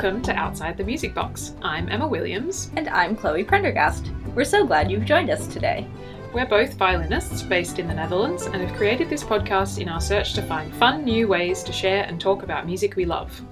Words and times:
Welcome 0.00 0.22
to 0.22 0.32
Outside 0.32 0.78
the 0.78 0.84
Music 0.84 1.12
Box. 1.12 1.52
I'm 1.60 1.90
Emma 1.90 2.08
Williams. 2.08 2.70
And 2.74 2.88
I'm 2.88 3.14
Chloe 3.14 3.44
Prendergast. 3.44 4.10
We're 4.34 4.44
so 4.46 4.64
glad 4.64 4.90
you've 4.90 5.04
joined 5.04 5.28
us 5.28 5.46
today. 5.46 5.86
We're 6.32 6.46
both 6.46 6.72
violinists 6.72 7.42
based 7.42 7.78
in 7.78 7.86
the 7.86 7.92
Netherlands 7.92 8.46
and 8.46 8.62
have 8.62 8.74
created 8.78 9.10
this 9.10 9.22
podcast 9.22 9.78
in 9.78 9.90
our 9.90 10.00
search 10.00 10.32
to 10.32 10.42
find 10.42 10.74
fun 10.74 11.04
new 11.04 11.28
ways 11.28 11.62
to 11.64 11.72
share 11.74 12.04
and 12.04 12.18
talk 12.18 12.42
about 12.42 12.64
music 12.64 12.96
we 12.96 13.04
love. 13.04 13.42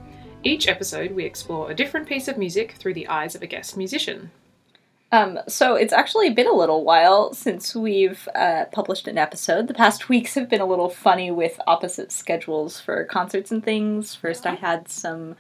Each 0.43 0.69
episode, 0.69 1.11
we 1.11 1.27
explore 1.27 1.71
a 1.71 1.75
different 1.75 2.09
piece 2.09 2.29
of 2.29 2.39
music 2.39 2.73
through 2.79 2.95
the 2.95 3.09
eyes 3.09 3.35
of 3.35 3.43
a 3.43 3.47
guest 3.47 3.77
musician. 3.77 4.31
Um, 5.13 5.41
so 5.49 5.75
it's 5.75 5.93
actually 5.93 6.31
been 6.31 6.47
a 6.47 6.57
little 6.57 6.83
while 6.83 7.35
since 7.35 7.77
we've 7.77 8.27
uh, 8.35 8.65
published 8.73 9.07
an 9.07 9.19
episode. 9.19 9.69
The 9.69 9.75
past 9.75 10.09
weeks 10.09 10.33
have 10.33 10.49
been 10.49 10.63
a 10.63 10.67
little 10.67 10.89
funny 10.89 11.31
with 11.31 11.61
opposite 11.67 12.11
schedules 12.11 12.81
for 12.81 13.05
concerts 13.05 13.51
and 13.51 13.63
things. 13.63 14.15
First, 14.15 14.47
I 14.47 14.55
had 14.55 14.89
some 14.89 15.37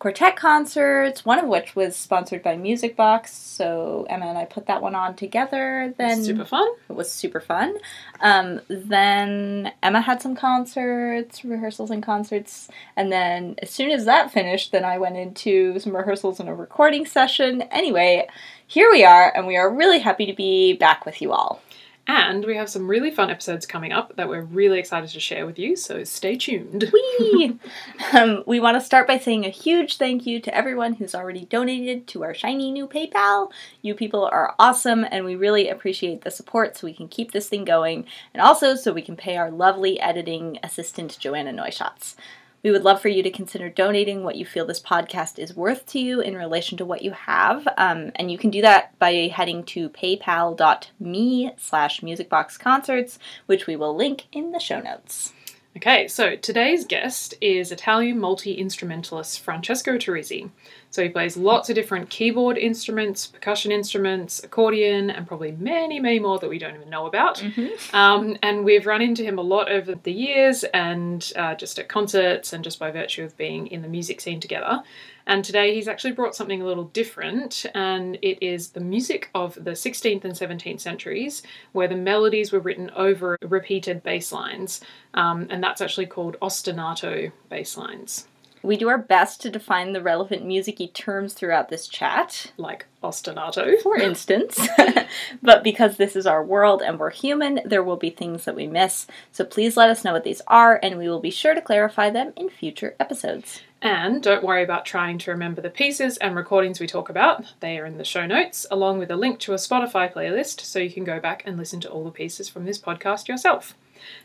quartet 0.00 0.34
concerts, 0.34 1.26
one 1.26 1.38
of 1.38 1.46
which 1.46 1.76
was 1.76 1.94
sponsored 1.94 2.42
by 2.42 2.56
Music 2.56 2.96
Box. 2.96 3.32
So 3.32 4.06
Emma 4.08 4.26
and 4.26 4.38
I 4.38 4.46
put 4.46 4.66
that 4.66 4.82
one 4.82 4.94
on 4.94 5.14
together. 5.14 5.94
Then 5.96 6.24
super 6.24 6.46
fun. 6.46 6.68
It 6.88 6.94
was 6.94 7.12
super 7.12 7.38
fun. 7.38 7.76
Um, 8.20 8.62
then 8.68 9.72
Emma 9.82 10.00
had 10.00 10.22
some 10.22 10.34
concerts, 10.34 11.44
rehearsals 11.44 11.90
and 11.90 12.02
concerts, 12.02 12.68
and 12.96 13.12
then 13.12 13.54
as 13.62 13.70
soon 13.70 13.90
as 13.90 14.06
that 14.06 14.32
finished, 14.32 14.72
then 14.72 14.84
I 14.84 14.98
went 14.98 15.16
into 15.16 15.78
some 15.78 15.94
rehearsals 15.94 16.40
and 16.40 16.48
a 16.48 16.54
recording 16.54 17.04
session. 17.04 17.62
Anyway, 17.70 18.26
here 18.66 18.90
we 18.90 19.04
are, 19.04 19.30
and 19.36 19.46
we 19.46 19.58
are 19.58 19.70
really 19.70 19.98
happy 19.98 20.24
to 20.26 20.34
be 20.34 20.72
back 20.72 21.04
with 21.04 21.20
you 21.20 21.32
all. 21.32 21.60
And 22.06 22.44
we 22.44 22.56
have 22.56 22.68
some 22.68 22.88
really 22.88 23.10
fun 23.10 23.30
episodes 23.30 23.66
coming 23.66 23.92
up 23.92 24.16
that 24.16 24.28
we're 24.28 24.42
really 24.42 24.78
excited 24.78 25.10
to 25.10 25.20
share 25.20 25.46
with 25.46 25.58
you, 25.58 25.76
so 25.76 26.02
stay 26.02 26.36
tuned. 26.36 26.90
Whee! 26.92 27.58
um, 28.12 28.42
we 28.46 28.58
want 28.58 28.76
to 28.76 28.84
start 28.84 29.06
by 29.06 29.18
saying 29.18 29.44
a 29.44 29.50
huge 29.50 29.96
thank 29.96 30.26
you 30.26 30.40
to 30.40 30.54
everyone 30.54 30.94
who's 30.94 31.14
already 31.14 31.44
donated 31.44 32.06
to 32.08 32.24
our 32.24 32.34
shiny 32.34 32.72
new 32.72 32.88
PayPal. 32.88 33.52
You 33.82 33.94
people 33.94 34.24
are 34.24 34.54
awesome, 34.58 35.06
and 35.10 35.24
we 35.24 35.36
really 35.36 35.68
appreciate 35.68 36.22
the 36.22 36.30
support 36.30 36.76
so 36.76 36.86
we 36.86 36.94
can 36.94 37.06
keep 37.06 37.32
this 37.32 37.48
thing 37.48 37.64
going, 37.64 38.06
and 38.34 38.42
also 38.42 38.74
so 38.74 38.92
we 38.92 39.02
can 39.02 39.16
pay 39.16 39.36
our 39.36 39.50
lovely 39.50 40.00
editing 40.00 40.58
assistant, 40.62 41.16
Joanna 41.20 41.52
Neuschatz. 41.52 42.16
We 42.62 42.70
would 42.70 42.84
love 42.84 43.00
for 43.00 43.08
you 43.08 43.22
to 43.22 43.30
consider 43.30 43.70
donating 43.70 44.22
what 44.22 44.36
you 44.36 44.44
feel 44.44 44.66
this 44.66 44.82
podcast 44.82 45.38
is 45.38 45.56
worth 45.56 45.86
to 45.86 45.98
you 45.98 46.20
in 46.20 46.36
relation 46.36 46.76
to 46.78 46.84
what 46.84 47.02
you 47.02 47.12
have. 47.12 47.66
Um, 47.78 48.12
and 48.16 48.30
you 48.30 48.36
can 48.36 48.50
do 48.50 48.60
that 48.60 48.98
by 48.98 49.12
heading 49.32 49.64
to 49.64 49.88
paypal.me 49.88 51.52
slash 51.56 52.00
musicboxconcerts, 52.00 53.18
which 53.46 53.66
we 53.66 53.76
will 53.76 53.96
link 53.96 54.26
in 54.32 54.52
the 54.52 54.60
show 54.60 54.80
notes. 54.80 55.32
Okay, 55.76 56.08
so 56.08 56.34
today's 56.36 56.84
guest 56.84 57.32
is 57.40 57.70
Italian 57.70 58.18
multi 58.18 58.54
instrumentalist 58.54 59.40
Francesco 59.40 59.92
Turrisi. 59.96 60.50
So 60.90 61.04
he 61.04 61.08
plays 61.08 61.36
lots 61.36 61.68
of 61.68 61.76
different 61.76 62.10
keyboard 62.10 62.58
instruments, 62.58 63.26
percussion 63.26 63.70
instruments, 63.70 64.42
accordion, 64.42 65.10
and 65.10 65.26
probably 65.26 65.52
many, 65.52 66.00
many 66.00 66.18
more 66.18 66.38
that 66.40 66.50
we 66.50 66.58
don't 66.58 66.74
even 66.74 66.90
know 66.90 67.06
about. 67.06 67.36
Mm-hmm. 67.36 67.94
Um, 67.94 68.36
and 68.42 68.64
we've 68.64 68.86
run 68.86 69.00
into 69.00 69.22
him 69.22 69.38
a 69.38 69.42
lot 69.42 69.70
over 69.70 69.94
the 69.94 70.12
years 70.12 70.64
and 70.64 71.32
uh, 71.36 71.54
just 71.54 71.78
at 71.78 71.88
concerts 71.88 72.52
and 72.52 72.64
just 72.64 72.80
by 72.80 72.90
virtue 72.90 73.22
of 73.24 73.36
being 73.36 73.68
in 73.68 73.82
the 73.82 73.88
music 73.88 74.20
scene 74.20 74.40
together. 74.40 74.82
And 75.26 75.44
today 75.44 75.74
he's 75.74 75.86
actually 75.86 76.12
brought 76.12 76.34
something 76.34 76.60
a 76.60 76.66
little 76.66 76.84
different, 76.84 77.64
and 77.74 78.16
it 78.20 78.44
is 78.44 78.70
the 78.70 78.80
music 78.80 79.30
of 79.32 79.54
the 79.54 79.72
16th 79.72 80.24
and 80.24 80.34
17th 80.34 80.80
centuries, 80.80 81.42
where 81.70 81.86
the 81.86 81.94
melodies 81.94 82.50
were 82.50 82.58
written 82.58 82.90
over 82.96 83.38
repeated 83.42 84.02
bass 84.02 84.32
lines. 84.32 84.80
Um, 85.14 85.46
and 85.50 85.62
that's 85.62 85.80
actually 85.80 86.06
called 86.06 86.36
ostinato 86.42 87.30
bass 87.48 87.76
lines. 87.76 88.26
We 88.62 88.76
do 88.76 88.88
our 88.88 88.98
best 88.98 89.40
to 89.42 89.50
define 89.50 89.92
the 89.92 90.02
relevant 90.02 90.44
musicy 90.44 90.88
terms 90.88 91.32
throughout 91.32 91.68
this 91.68 91.88
chat. 91.88 92.52
Like 92.56 92.86
ostinato. 93.02 93.80
For 93.80 93.96
instance. 94.00 94.60
but 95.42 95.62
because 95.64 95.96
this 95.96 96.16
is 96.16 96.26
our 96.26 96.44
world 96.44 96.82
and 96.82 96.98
we're 96.98 97.10
human, 97.10 97.60
there 97.64 97.82
will 97.82 97.96
be 97.96 98.10
things 98.10 98.44
that 98.44 98.56
we 98.56 98.66
miss. 98.66 99.06
So 99.32 99.44
please 99.44 99.76
let 99.76 99.90
us 99.90 100.04
know 100.04 100.12
what 100.12 100.24
these 100.24 100.42
are, 100.46 100.78
and 100.82 100.98
we 100.98 101.08
will 101.08 101.20
be 101.20 101.30
sure 101.30 101.54
to 101.54 101.60
clarify 101.60 102.10
them 102.10 102.32
in 102.36 102.48
future 102.50 102.94
episodes. 103.00 103.62
And 103.82 104.22
don't 104.22 104.44
worry 104.44 104.62
about 104.62 104.84
trying 104.84 105.16
to 105.18 105.30
remember 105.30 105.62
the 105.62 105.70
pieces 105.70 106.18
and 106.18 106.36
recordings 106.36 106.80
we 106.80 106.86
talk 106.86 107.08
about. 107.08 107.54
They 107.60 107.78
are 107.78 107.86
in 107.86 107.96
the 107.96 108.04
show 108.04 108.26
notes, 108.26 108.66
along 108.70 108.98
with 108.98 109.10
a 109.10 109.16
link 109.16 109.38
to 109.40 109.52
a 109.52 109.56
Spotify 109.56 110.12
playlist, 110.12 110.60
so 110.60 110.78
you 110.78 110.90
can 110.90 111.04
go 111.04 111.18
back 111.18 111.42
and 111.46 111.56
listen 111.56 111.80
to 111.80 111.88
all 111.88 112.04
the 112.04 112.10
pieces 112.10 112.48
from 112.48 112.66
this 112.66 112.78
podcast 112.78 113.26
yourself. 113.26 113.74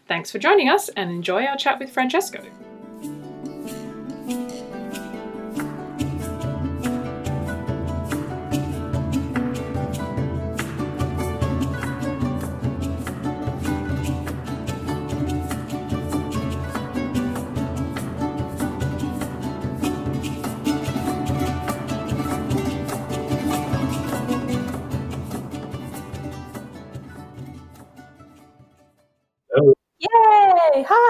Thanks 0.08 0.30
for 0.30 0.40
joining 0.40 0.70
us 0.70 0.90
and 0.90 1.10
enjoy 1.10 1.46
our 1.46 1.56
chat 1.56 1.80
with 1.80 1.92
Francesco. 1.92 2.42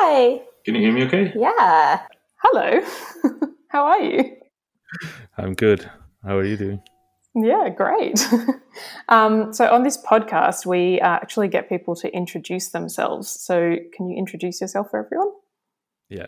Hi. 0.07 0.39
Can 0.63 0.75
you 0.75 0.81
hear 0.81 0.93
me 0.93 1.03
okay? 1.05 1.33
Yeah. 1.35 1.99
Hello. 2.38 2.79
How 3.69 3.85
are 3.85 3.99
you? 3.99 4.35
I'm 5.35 5.55
good. 5.55 5.89
How 6.23 6.38
are 6.38 6.43
you 6.43 6.57
doing? 6.57 6.79
Yeah, 7.33 7.69
great. 7.69 8.23
um, 9.09 9.51
so, 9.51 9.67
on 9.67 9.81
this 9.81 9.97
podcast, 9.97 10.63
we 10.63 11.01
uh, 11.01 11.07
actually 11.07 11.47
get 11.47 11.69
people 11.69 11.95
to 11.95 12.15
introduce 12.15 12.69
themselves. 12.69 13.29
So, 13.29 13.77
can 13.95 14.07
you 14.07 14.15
introduce 14.15 14.61
yourself 14.61 14.91
for 14.91 15.03
everyone? 15.03 15.31
Yeah. 16.09 16.27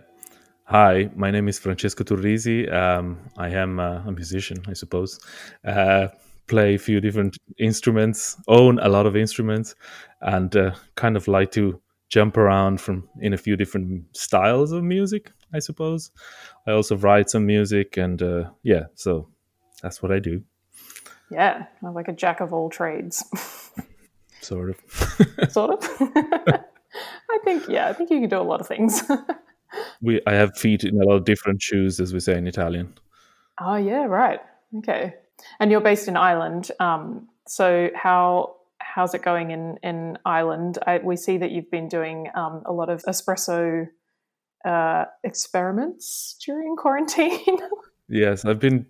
Hi, 0.64 1.12
my 1.16 1.30
name 1.30 1.48
is 1.48 1.60
Francesco 1.60 2.04
Turrisi. 2.04 2.74
Um, 2.74 3.20
I 3.38 3.50
am 3.50 3.80
uh, 3.80 4.02
a 4.08 4.12
musician, 4.12 4.58
I 4.68 4.74
suppose. 4.74 5.20
Uh, 5.64 6.08
play 6.48 6.74
a 6.74 6.80
few 6.80 7.00
different 7.00 7.38
instruments, 7.60 8.38
own 8.48 8.80
a 8.80 8.90
lot 8.90 9.06
of 9.06 9.16
instruments, 9.16 9.76
and 10.22 10.56
uh, 10.56 10.72
kind 10.96 11.16
of 11.16 11.28
like 11.28 11.52
to 11.52 11.80
jump 12.10 12.38
around 12.38 12.80
from 12.80 13.08
in 13.22 13.34
a 13.34 13.38
few 13.38 13.56
different 13.56 14.04
styles 14.16 14.72
of 14.72 14.84
music 14.84 15.32
i 15.54 15.60
suppose. 15.60 16.12
I 16.68 16.72
also 16.72 16.98
write 16.98 17.30
some 17.30 17.46
music 17.46 17.98
and 17.98 18.22
uh, 18.22 18.50
yeah 18.64 18.86
so 18.96 19.30
that's 19.82 20.02
what 20.02 20.12
i 20.12 20.20
do. 20.20 20.42
Yeah 21.32 21.66
I'm 21.84 21.94
like 21.94 22.08
a 22.08 22.14
jack 22.14 22.40
of 22.40 22.54
all 22.54 22.70
trades. 22.70 23.24
Sort 24.42 24.70
of. 24.70 25.50
Sort 25.50 25.72
of. 25.72 25.90
I 27.30 27.40
think 27.44 27.68
yeah 27.68 27.90
i 27.90 27.94
think 27.94 28.10
you 28.10 28.20
can 28.20 28.30
do 28.30 28.40
a 28.40 28.44
lot 28.44 28.62
of 28.62 28.68
things. 28.68 29.04
We 30.02 30.22
i 30.28 30.34
have 30.34 30.58
feet 30.58 30.84
in 30.84 31.02
a 31.02 31.06
lot 31.06 31.16
of 31.16 31.26
different 31.26 31.62
shoes 31.62 32.00
as 32.00 32.14
we 32.14 32.20
say 32.20 32.38
in 32.38 32.48
italian. 32.48 32.94
Oh 33.62 33.76
yeah 33.76 34.06
right. 34.06 34.40
Okay. 34.80 35.16
And 35.60 35.72
you're 35.72 35.82
based 35.82 36.08
in 36.08 36.18
ireland 36.18 36.72
um, 36.80 37.28
so 37.48 37.90
how 37.96 38.57
how's 38.98 39.14
it 39.14 39.22
going 39.22 39.52
in 39.52 39.78
in 39.84 40.18
Ireland? 40.26 40.80
I, 40.88 40.98
we 40.98 41.16
see 41.16 41.38
that 41.38 41.52
you've 41.52 41.70
been 41.70 41.88
doing 41.88 42.30
um, 42.34 42.64
a 42.66 42.74
lot 42.74 42.90
of 42.90 43.04
espresso 43.04 43.88
uh, 44.66 45.06
experiments 45.24 46.36
during 46.44 46.76
quarantine. 46.76 47.58
yes, 48.10 48.44
I've 48.44 48.60
been 48.60 48.88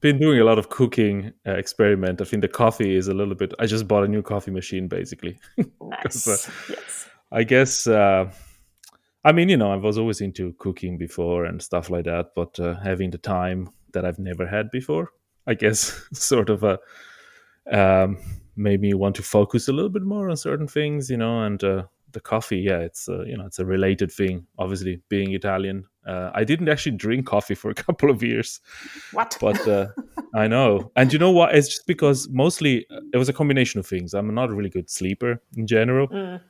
been 0.00 0.18
doing 0.18 0.40
a 0.40 0.44
lot 0.44 0.58
of 0.58 0.68
cooking 0.68 1.32
uh, 1.46 1.52
experiment. 1.52 2.20
I 2.20 2.24
think 2.24 2.42
the 2.42 2.48
coffee 2.48 2.94
is 2.94 3.08
a 3.08 3.14
little 3.14 3.34
bit. 3.34 3.54
I 3.58 3.64
just 3.64 3.88
bought 3.88 4.04
a 4.04 4.08
new 4.08 4.22
coffee 4.22 4.50
machine, 4.50 4.88
basically. 4.88 5.38
Nice. 5.80 6.28
uh, 6.28 6.52
yes. 6.68 7.08
I 7.32 7.42
guess. 7.44 7.86
Uh, 7.86 8.30
I 9.24 9.32
mean, 9.32 9.48
you 9.48 9.56
know, 9.56 9.72
I 9.72 9.76
was 9.76 9.96
always 9.98 10.20
into 10.20 10.52
cooking 10.58 10.98
before 10.98 11.46
and 11.46 11.62
stuff 11.62 11.88
like 11.90 12.04
that, 12.04 12.26
but 12.34 12.60
uh, 12.60 12.74
having 12.74 13.10
the 13.10 13.18
time 13.18 13.70
that 13.92 14.04
I've 14.04 14.18
never 14.18 14.46
had 14.46 14.70
before, 14.70 15.12
I 15.46 15.54
guess, 15.54 15.78
sort 16.12 16.50
of 16.50 16.62
a 16.62 16.78
um, 17.72 18.18
made 18.56 18.80
me 18.80 18.94
want 18.94 19.14
to 19.16 19.22
focus 19.22 19.68
a 19.68 19.72
little 19.72 19.90
bit 19.90 20.02
more 20.02 20.30
on 20.30 20.36
certain 20.36 20.66
things, 20.66 21.10
you 21.10 21.16
know, 21.16 21.42
and 21.42 21.62
uh, 21.62 21.84
the 22.12 22.20
coffee, 22.20 22.58
yeah, 22.58 22.78
it's 22.78 23.08
uh, 23.08 23.22
you 23.24 23.36
know, 23.36 23.44
it's 23.44 23.58
a 23.58 23.64
related 23.64 24.10
thing. 24.10 24.46
Obviously, 24.58 25.00
being 25.08 25.32
Italian, 25.34 25.84
uh, 26.06 26.30
I 26.34 26.44
didn't 26.44 26.68
actually 26.68 26.96
drink 26.96 27.26
coffee 27.26 27.54
for 27.54 27.70
a 27.70 27.74
couple 27.84 28.10
of 28.10 28.22
years. 28.22 28.60
What? 29.12 29.36
But 29.40 29.68
uh, 29.68 29.88
I 30.34 30.46
know, 30.46 30.90
and 30.96 31.12
you 31.12 31.18
know 31.18 31.30
what? 31.30 31.54
It's 31.54 31.68
just 31.68 31.86
because 31.86 32.28
mostly 32.30 32.86
uh, 32.90 33.00
it 33.12 33.18
was 33.18 33.28
a 33.28 33.32
combination 33.32 33.80
of 33.80 33.86
things. 33.86 34.14
I'm 34.14 34.34
not 34.34 34.50
a 34.50 34.54
really 34.54 34.70
good 34.70 34.90
sleeper 34.90 35.42
in 35.56 35.66
general, 35.66 36.08
mm. 36.08 36.40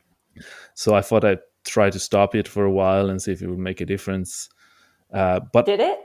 so 0.75 0.95
I 0.95 1.03
thought 1.03 1.25
I'd 1.25 1.41
try 1.65 1.91
to 1.91 1.99
stop 1.99 2.35
it 2.35 2.47
for 2.47 2.65
a 2.65 2.71
while 2.71 3.11
and 3.11 3.21
see 3.21 3.33
if 3.33 3.43
it 3.43 3.49
would 3.49 3.59
make 3.59 3.81
a 3.81 3.87
difference. 3.87 4.49
Uh, 5.13 5.41
but 5.53 5.67
did 5.67 5.81
it? 5.81 5.99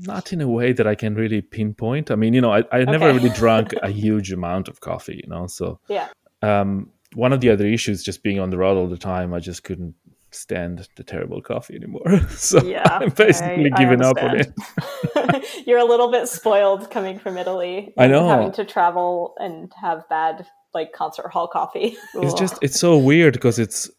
Not 0.00 0.32
in 0.32 0.40
a 0.40 0.48
way 0.48 0.72
that 0.72 0.86
I 0.86 0.94
can 0.94 1.14
really 1.14 1.40
pinpoint. 1.40 2.10
I 2.10 2.14
mean, 2.14 2.34
you 2.34 2.40
know, 2.40 2.52
I, 2.52 2.58
I 2.72 2.80
okay. 2.80 2.90
never 2.90 3.12
really 3.12 3.30
drank 3.30 3.72
a 3.82 3.90
huge 4.04 4.32
amount 4.32 4.68
of 4.68 4.80
coffee, 4.80 5.20
you 5.22 5.28
know, 5.28 5.46
so 5.46 5.80
yeah. 5.88 6.08
Um, 6.42 6.90
one 7.14 7.32
of 7.32 7.40
the 7.40 7.50
other 7.50 7.66
issues, 7.66 8.02
just 8.02 8.22
being 8.22 8.38
on 8.38 8.50
the 8.50 8.58
road 8.58 8.76
all 8.76 8.86
the 8.86 8.98
time, 8.98 9.34
I 9.34 9.40
just 9.40 9.64
couldn't 9.64 9.94
stand 10.30 10.86
the 10.96 11.02
terrible 11.02 11.40
coffee 11.40 11.74
anymore. 11.74 12.20
so 12.30 12.62
Yeah, 12.62 12.82
I'm 13.00 13.10
basically 13.10 13.70
I- 13.72 13.74
I 13.74 13.78
giving 13.78 14.02
up 14.02 14.22
on 14.22 14.38
it. 14.38 15.66
You're 15.66 15.78
a 15.78 15.84
little 15.84 16.10
bit 16.10 16.28
spoiled 16.28 16.90
coming 16.90 17.18
from 17.18 17.36
Italy. 17.38 17.92
I 17.96 18.06
know. 18.06 18.28
Having 18.28 18.52
to 18.52 18.64
travel 18.64 19.34
and 19.38 19.72
have 19.80 20.08
bad 20.08 20.46
like 20.74 20.92
concert 20.92 21.30
hall 21.30 21.48
coffee. 21.48 21.96
It's 22.14 22.34
just 22.34 22.58
it's 22.62 22.78
so 22.78 22.98
weird 22.98 23.34
because 23.34 23.58
it's 23.58 23.90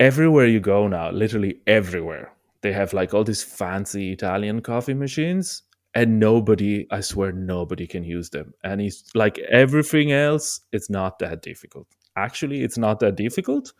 everywhere 0.00 0.46
you 0.46 0.58
go 0.58 0.88
now, 0.88 1.10
literally 1.10 1.60
everywhere. 1.66 2.32
They 2.64 2.72
have 2.72 2.94
like 2.94 3.12
all 3.12 3.24
these 3.24 3.42
fancy 3.42 4.10
Italian 4.10 4.62
coffee 4.62 4.94
machines 4.94 5.64
and 5.94 6.18
nobody, 6.18 6.86
I 6.90 7.02
swear 7.02 7.30
nobody 7.30 7.86
can 7.86 8.04
use 8.04 8.30
them. 8.30 8.54
And 8.64 8.80
it's 8.80 9.04
like 9.14 9.38
everything 9.50 10.12
else, 10.12 10.62
it's 10.72 10.88
not 10.88 11.18
that 11.18 11.42
difficult. 11.42 11.86
Actually, 12.16 12.62
it's 12.62 12.78
not 12.78 13.00
that 13.00 13.16
difficult. 13.16 13.74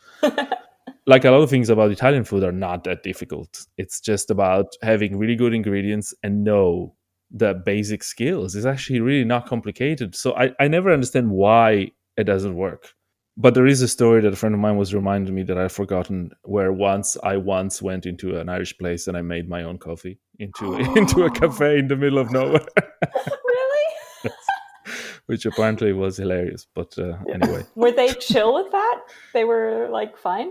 like 1.06 1.24
a 1.24 1.30
lot 1.30 1.40
of 1.40 1.48
things 1.48 1.70
about 1.70 1.92
Italian 1.92 2.24
food 2.24 2.44
are 2.44 2.52
not 2.52 2.84
that 2.84 3.02
difficult. 3.02 3.64
It's 3.78 4.02
just 4.02 4.30
about 4.30 4.66
having 4.82 5.16
really 5.16 5.34
good 5.34 5.54
ingredients 5.54 6.12
and 6.22 6.44
know 6.44 6.94
the 7.30 7.54
basic 7.54 8.02
skills. 8.02 8.54
It's 8.54 8.66
actually 8.66 9.00
really 9.00 9.24
not 9.24 9.46
complicated. 9.46 10.14
So 10.14 10.36
I, 10.36 10.50
I 10.60 10.68
never 10.68 10.92
understand 10.92 11.30
why 11.30 11.92
it 12.18 12.24
doesn't 12.24 12.54
work. 12.54 12.92
But 13.36 13.54
there 13.54 13.66
is 13.66 13.82
a 13.82 13.88
story 13.88 14.20
that 14.20 14.32
a 14.32 14.36
friend 14.36 14.54
of 14.54 14.60
mine 14.60 14.76
was 14.76 14.94
reminding 14.94 15.34
me 15.34 15.42
that 15.44 15.58
I've 15.58 15.72
forgotten 15.72 16.30
where 16.42 16.72
once 16.72 17.16
I 17.22 17.36
once 17.36 17.82
went 17.82 18.06
into 18.06 18.38
an 18.38 18.48
Irish 18.48 18.78
place 18.78 19.08
and 19.08 19.16
I 19.16 19.22
made 19.22 19.48
my 19.48 19.64
own 19.64 19.78
coffee 19.78 20.18
into 20.38 20.74
into 20.96 21.24
a 21.24 21.30
cafe 21.30 21.78
in 21.78 21.88
the 21.88 21.96
middle 21.96 22.18
of 22.18 22.30
nowhere, 22.30 22.64
really? 23.26 24.32
which 25.26 25.46
apparently 25.46 25.92
was 25.92 26.16
hilarious. 26.16 26.66
But 26.74 26.96
uh, 26.98 27.16
anyway, 27.32 27.64
Were 27.74 27.90
they 27.92 28.12
chill 28.14 28.54
with 28.54 28.70
that? 28.72 29.00
They 29.32 29.44
were 29.44 29.88
like 29.90 30.16
fine. 30.16 30.50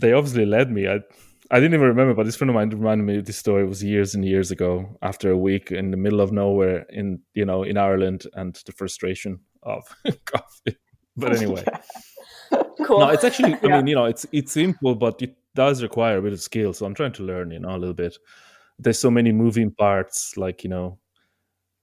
they 0.00 0.12
obviously 0.12 0.46
led 0.46 0.70
me. 0.70 0.86
I 0.88 1.00
I 1.50 1.60
didn't 1.60 1.74
even 1.74 1.88
remember, 1.88 2.14
but 2.14 2.24
this 2.26 2.36
friend 2.36 2.48
of 2.50 2.54
mine 2.54 2.70
reminded 2.70 3.04
me 3.04 3.18
of 3.18 3.26
this 3.26 3.36
story. 3.36 3.64
It 3.64 3.68
was 3.68 3.82
years 3.82 4.14
and 4.14 4.24
years 4.24 4.50
ago, 4.50 4.96
after 5.02 5.30
a 5.30 5.36
week 5.36 5.70
in 5.72 5.90
the 5.90 5.96
middle 5.96 6.20
of 6.20 6.30
nowhere 6.32 6.86
in 6.90 7.20
you 7.34 7.44
know 7.44 7.64
in 7.64 7.76
Ireland, 7.76 8.26
and 8.34 8.54
the 8.66 8.72
frustration 8.72 9.40
of 9.64 9.82
coffee. 10.26 10.76
But 11.16 11.36
anyway, 11.36 11.64
Cool. 12.84 13.00
no, 13.00 13.08
it's 13.08 13.24
actually. 13.24 13.54
I 13.62 13.66
Yeah. 13.66 13.76
mean, 13.78 13.86
you 13.88 13.94
know, 13.94 14.04
it's 14.04 14.26
it's 14.32 14.52
simple, 14.52 14.94
but 14.94 15.20
it 15.22 15.36
does 15.54 15.82
require 15.82 16.18
a 16.18 16.22
bit 16.22 16.32
of 16.32 16.40
skill. 16.40 16.72
So 16.72 16.86
I'm 16.86 16.94
trying 16.94 17.12
to 17.12 17.22
learn, 17.22 17.50
you 17.50 17.58
know, 17.60 17.70
a 17.74 17.78
little 17.78 17.94
bit. 17.94 18.16
There's 18.78 18.98
so 18.98 19.10
many 19.10 19.32
moving 19.32 19.70
parts, 19.70 20.36
like 20.36 20.64
you 20.64 20.70
know, 20.70 20.98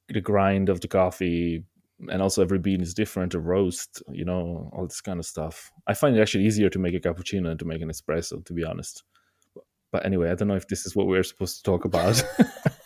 the 0.09 0.21
grind 0.21 0.69
of 0.69 0.81
the 0.81 0.87
coffee, 0.87 1.63
and 2.09 2.21
also 2.21 2.41
every 2.41 2.59
bean 2.59 2.81
is 2.81 2.93
different. 2.93 3.33
A 3.33 3.39
roast, 3.39 4.01
you 4.11 4.25
know, 4.25 4.69
all 4.73 4.85
this 4.87 5.01
kind 5.01 5.19
of 5.19 5.25
stuff. 5.25 5.71
I 5.87 5.93
find 5.93 6.15
it 6.17 6.21
actually 6.21 6.45
easier 6.45 6.69
to 6.69 6.79
make 6.79 6.93
a 6.95 6.99
cappuccino 6.99 7.45
than 7.45 7.57
to 7.59 7.65
make 7.65 7.81
an 7.81 7.89
espresso, 7.89 8.43
to 8.45 8.53
be 8.53 8.63
honest. 8.65 9.03
But 9.91 10.05
anyway, 10.05 10.31
I 10.31 10.35
don't 10.35 10.47
know 10.47 10.55
if 10.55 10.67
this 10.67 10.85
is 10.85 10.95
what 10.95 11.07
we're 11.07 11.23
supposed 11.23 11.57
to 11.57 11.63
talk 11.63 11.85
about. 11.85 12.23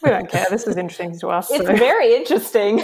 We 0.03 0.11
don't 0.11 0.29
care. 0.35 0.45
This 0.51 0.67
is 0.67 0.77
interesting 0.77 1.17
to 1.19 1.29
us. 1.29 1.49
It's 1.49 1.65
so- 1.65 1.75
very 1.75 2.13
interesting. 2.15 2.83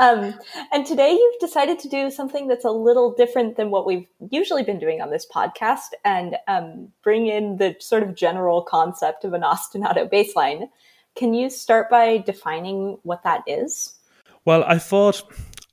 Um, 0.00 0.34
and 0.72 0.86
today 0.86 1.10
you've 1.10 1.40
decided 1.40 1.78
to 1.80 1.88
do 1.88 2.10
something 2.10 2.48
that's 2.48 2.64
a 2.64 2.70
little 2.70 3.12
different 3.12 3.56
than 3.56 3.70
what 3.70 3.84
we've 3.84 4.06
usually 4.30 4.62
been 4.62 4.78
doing 4.78 5.02
on 5.02 5.10
this 5.10 5.26
podcast 5.32 5.92
and 6.06 6.36
um, 6.48 6.88
bring 7.04 7.26
in 7.26 7.58
the 7.58 7.76
sort 7.80 8.02
of 8.02 8.14
general 8.14 8.62
concept 8.62 9.26
of 9.26 9.34
an 9.34 9.42
ostinato 9.42 10.10
bass 10.10 10.34
line. 10.34 10.70
Can 11.16 11.34
you 11.34 11.50
start 11.50 11.90
by 11.90 12.16
defining 12.16 12.96
what 13.02 13.22
that 13.24 13.42
is? 13.46 13.98
Well, 14.46 14.64
I 14.64 14.78
thought, 14.78 15.22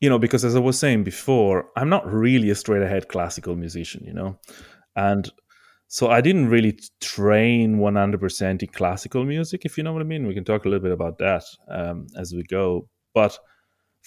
you 0.02 0.10
know, 0.10 0.20
because 0.20 0.44
as 0.44 0.58
I 0.58 0.60
was 0.60 0.78
saying 0.78 1.06
before, 1.06 1.70
I'm 1.78 1.88
not 1.88 2.06
really 2.12 2.50
a 2.50 2.56
straight 2.56 2.82
ahead 2.82 3.08
classical 3.08 3.56
musician, 3.56 4.04
you 4.06 4.14
know, 4.14 4.38
and 4.98 5.32
so 5.88 6.10
I 6.10 6.20
didn't 6.20 6.50
really 6.50 6.78
train 7.00 7.78
100% 7.78 8.62
in 8.62 8.68
classical 8.68 9.24
music, 9.24 9.62
if 9.64 9.78
you 9.78 9.86
know 9.86 9.94
what 9.94 10.02
I 10.02 10.06
mean. 10.06 10.28
We 10.28 10.34
can 10.34 10.44
talk 10.44 10.66
a 10.66 10.68
little 10.68 10.84
bit 10.84 10.92
about 10.92 11.18
that 11.20 11.46
um, 11.70 12.08
as 12.18 12.34
we 12.34 12.44
go. 12.44 12.90
But 13.14 13.40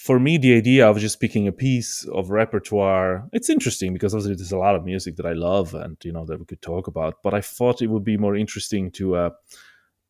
for 0.01 0.19
me, 0.19 0.35
the 0.39 0.55
idea 0.55 0.89
of 0.89 0.97
just 0.97 1.19
picking 1.19 1.47
a 1.47 1.51
piece 1.51 2.05
of 2.05 2.31
repertoire, 2.31 3.29
it's 3.33 3.51
interesting 3.51 3.93
because 3.93 4.15
obviously 4.15 4.33
there's 4.33 4.51
a 4.51 4.57
lot 4.57 4.75
of 4.75 4.83
music 4.83 5.15
that 5.17 5.27
I 5.27 5.33
love 5.33 5.75
and, 5.75 5.95
you 6.03 6.11
know, 6.11 6.25
that 6.25 6.39
we 6.39 6.45
could 6.45 6.63
talk 6.63 6.87
about. 6.87 7.21
But 7.21 7.35
I 7.35 7.41
thought 7.41 7.83
it 7.83 7.87
would 7.87 8.03
be 8.03 8.17
more 8.17 8.35
interesting 8.35 8.89
to 8.93 9.15
uh, 9.15 9.29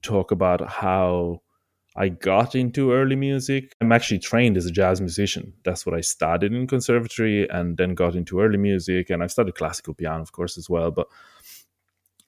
talk 0.01 0.31
about 0.31 0.65
how 0.69 1.41
I 1.97 2.07
got 2.07 2.55
into 2.55 2.93
early 2.93 3.17
music. 3.17 3.75
I'm 3.81 3.91
actually 3.91 4.19
trained 4.19 4.55
as 4.55 4.65
a 4.65 4.71
jazz 4.71 5.01
musician. 5.01 5.51
That's 5.65 5.85
what 5.85 5.93
I 5.93 5.99
studied 5.99 6.53
in 6.53 6.67
conservatory 6.67 7.49
and 7.49 7.75
then 7.75 7.93
got 7.93 8.15
into 8.15 8.39
early 8.39 8.57
music. 8.57 9.09
And 9.09 9.21
I've 9.21 9.33
studied 9.33 9.55
classical 9.55 9.93
piano, 9.93 10.21
of 10.21 10.31
course, 10.31 10.57
as 10.57 10.69
well. 10.69 10.91
But 10.91 11.07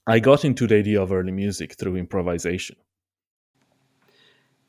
I 0.05 0.19
got 0.19 0.43
into 0.43 0.67
the 0.67 0.75
idea 0.75 1.01
of 1.01 1.13
early 1.13 1.31
music 1.31 1.75
through 1.75 1.95
improvisation. 1.95 2.75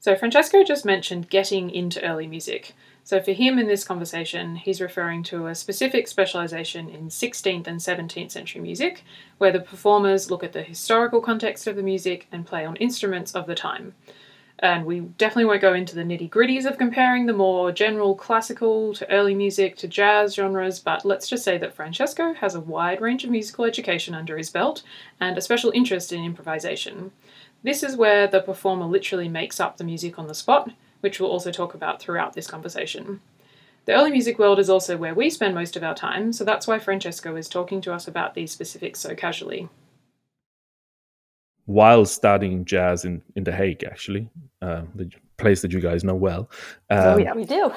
So 0.05 0.15
Francesco 0.15 0.63
just 0.63 0.85
mentioned 0.85 1.31
getting 1.31 1.71
into 1.71 2.05
early 2.05 2.27
music. 2.27 2.75
So 3.05 3.23
for 3.23 3.33
him 3.33 3.59
in 3.59 3.69
this 3.69 3.85
conversation, 3.85 4.57
he's 4.57 4.83
referring 4.83 5.23
to 5.23 5.47
a 5.47 5.55
specific 5.55 6.09
specialization 6.09 6.91
in 6.91 7.09
16th 7.09 7.67
and 7.67 7.81
17th 7.81 8.31
century 8.31 8.61
music, 8.61 9.03
where 9.39 9.51
the 9.51 9.61
performers 9.61 10.31
look 10.31 10.45
at 10.45 10.53
the 10.53 10.63
historical 10.63 11.23
context 11.23 11.67
of 11.67 11.77
the 11.77 11.83
music 11.83 12.27
and 12.31 12.45
play 12.45 12.67
on 12.67 12.77
instruments 12.77 13.35
of 13.35 13.47
the 13.47 13.55
time. 13.55 13.95
And 14.59 14.85
we 14.85 15.01
definitely 15.01 15.47
won't 15.47 15.63
go 15.63 15.73
into 15.73 15.95
the 15.95 16.03
nitty 16.03 16.29
gritties 16.29 16.67
of 16.67 16.77
comparing 16.77 17.25
the 17.25 17.33
more 17.33 17.73
general 17.73 18.15
classical 18.15 18.93
to 18.97 19.11
early 19.11 19.35
music 19.35 19.79
to 19.79 19.89
jazz 19.89 20.35
genres, 20.35 20.81
but 20.81 21.07
let's 21.07 21.29
just 21.29 21.45
say 21.45 21.57
that 21.57 21.75
Francesco 21.75 22.35
has 22.35 22.55
a 22.55 22.61
wide 22.61 23.01
range 23.01 23.25
of 23.25 23.31
musical 23.31 23.65
education 23.65 24.15
under 24.15 24.37
his 24.37 24.51
belt 24.51 24.83
and 25.19 25.39
a 25.39 25.41
special 25.41 25.71
interest 25.71 26.13
in 26.13 26.23
improvisation. 26.23 27.11
This 27.65 27.83
is 27.83 27.97
where 27.97 28.27
the 28.29 28.43
performer 28.43 28.85
literally 28.85 29.29
makes 29.29 29.59
up 29.59 29.79
the 29.79 29.85
music 29.85 30.19
on 30.19 30.29
the 30.29 30.35
spot, 30.35 30.71
which 31.01 31.19
we'll 31.19 31.31
also 31.31 31.51
talk 31.51 31.73
about 31.73 31.99
throughout 31.99 32.35
this 32.35 32.47
conversation. 32.47 33.21
The 33.87 33.95
early 33.95 34.11
music 34.11 34.39
world 34.39 34.59
is 34.59 34.69
also 34.69 34.99
where 34.99 35.15
we 35.15 35.31
spend 35.31 35.55
most 35.55 35.75
of 35.75 35.83
our 35.83 35.95
time, 35.95 36.35
so 36.35 36.45
that's 36.45 36.67
why 36.67 36.79
Francesco 36.79 37.37
is 37.37 37.49
talking 37.49 37.81
to 37.81 37.93
us 37.93 38.07
about 38.07 38.35
these 38.35 38.53
specifics 38.53 39.01
so 39.01 39.15
casually. 39.15 39.71
While 41.65 42.05
studying 42.05 42.67
jazz 42.67 43.07
in, 43.07 43.23
in 43.35 43.45
The 43.45 43.53
Hague, 43.53 43.83
actually, 43.85 44.29
uh, 44.61 44.83
the 44.95 45.11
place 45.39 45.63
that 45.63 45.73
you 45.73 45.81
guys 45.81 46.05
know 46.05 46.15
well, 46.15 46.51
oh, 46.91 47.13
um, 47.15 47.21
yeah, 47.21 47.33
we 47.33 47.47
do. 47.47 47.73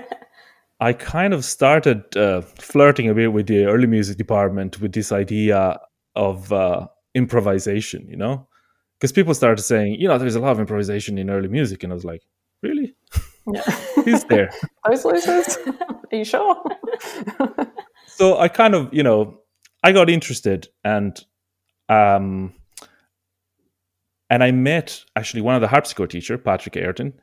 I 0.80 0.94
kind 0.94 1.34
of 1.34 1.44
started 1.44 2.16
uh, 2.16 2.40
flirting 2.40 3.10
a 3.10 3.14
bit 3.14 3.34
with 3.34 3.48
the 3.48 3.66
early 3.66 3.86
music 3.86 4.16
department 4.16 4.80
with 4.80 4.94
this 4.94 5.12
idea 5.12 5.78
of 6.16 6.50
uh, 6.54 6.86
improvisation, 7.14 8.08
you 8.08 8.16
know? 8.16 8.46
Because 9.00 9.12
people 9.12 9.32
started 9.32 9.62
saying, 9.62 9.94
you 9.98 10.06
know, 10.06 10.18
there's 10.18 10.34
a 10.34 10.40
lot 10.40 10.52
of 10.52 10.60
improvisation 10.60 11.16
in 11.16 11.30
early 11.30 11.48
music. 11.48 11.82
And 11.82 11.90
I 11.90 11.94
was 11.94 12.04
like, 12.04 12.22
really? 12.62 12.94
Yeah. 13.50 13.62
Is 14.06 14.24
there? 14.24 14.50
Those 14.86 15.06
losers? 15.06 15.56
Are 15.66 16.16
you 16.16 16.24
sure? 16.24 16.62
so 18.06 18.36
I 18.36 18.48
kind 18.48 18.74
of, 18.74 18.92
you 18.92 19.02
know, 19.02 19.40
I 19.82 19.92
got 19.92 20.10
interested 20.10 20.68
and 20.84 21.18
um 21.88 22.52
and 24.28 24.44
I 24.44 24.52
met 24.52 25.02
actually 25.16 25.40
one 25.40 25.54
of 25.54 25.60
the 25.60 25.68
harpsichord 25.68 26.10
teacher, 26.10 26.38
Patrick 26.38 26.76
Ayrton, 26.76 27.14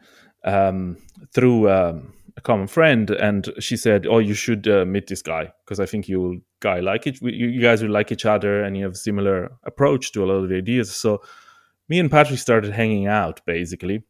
um, 0.43 0.98
through 1.34 1.69
um, 1.69 2.13
a 2.36 2.41
common 2.41 2.67
friend, 2.67 3.10
and 3.10 3.50
she 3.60 3.77
said, 3.77 4.05
"Oh, 4.05 4.19
you 4.19 4.34
should 4.34 4.67
uh, 4.67 4.84
meet 4.86 5.07
this 5.07 5.22
guy 5.22 5.53
because 5.63 5.79
I 5.79 5.86
think 5.86 6.10
you 6.10 6.19
will 6.19 6.38
guy 6.60 6.81
like 6.81 7.07
it. 7.07 7.22
You, 7.22 7.48
you 7.48 7.62
guys 7.62 7.81
will 7.81 7.91
like 7.91 8.12
each 8.12 8.25
other, 8.25 8.62
and 8.62 8.75
you 8.75 8.84
have 8.84 8.93
a 8.93 8.98
similar 8.98 9.51
approach 9.63 10.12
to 10.12 10.24
a 10.24 10.27
lot 10.27 10.43
of 10.43 10.50
the 10.50 10.57
ideas." 10.57 10.93
So 10.93 11.22
me 11.89 12.00
and 12.00 12.12
Patrick 12.12 12.39
started 12.39 12.72
hanging 12.74 13.08
out. 13.08 13.41
Basically, 13.46 14.03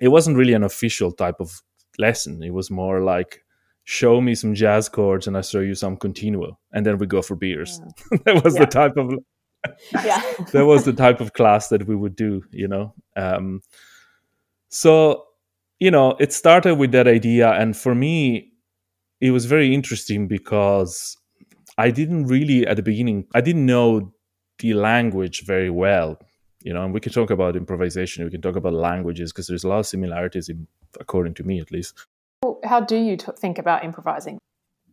it 0.00 0.08
wasn't 0.08 0.36
really 0.36 0.52
an 0.54 0.64
official 0.64 1.12
type 1.12 1.36
of 1.40 1.62
lesson. 1.98 2.42
It 2.42 2.50
was 2.54 2.70
more 2.70 3.00
like 3.00 3.44
show 3.84 4.20
me 4.20 4.34
some 4.34 4.54
jazz 4.54 4.88
chords 4.88 5.26
and 5.26 5.36
I 5.36 5.42
show 5.42 5.60
you 5.60 5.74
some 5.74 5.96
continuo, 5.96 6.56
and 6.72 6.84
then 6.86 6.98
we 6.98 7.06
go 7.06 7.22
for 7.22 7.36
beers. 7.36 7.80
that 8.24 8.42
was 8.44 8.54
Yeah. 8.54 8.60
the 8.60 8.66
type 8.66 8.96
of 8.96 9.12
yeah. 9.92 10.22
that 10.52 10.66
was 10.66 10.84
the 10.84 10.92
type 10.92 11.20
of 11.20 11.32
class 11.32 11.68
that 11.68 11.86
we 11.86 11.94
would 11.96 12.16
do, 12.16 12.42
you 12.50 12.68
know. 12.68 12.94
Um, 13.16 13.60
so, 14.68 15.24
you 15.80 15.90
know, 15.90 16.16
it 16.20 16.32
started 16.32 16.74
with 16.76 16.92
that 16.92 17.06
idea, 17.06 17.50
and 17.52 17.76
for 17.76 17.94
me, 17.94 18.52
it 19.20 19.30
was 19.30 19.46
very 19.46 19.72
interesting 19.74 20.26
because 20.28 21.16
I 21.78 21.90
didn't 21.90 22.26
really 22.26 22.66
at 22.66 22.76
the 22.76 22.82
beginning 22.82 23.26
I 23.34 23.40
didn't 23.40 23.66
know 23.66 24.12
the 24.58 24.74
language 24.74 25.44
very 25.46 25.70
well, 25.70 26.18
you 26.64 26.74
know. 26.74 26.84
And 26.84 26.92
we 26.92 26.98
can 26.98 27.12
talk 27.12 27.30
about 27.30 27.54
improvisation, 27.54 28.24
we 28.24 28.30
can 28.30 28.42
talk 28.42 28.56
about 28.56 28.72
languages 28.72 29.32
because 29.32 29.46
there's 29.46 29.62
a 29.62 29.68
lot 29.68 29.78
of 29.78 29.86
similarities, 29.86 30.48
in, 30.48 30.66
according 30.98 31.34
to 31.34 31.44
me 31.44 31.60
at 31.60 31.70
least. 31.70 31.94
How 32.64 32.80
do 32.80 32.96
you 32.96 33.16
t- 33.16 33.30
think 33.38 33.58
about 33.58 33.84
improvising? 33.84 34.38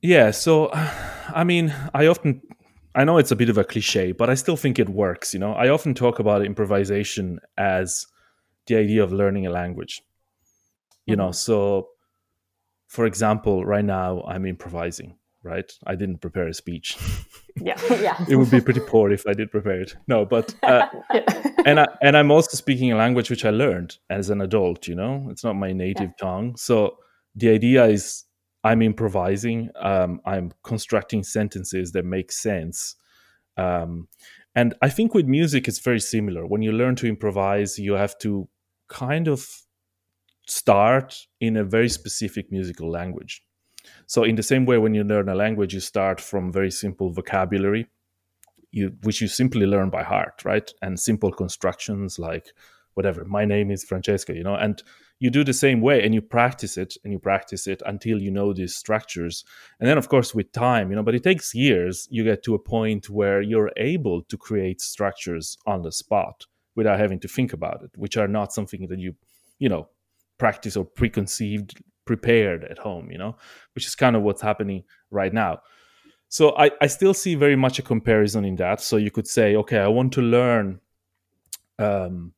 Yeah, 0.03 0.29
so 0.29 0.69
I 0.73 1.43
mean, 1.43 1.73
I 1.95 2.05
often 2.05 2.41
I 2.93 3.03
know 3.05 3.17
it's 3.17 3.31
a 3.31 3.35
bit 3.35 3.49
of 3.49 3.57
a 3.57 3.63
cliche, 3.63 4.11
but 4.11 4.29
I 4.29 4.35
still 4.35 4.57
think 4.57 4.77
it 4.77 4.89
works, 4.89 5.33
you 5.33 5.39
know. 5.39 5.53
I 5.53 5.69
often 5.69 5.95
talk 5.95 6.19
about 6.19 6.45
improvisation 6.45 7.39
as 7.57 8.05
the 8.67 8.75
idea 8.75 9.03
of 9.03 9.11
learning 9.11 9.47
a 9.47 9.49
language. 9.49 10.03
You 11.07 11.15
know, 11.15 11.29
mm-hmm. 11.29 11.33
so 11.33 11.89
for 12.87 13.05
example, 13.05 13.65
right 13.65 13.85
now 13.85 14.21
I'm 14.23 14.45
improvising. 14.45 15.15
Right? 15.43 15.71
I 15.85 15.95
didn't 15.95 16.19
prepare 16.19 16.47
a 16.47 16.53
speech. 16.53 16.97
Yeah, 17.61 17.75
yeah. 17.95 18.25
it 18.29 18.37
would 18.37 18.49
be 18.49 18.61
pretty 18.61 18.79
poor 18.79 19.11
if 19.11 19.27
I 19.27 19.33
did 19.33 19.51
prepare 19.51 19.81
it. 19.81 19.93
No, 20.07 20.23
but 20.23 20.55
uh, 20.63 20.87
and 21.65 21.81
I 21.81 21.87
and 22.01 22.15
I'm 22.15 22.31
also 22.31 22.55
speaking 22.55 22.93
a 22.93 22.95
language 22.95 23.29
which 23.29 23.43
I 23.43 23.49
learned 23.49 23.97
as 24.09 24.29
an 24.29 24.39
adult. 24.39 24.87
You 24.87 24.95
know, 24.95 25.27
it's 25.29 25.43
not 25.43 25.57
my 25.57 25.73
native 25.73 26.11
yeah. 26.11 26.25
tongue. 26.25 26.55
So 26.55 26.95
the 27.35 27.49
idea 27.49 27.85
is 27.87 28.23
I'm 28.63 28.81
improvising. 28.81 29.69
Um, 29.75 30.21
I'm 30.25 30.53
constructing 30.63 31.23
sentences 31.23 31.91
that 31.91 32.05
make 32.05 32.31
sense. 32.31 32.95
Um, 33.57 34.07
and 34.55 34.73
I 34.81 34.89
think 34.89 35.13
with 35.13 35.25
music, 35.25 35.67
it's 35.67 35.79
very 35.79 35.99
similar. 35.99 36.47
When 36.47 36.61
you 36.61 36.71
learn 36.71 36.95
to 36.97 37.07
improvise, 37.07 37.77
you 37.77 37.93
have 37.93 38.17
to 38.19 38.47
kind 38.87 39.27
of 39.27 39.45
start 40.47 41.27
in 41.39 41.57
a 41.57 41.63
very 41.63 41.89
specific 41.89 42.51
musical 42.51 42.89
language. 42.89 43.43
So, 44.07 44.23
in 44.23 44.35
the 44.35 44.43
same 44.43 44.65
way, 44.65 44.77
when 44.77 44.93
you 44.93 45.03
learn 45.03 45.29
a 45.29 45.35
language, 45.35 45.73
you 45.73 45.79
start 45.79 46.19
from 46.21 46.51
very 46.51 46.71
simple 46.71 47.11
vocabulary, 47.11 47.87
you, 48.71 48.93
which 49.03 49.21
you 49.21 49.27
simply 49.27 49.65
learn 49.65 49.89
by 49.89 50.03
heart, 50.03 50.41
right? 50.45 50.71
And 50.81 50.99
simple 50.99 51.31
constructions 51.31 52.19
like 52.19 52.47
whatever, 52.93 53.25
my 53.25 53.45
name 53.45 53.71
is 53.71 53.83
Francesco, 53.83 54.33
you 54.33 54.43
know, 54.43 54.55
and 54.55 54.83
you 55.21 55.29
do 55.29 55.43
the 55.43 55.53
same 55.53 55.81
way 55.81 56.03
and 56.03 56.15
you 56.15 56.21
practice 56.21 56.77
it 56.77 56.97
and 57.03 57.13
you 57.13 57.19
practice 57.19 57.67
it 57.67 57.81
until 57.85 58.19
you 58.19 58.31
know 58.31 58.53
these 58.53 58.75
structures 58.75 59.45
and 59.79 59.87
then 59.87 59.97
of 59.97 60.09
course 60.09 60.33
with 60.33 60.51
time 60.51 60.89
you 60.89 60.95
know 60.95 61.03
but 61.03 61.13
it 61.13 61.23
takes 61.23 61.53
years 61.53 62.07
you 62.09 62.23
get 62.23 62.43
to 62.43 62.55
a 62.55 62.59
point 62.59 63.09
where 63.09 63.39
you're 63.39 63.71
able 63.77 64.23
to 64.23 64.35
create 64.35 64.81
structures 64.81 65.57
on 65.67 65.83
the 65.83 65.91
spot 65.91 66.47
without 66.75 66.99
having 66.99 67.19
to 67.19 67.27
think 67.27 67.53
about 67.53 67.81
it 67.83 67.91
which 67.95 68.17
are 68.17 68.27
not 68.27 68.51
something 68.51 68.87
that 68.87 68.99
you 68.99 69.13
you 69.59 69.69
know 69.69 69.87
practice 70.39 70.75
or 70.75 70.83
preconceived 70.83 71.79
prepared 72.05 72.63
at 72.65 72.77
home 72.77 73.09
you 73.11 73.17
know 73.17 73.35
which 73.73 73.85
is 73.85 73.95
kind 73.95 74.15
of 74.15 74.21
what's 74.21 74.41
happening 74.41 74.83
right 75.09 75.33
now 75.33 75.59
so 76.29 76.55
I, 76.55 76.71
I 76.79 76.87
still 76.87 77.13
see 77.13 77.35
very 77.35 77.55
much 77.55 77.77
a 77.77 77.81
comparison 77.81 78.45
in 78.45 78.55
that 78.57 78.81
so 78.81 78.97
you 78.97 79.11
could 79.11 79.27
say 79.27 79.55
okay 79.55 79.79
i 79.79 79.87
want 79.87 80.13
to 80.13 80.21
learn 80.21 80.79
um, 81.79 82.33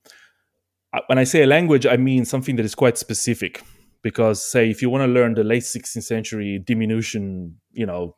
when 1.07 1.17
I 1.17 1.23
say 1.23 1.43
a 1.43 1.47
language, 1.47 1.85
I 1.85 1.97
mean 1.97 2.25
something 2.25 2.55
that 2.57 2.65
is 2.65 2.75
quite 2.75 2.97
specific. 2.97 3.63
Because, 4.01 4.43
say, 4.43 4.69
if 4.69 4.81
you 4.81 4.89
want 4.89 5.03
to 5.03 5.07
learn 5.07 5.33
the 5.33 5.45
late 5.45 5.63
16th 5.63 6.03
century 6.03 6.59
diminution, 6.59 7.57
you 7.71 7.85
know, 7.85 8.15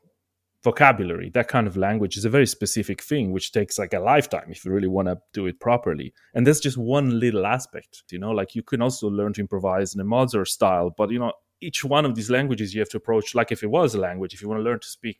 vocabulary, 0.65 1.29
that 1.29 1.47
kind 1.47 1.67
of 1.67 1.77
language 1.77 2.17
is 2.17 2.25
a 2.25 2.29
very 2.29 2.47
specific 2.47 3.01
thing, 3.01 3.31
which 3.31 3.51
takes 3.51 3.77
like 3.77 3.93
a 3.93 3.99
lifetime 3.99 4.47
if 4.49 4.65
you 4.65 4.71
really 4.71 4.87
want 4.87 5.07
to 5.07 5.17
do 5.31 5.45
it 5.45 5.59
properly. 5.59 6.11
And 6.33 6.45
that's 6.45 6.59
just 6.59 6.75
one 6.75 7.19
little 7.19 7.45
aspect, 7.45 8.03
you 8.11 8.19
know, 8.19 8.31
like 8.31 8.55
you 8.55 8.63
can 8.63 8.81
also 8.81 9.07
learn 9.07 9.31
to 9.33 9.41
improvise 9.41 9.93
in 9.93 10.01
a 10.01 10.03
Mozart 10.03 10.47
style, 10.47 10.89
but, 10.97 11.11
you 11.11 11.19
know, 11.19 11.33
each 11.61 11.85
one 11.85 12.03
of 12.03 12.15
these 12.15 12.31
languages 12.31 12.73
you 12.73 12.81
have 12.81 12.89
to 12.89 12.97
approach 12.97 13.35
like 13.35 13.51
if 13.51 13.61
it 13.63 13.67
was 13.67 13.93
a 13.93 13.99
language. 13.99 14.33
If 14.33 14.41
you 14.41 14.49
want 14.49 14.59
to 14.59 14.63
learn 14.63 14.79
to 14.79 14.87
speak 14.87 15.19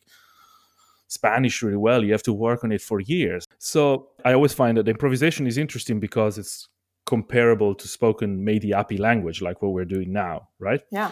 Spanish 1.08 1.62
really 1.62 1.78
well, 1.78 2.04
you 2.04 2.12
have 2.12 2.24
to 2.24 2.34
work 2.34 2.64
on 2.64 2.72
it 2.72 2.82
for 2.82 3.00
years. 3.00 3.46
So 3.60 4.10
I 4.26 4.34
always 4.34 4.54
find 4.54 4.78
that 4.78 4.88
improvisation 4.88 5.46
is 5.46 5.58
interesting 5.58 6.00
because 6.00 6.38
it's 6.40 6.68
comparable 7.06 7.76
to 7.76 7.88
spoken 7.88 8.44
Meidiapi 8.44 8.98
language, 9.00 9.42
like 9.42 9.62
what 9.62 9.74
we're 9.74 9.86
doing 9.86 10.12
now, 10.12 10.50
right? 10.60 10.82
Yeah. 10.92 11.12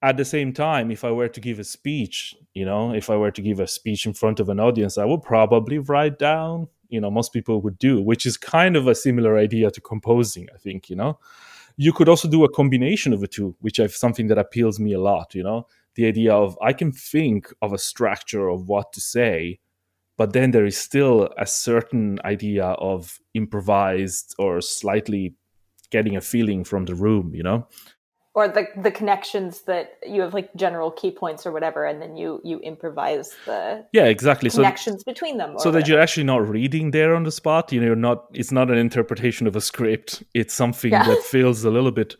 At 0.00 0.16
the 0.16 0.24
same 0.24 0.52
time, 0.52 0.92
if 0.92 1.02
I 1.02 1.10
were 1.10 1.28
to 1.28 1.40
give 1.40 1.58
a 1.58 1.64
speech, 1.64 2.34
you 2.54 2.64
know, 2.64 2.94
if 2.94 3.10
I 3.10 3.16
were 3.16 3.32
to 3.32 3.42
give 3.42 3.58
a 3.58 3.66
speech 3.66 4.06
in 4.06 4.14
front 4.14 4.38
of 4.38 4.48
an 4.48 4.60
audience, 4.60 4.96
I 4.96 5.04
would 5.04 5.22
probably 5.22 5.78
write 5.78 6.20
down, 6.20 6.68
you 6.88 7.00
know, 7.00 7.10
most 7.10 7.32
people 7.32 7.60
would 7.62 7.78
do, 7.78 8.00
which 8.00 8.24
is 8.24 8.36
kind 8.36 8.76
of 8.76 8.86
a 8.86 8.94
similar 8.94 9.36
idea 9.36 9.72
to 9.72 9.80
composing, 9.80 10.46
I 10.54 10.58
think, 10.58 10.88
you 10.88 10.94
know. 10.94 11.18
You 11.76 11.92
could 11.92 12.08
also 12.08 12.28
do 12.28 12.44
a 12.44 12.52
combination 12.52 13.12
of 13.12 13.20
the 13.20 13.26
two, 13.26 13.56
which 13.60 13.80
is 13.80 13.96
something 13.96 14.28
that 14.28 14.38
appeals 14.38 14.78
me 14.78 14.92
a 14.92 15.00
lot, 15.00 15.34
you 15.34 15.42
know. 15.42 15.66
The 15.96 16.06
idea 16.06 16.32
of 16.32 16.56
I 16.62 16.72
can 16.74 16.92
think 16.92 17.52
of 17.60 17.72
a 17.72 17.78
structure 17.78 18.48
of 18.48 18.68
what 18.68 18.92
to 18.92 19.00
say, 19.00 19.58
but 20.16 20.32
then 20.32 20.52
there 20.52 20.66
is 20.66 20.76
still 20.76 21.28
a 21.36 21.46
certain 21.46 22.20
idea 22.24 22.66
of 22.66 23.18
improvised 23.34 24.34
or 24.38 24.60
slightly 24.60 25.34
getting 25.90 26.16
a 26.16 26.20
feeling 26.20 26.64
from 26.64 26.84
the 26.84 26.94
room 26.94 27.34
you 27.34 27.42
know 27.42 27.66
or 28.38 28.46
the 28.46 28.64
the 28.86 28.90
connections 29.00 29.62
that 29.62 29.86
you 30.06 30.20
have 30.22 30.32
like 30.32 30.48
general 30.54 30.90
key 30.92 31.10
points 31.10 31.44
or 31.44 31.50
whatever 31.50 31.84
and 31.84 32.00
then 32.00 32.16
you 32.16 32.40
you 32.44 32.60
improvise 32.60 33.34
the 33.46 33.84
yeah 33.92 34.04
exactly 34.04 34.48
connections 34.48 35.00
so, 35.02 35.12
between 35.12 35.38
them 35.38 35.50
so 35.50 35.54
whatever. 35.54 35.72
that 35.72 35.88
you're 35.88 36.00
actually 36.00 36.28
not 36.34 36.48
reading 36.48 36.92
there 36.92 37.16
on 37.16 37.24
the 37.24 37.32
spot 37.32 37.72
you 37.72 37.80
know 37.80 37.86
you're 37.86 38.06
not 38.10 38.26
it's 38.32 38.52
not 38.52 38.70
an 38.70 38.78
interpretation 38.78 39.48
of 39.48 39.56
a 39.56 39.60
script 39.60 40.22
it's 40.34 40.54
something 40.54 40.92
yeah. 40.92 41.04
that 41.04 41.20
feels 41.22 41.64
a 41.64 41.70
little 41.70 41.90
bit 41.90 42.14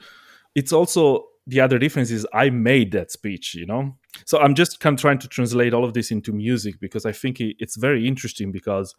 it's 0.57 0.73
also 0.73 1.25
the 1.47 1.61
other 1.61 1.79
difference 1.79 2.11
is 2.11 2.27
I 2.35 2.51
made 2.51 2.93
that 2.93 3.11
speech, 3.11 3.55
you 3.55 3.65
know? 3.65 3.97
So 4.27 4.39
I'm 4.39 4.55
just 4.55 4.81
kind 4.81 4.93
of 4.95 5.01
trying 5.01 5.19
to 5.21 5.29
translate 5.29 5.73
all 5.73 5.83
of 5.83 5.95
this 5.95 6.11
into 6.11 6.31
music 6.31 6.75
because 6.79 7.07
I 7.07 7.13
think 7.13 7.39
it's 7.41 7.77
very 7.77 8.07
interesting 8.07 8.53
because 8.53 8.95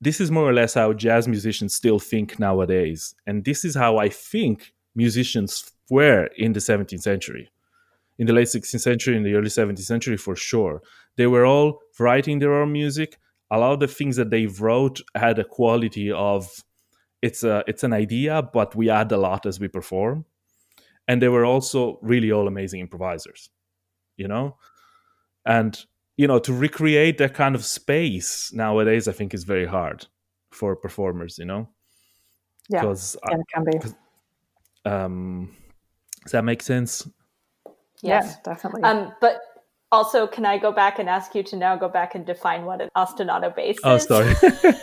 this 0.00 0.20
is 0.20 0.32
more 0.32 0.48
or 0.50 0.52
less 0.52 0.74
how 0.74 0.92
jazz 0.92 1.28
musicians 1.28 1.72
still 1.72 2.00
think 2.00 2.40
nowadays. 2.40 3.14
And 3.24 3.44
this 3.44 3.64
is 3.64 3.76
how 3.76 3.98
I 3.98 4.08
think 4.08 4.72
musicians 4.96 5.70
were 5.90 6.28
in 6.36 6.52
the 6.52 6.60
17th 6.60 7.02
century. 7.02 7.50
In 8.18 8.26
the 8.26 8.32
late 8.32 8.48
16th 8.48 8.80
century, 8.80 9.16
in 9.16 9.22
the 9.22 9.34
early 9.34 9.48
17th 9.48 9.78
century, 9.80 10.16
for 10.16 10.36
sure. 10.36 10.82
They 11.16 11.26
were 11.26 11.46
all 11.46 11.80
writing 11.98 12.38
their 12.38 12.54
own 12.54 12.72
music. 12.72 13.18
A 13.50 13.58
lot 13.58 13.72
of 13.72 13.80
the 13.80 13.88
things 13.88 14.16
that 14.16 14.30
they 14.30 14.46
wrote 14.46 15.00
had 15.14 15.38
a 15.38 15.44
quality 15.44 16.12
of 16.12 16.64
it's 17.22 17.42
a 17.42 17.64
it's 17.66 17.82
an 17.82 17.92
idea, 17.92 18.42
but 18.42 18.74
we 18.74 18.88
add 18.88 19.12
a 19.12 19.16
lot 19.18 19.44
as 19.44 19.58
we 19.60 19.68
perform 19.68 20.24
and 21.10 21.20
they 21.20 21.28
were 21.28 21.44
also 21.44 21.98
really 22.02 22.30
all 22.30 22.46
amazing 22.46 22.80
improvisers 22.80 23.50
you 24.16 24.28
know 24.28 24.56
and 25.44 25.86
you 26.16 26.26
know 26.28 26.38
to 26.38 26.52
recreate 26.52 27.18
that 27.18 27.34
kind 27.34 27.56
of 27.56 27.64
space 27.64 28.52
nowadays 28.52 29.08
i 29.08 29.12
think 29.12 29.34
is 29.34 29.42
very 29.42 29.66
hard 29.66 30.06
for 30.52 30.76
performers 30.76 31.36
you 31.36 31.44
know 31.44 31.68
yeah, 32.68 32.80
because 32.80 33.16
yeah, 33.28 33.36
it 33.38 33.46
can 33.52 33.64
be 33.64 34.90
um 34.90 35.56
does 36.24 36.32
that 36.32 36.44
make 36.44 36.62
sense? 36.62 37.08
Yes 38.02 38.24
yeah, 38.26 38.34
definitely. 38.44 38.82
um 38.82 39.12
but 39.20 39.40
also 39.92 40.26
can 40.26 40.46
i 40.46 40.56
go 40.56 40.72
back 40.72 40.98
and 40.98 41.08
ask 41.08 41.34
you 41.34 41.42
to 41.42 41.56
now 41.56 41.76
go 41.76 41.88
back 41.88 42.14
and 42.14 42.24
define 42.24 42.64
what 42.64 42.80
an 42.80 42.88
ostinato 42.96 43.54
bass 43.54 43.76
is? 43.76 43.82
oh 43.84 43.98
sorry. 43.98 44.34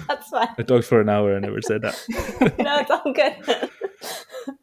That's 0.08 0.28
fine. 0.28 0.48
I 0.58 0.62
talked 0.62 0.86
for 0.86 1.00
an 1.00 1.08
hour 1.08 1.34
and 1.34 1.44
never 1.44 1.62
said 1.62 1.82
that. 1.82 2.54
No 2.58 2.78
it's 2.78 2.90
all 2.90 3.12
good. 3.12 3.70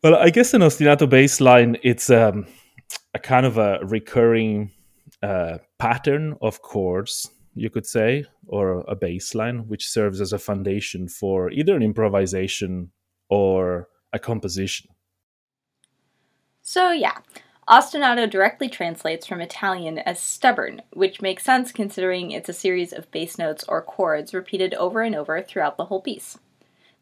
Well, 0.04 0.16
I 0.16 0.30
guess 0.30 0.54
an 0.54 0.62
ostinato 0.62 1.10
bass 1.10 1.39
line 1.39 1.77
it's 1.84 2.10
um, 2.10 2.48
a 3.13 3.20
kind 3.20 3.46
of 3.46 3.58
a 3.58 3.80
recurring 3.84 4.72
uh, 5.24 5.60
pattern 5.80 6.36
of 6.42 6.62
chords, 6.62 7.30
you 7.54 7.70
could 7.70 7.86
say, 7.86 8.25
or 8.48 8.84
a 8.88 8.96
bass 8.96 9.36
line, 9.36 9.68
which 9.68 9.88
serves 9.88 10.22
as 10.22 10.34
a 10.34 10.39
foundation 10.39 11.08
for 11.08 11.50
either 11.51 11.75
an 11.75 11.84
improvisation 11.84 12.92
or 13.30 13.88
a 14.13 14.20
composition. 14.20 14.89
So 16.69 16.91
yeah, 16.91 17.19
ostinato 17.69 18.29
directly 18.29 18.67
translates 18.67 19.25
from 19.25 19.39
Italian 19.39 20.00
as 20.00 20.19
stubborn, 20.19 20.81
which 20.91 21.21
makes 21.21 21.45
sense 21.45 21.71
considering 21.71 22.31
it's 22.31 22.50
a 22.50 22.53
series 22.53 22.91
of 22.91 23.09
bass 23.09 23.38
notes 23.38 23.63
or 23.69 23.81
chords 23.81 24.33
repeated 24.33 24.74
over 24.74 25.01
and 25.01 25.15
over 25.15 25.41
throughout 25.41 25.77
the 25.77 25.86
whole 25.86 26.01
piece. 26.01 26.39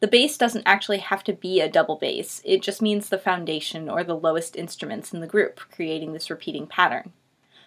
The 0.02 0.08
bass 0.08 0.38
doesn't 0.38 0.68
actually 0.68 1.00
have 1.00 1.24
to 1.24 1.34
be 1.34 1.62
a 1.62 1.68
double 1.68 1.96
bass, 1.96 2.44
it 2.46 2.62
just 2.62 2.80
means 2.80 3.10
the 3.10 3.18
foundation 3.18 3.90
or 3.90 4.04
the 4.04 4.16
lowest 4.16 4.56
instruments 4.56 5.12
in 5.12 5.20
the 5.20 5.26
group, 5.26 5.60
creating 5.72 6.14
this 6.14 6.30
repeating 6.30 6.68
pattern. 6.68 7.12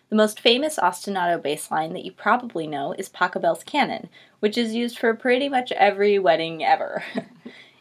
The 0.08 0.14
most 0.14 0.38
famous 0.38 0.78
ostinato 0.78 1.42
bass 1.42 1.68
line 1.68 1.94
that 1.94 2.04
you 2.04 2.12
probably 2.12 2.68
know 2.68 2.92
is 2.92 3.08
Pachelbel's 3.08 3.64
Canon, 3.64 4.08
which 4.38 4.56
is 4.56 4.72
used 4.72 4.96
for 4.96 5.14
pretty 5.14 5.48
much 5.48 5.72
every 5.72 6.16
wedding 6.20 6.64
ever. 6.64 7.02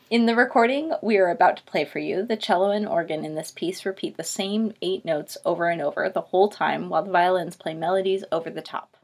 in 0.10 0.26
the 0.26 0.36
recording 0.36 0.94
we 1.02 1.18
are 1.18 1.30
about 1.30 1.58
to 1.58 1.64
play 1.64 1.84
for 1.84 2.00
you, 2.00 2.24
the 2.24 2.38
cello 2.38 2.72
and 2.72 2.88
organ 2.88 3.26
in 3.26 3.36
this 3.36 3.52
piece 3.52 3.86
repeat 3.86 4.16
the 4.16 4.24
same 4.24 4.74
eight 4.82 5.04
notes 5.04 5.38
over 5.44 5.70
and 5.70 5.82
over 5.82 6.10
the 6.10 6.22
whole 6.22 6.50
time 6.50 6.90
while 6.90 7.04
the 7.04 7.12
violins 7.12 7.56
play 7.56 7.74
melodies 7.74 8.24
over 8.32 8.50
the 8.50 8.62
top. 8.62 8.96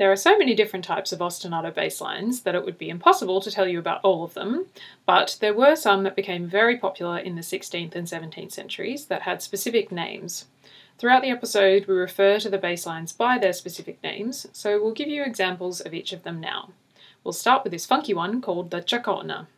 There 0.00 0.10
are 0.10 0.16
so 0.16 0.38
many 0.38 0.54
different 0.54 0.86
types 0.86 1.12
of 1.12 1.18
ostinato 1.18 1.74
bass 1.74 2.00
lines 2.00 2.40
that 2.40 2.54
it 2.54 2.64
would 2.64 2.78
be 2.78 2.88
impossible 2.88 3.38
to 3.42 3.50
tell 3.50 3.68
you 3.68 3.78
about 3.78 4.00
all 4.02 4.24
of 4.24 4.32
them, 4.32 4.64
but 5.04 5.36
there 5.40 5.52
were 5.52 5.76
some 5.76 6.04
that 6.04 6.16
became 6.16 6.46
very 6.46 6.78
popular 6.78 7.18
in 7.18 7.34
the 7.34 7.42
16th 7.42 7.94
and 7.94 8.06
17th 8.06 8.50
centuries 8.50 9.04
that 9.08 9.20
had 9.20 9.42
specific 9.42 9.92
names. 9.92 10.46
Throughout 10.96 11.20
the 11.20 11.28
episode, 11.28 11.84
we 11.84 11.92
refer 11.92 12.38
to 12.38 12.48
the 12.48 12.56
bass 12.56 12.86
lines 12.86 13.12
by 13.12 13.36
their 13.36 13.52
specific 13.52 14.02
names, 14.02 14.46
so 14.54 14.82
we'll 14.82 14.92
give 14.92 15.08
you 15.08 15.22
examples 15.22 15.82
of 15.82 15.92
each 15.92 16.14
of 16.14 16.22
them 16.22 16.40
now. 16.40 16.70
We'll 17.22 17.34
start 17.34 17.62
with 17.62 17.72
this 17.72 17.84
funky 17.84 18.14
one 18.14 18.40
called 18.40 18.70
the 18.70 18.80
Chacona. 18.80 19.48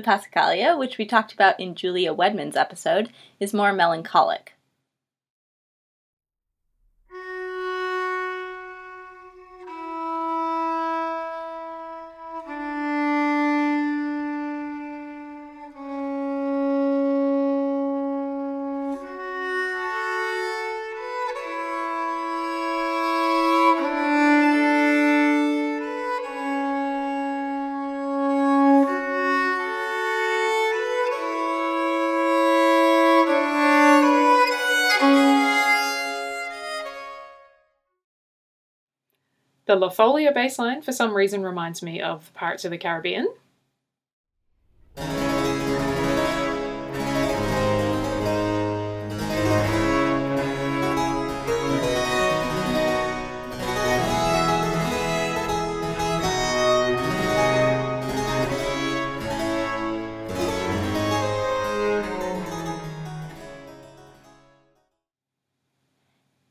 The 0.00 0.06
Passacaglia, 0.06 0.78
which 0.78 0.96
we 0.96 1.04
talked 1.04 1.34
about 1.34 1.60
in 1.60 1.74
Julia 1.74 2.14
Wedman's 2.14 2.56
episode, 2.56 3.10
is 3.38 3.52
more 3.52 3.70
melancholic. 3.70 4.54
The 39.70 39.76
La 39.76 39.88
Folia 39.88 40.34
for 40.82 40.90
some 40.90 41.14
reason, 41.14 41.44
reminds 41.44 41.80
me 41.80 42.00
of 42.00 42.34
Pirates 42.34 42.64
of 42.64 42.72
the 42.72 42.76
Caribbean. 42.76 43.32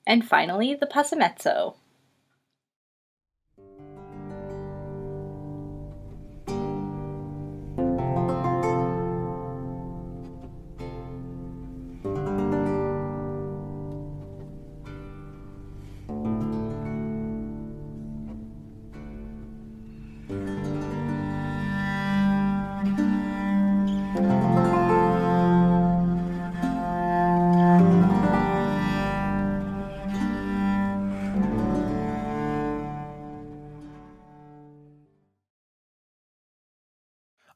And 0.08 0.26
finally, 0.26 0.74
the 0.74 0.88
Passamezzo. 0.88 1.76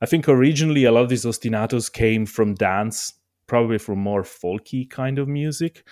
I 0.04 0.06
think 0.06 0.28
originally 0.28 0.84
a 0.84 0.92
lot 0.92 1.04
of 1.04 1.10
these 1.10 1.24
ostinatos 1.24 1.92
came 1.92 2.26
from 2.26 2.56
dance, 2.56 3.14
probably 3.48 3.78
from 3.78 4.00
more 4.00 4.24
folky 4.24 4.90
kind 4.90 5.18
of 5.18 5.30
music, 5.30 5.88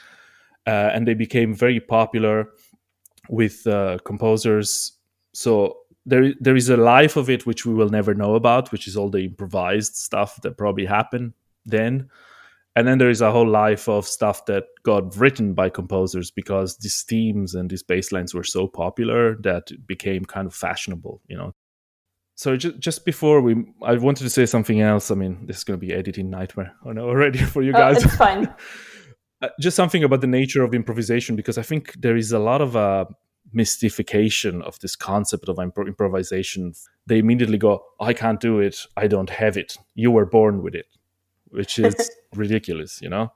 uh, 0.67 0.91
and 0.93 1.08
they 1.08 1.13
became 1.13 1.56
very 1.56 1.80
popular 1.80 2.50
with 3.30 3.65
uh, 3.65 4.00
composers. 4.04 4.97
So 5.34 5.78
there, 6.06 6.34
there 6.41 6.58
is 6.58 6.67
a 6.67 6.76
life 6.76 7.15
of 7.15 7.30
it 7.30 7.45
which 7.45 7.65
we 7.65 7.74
will 7.74 7.88
never 7.88 8.13
know 8.13 8.36
about, 8.36 8.74
which 8.74 8.86
is 8.86 8.97
all 8.97 9.10
the 9.10 9.24
improvised 9.24 9.95
stuff 9.95 10.41
that 10.41 10.58
probably 10.58 10.86
happened 10.86 11.32
then. 11.65 12.10
And 12.76 12.86
then 12.86 12.97
there 12.97 13.10
is 13.10 13.21
a 13.21 13.32
whole 13.32 13.47
life 13.47 13.88
of 13.88 14.06
stuff 14.06 14.45
that 14.47 14.65
got 14.84 15.15
written 15.15 15.54
by 15.54 15.69
composers 15.69 16.32
because 16.32 16.76
these 16.80 17.04
themes 17.04 17.56
and 17.56 17.69
these 17.69 17.84
bass 17.84 18.12
lines 18.12 18.34
were 18.34 18.43
so 18.43 18.67
popular 18.67 19.38
that 19.43 19.71
it 19.71 19.88
became 19.88 20.26
kind 20.26 20.47
of 20.47 20.54
fashionable, 20.54 21.21
you 21.30 21.38
know, 21.38 21.54
so 22.41 22.58
just 22.58 22.80
just 22.80 23.06
before 23.06 23.39
we, 23.39 23.54
I 23.84 23.93
wanted 23.97 24.23
to 24.23 24.30
say 24.32 24.47
something 24.47 24.82
else. 24.82 25.12
I 25.12 25.15
mean, 25.15 25.45
this 25.45 25.58
is 25.58 25.63
going 25.63 25.80
to 25.80 25.86
be 25.86 25.93
editing 25.93 26.32
nightmare. 26.32 26.73
I 26.84 26.93
know 26.93 27.08
already 27.08 27.38
for 27.54 27.62
you 27.62 27.71
guys. 27.71 27.97
Oh, 27.97 28.08
it's 28.08 28.15
fine. 28.15 28.51
uh, 29.43 29.49
just 29.60 29.75
something 29.75 30.04
about 30.04 30.21
the 30.21 30.34
nature 30.39 30.63
of 30.63 30.73
improvisation 30.73 31.36
because 31.36 31.60
I 31.60 31.62
think 31.62 32.01
there 32.01 32.17
is 32.17 32.32
a 32.32 32.39
lot 32.39 32.60
of 32.60 32.75
uh, 32.75 33.06
mystification 33.54 34.63
of 34.63 34.80
this 34.80 34.95
concept 34.95 35.49
of 35.49 35.58
impro- 35.58 35.86
improvisation. 35.86 36.73
They 37.06 37.19
immediately 37.19 37.60
go, 37.60 37.84
"I 37.99 38.13
can't 38.13 38.39
do 38.39 38.60
it. 38.60 38.88
I 38.97 39.06
don't 39.06 39.30
have 39.30 39.56
it. 39.56 39.77
You 39.93 40.10
were 40.10 40.25
born 40.25 40.63
with 40.63 40.73
it," 40.73 40.88
which 41.49 41.77
is 41.77 42.10
ridiculous, 42.36 43.04
you 43.04 43.10
know. 43.10 43.32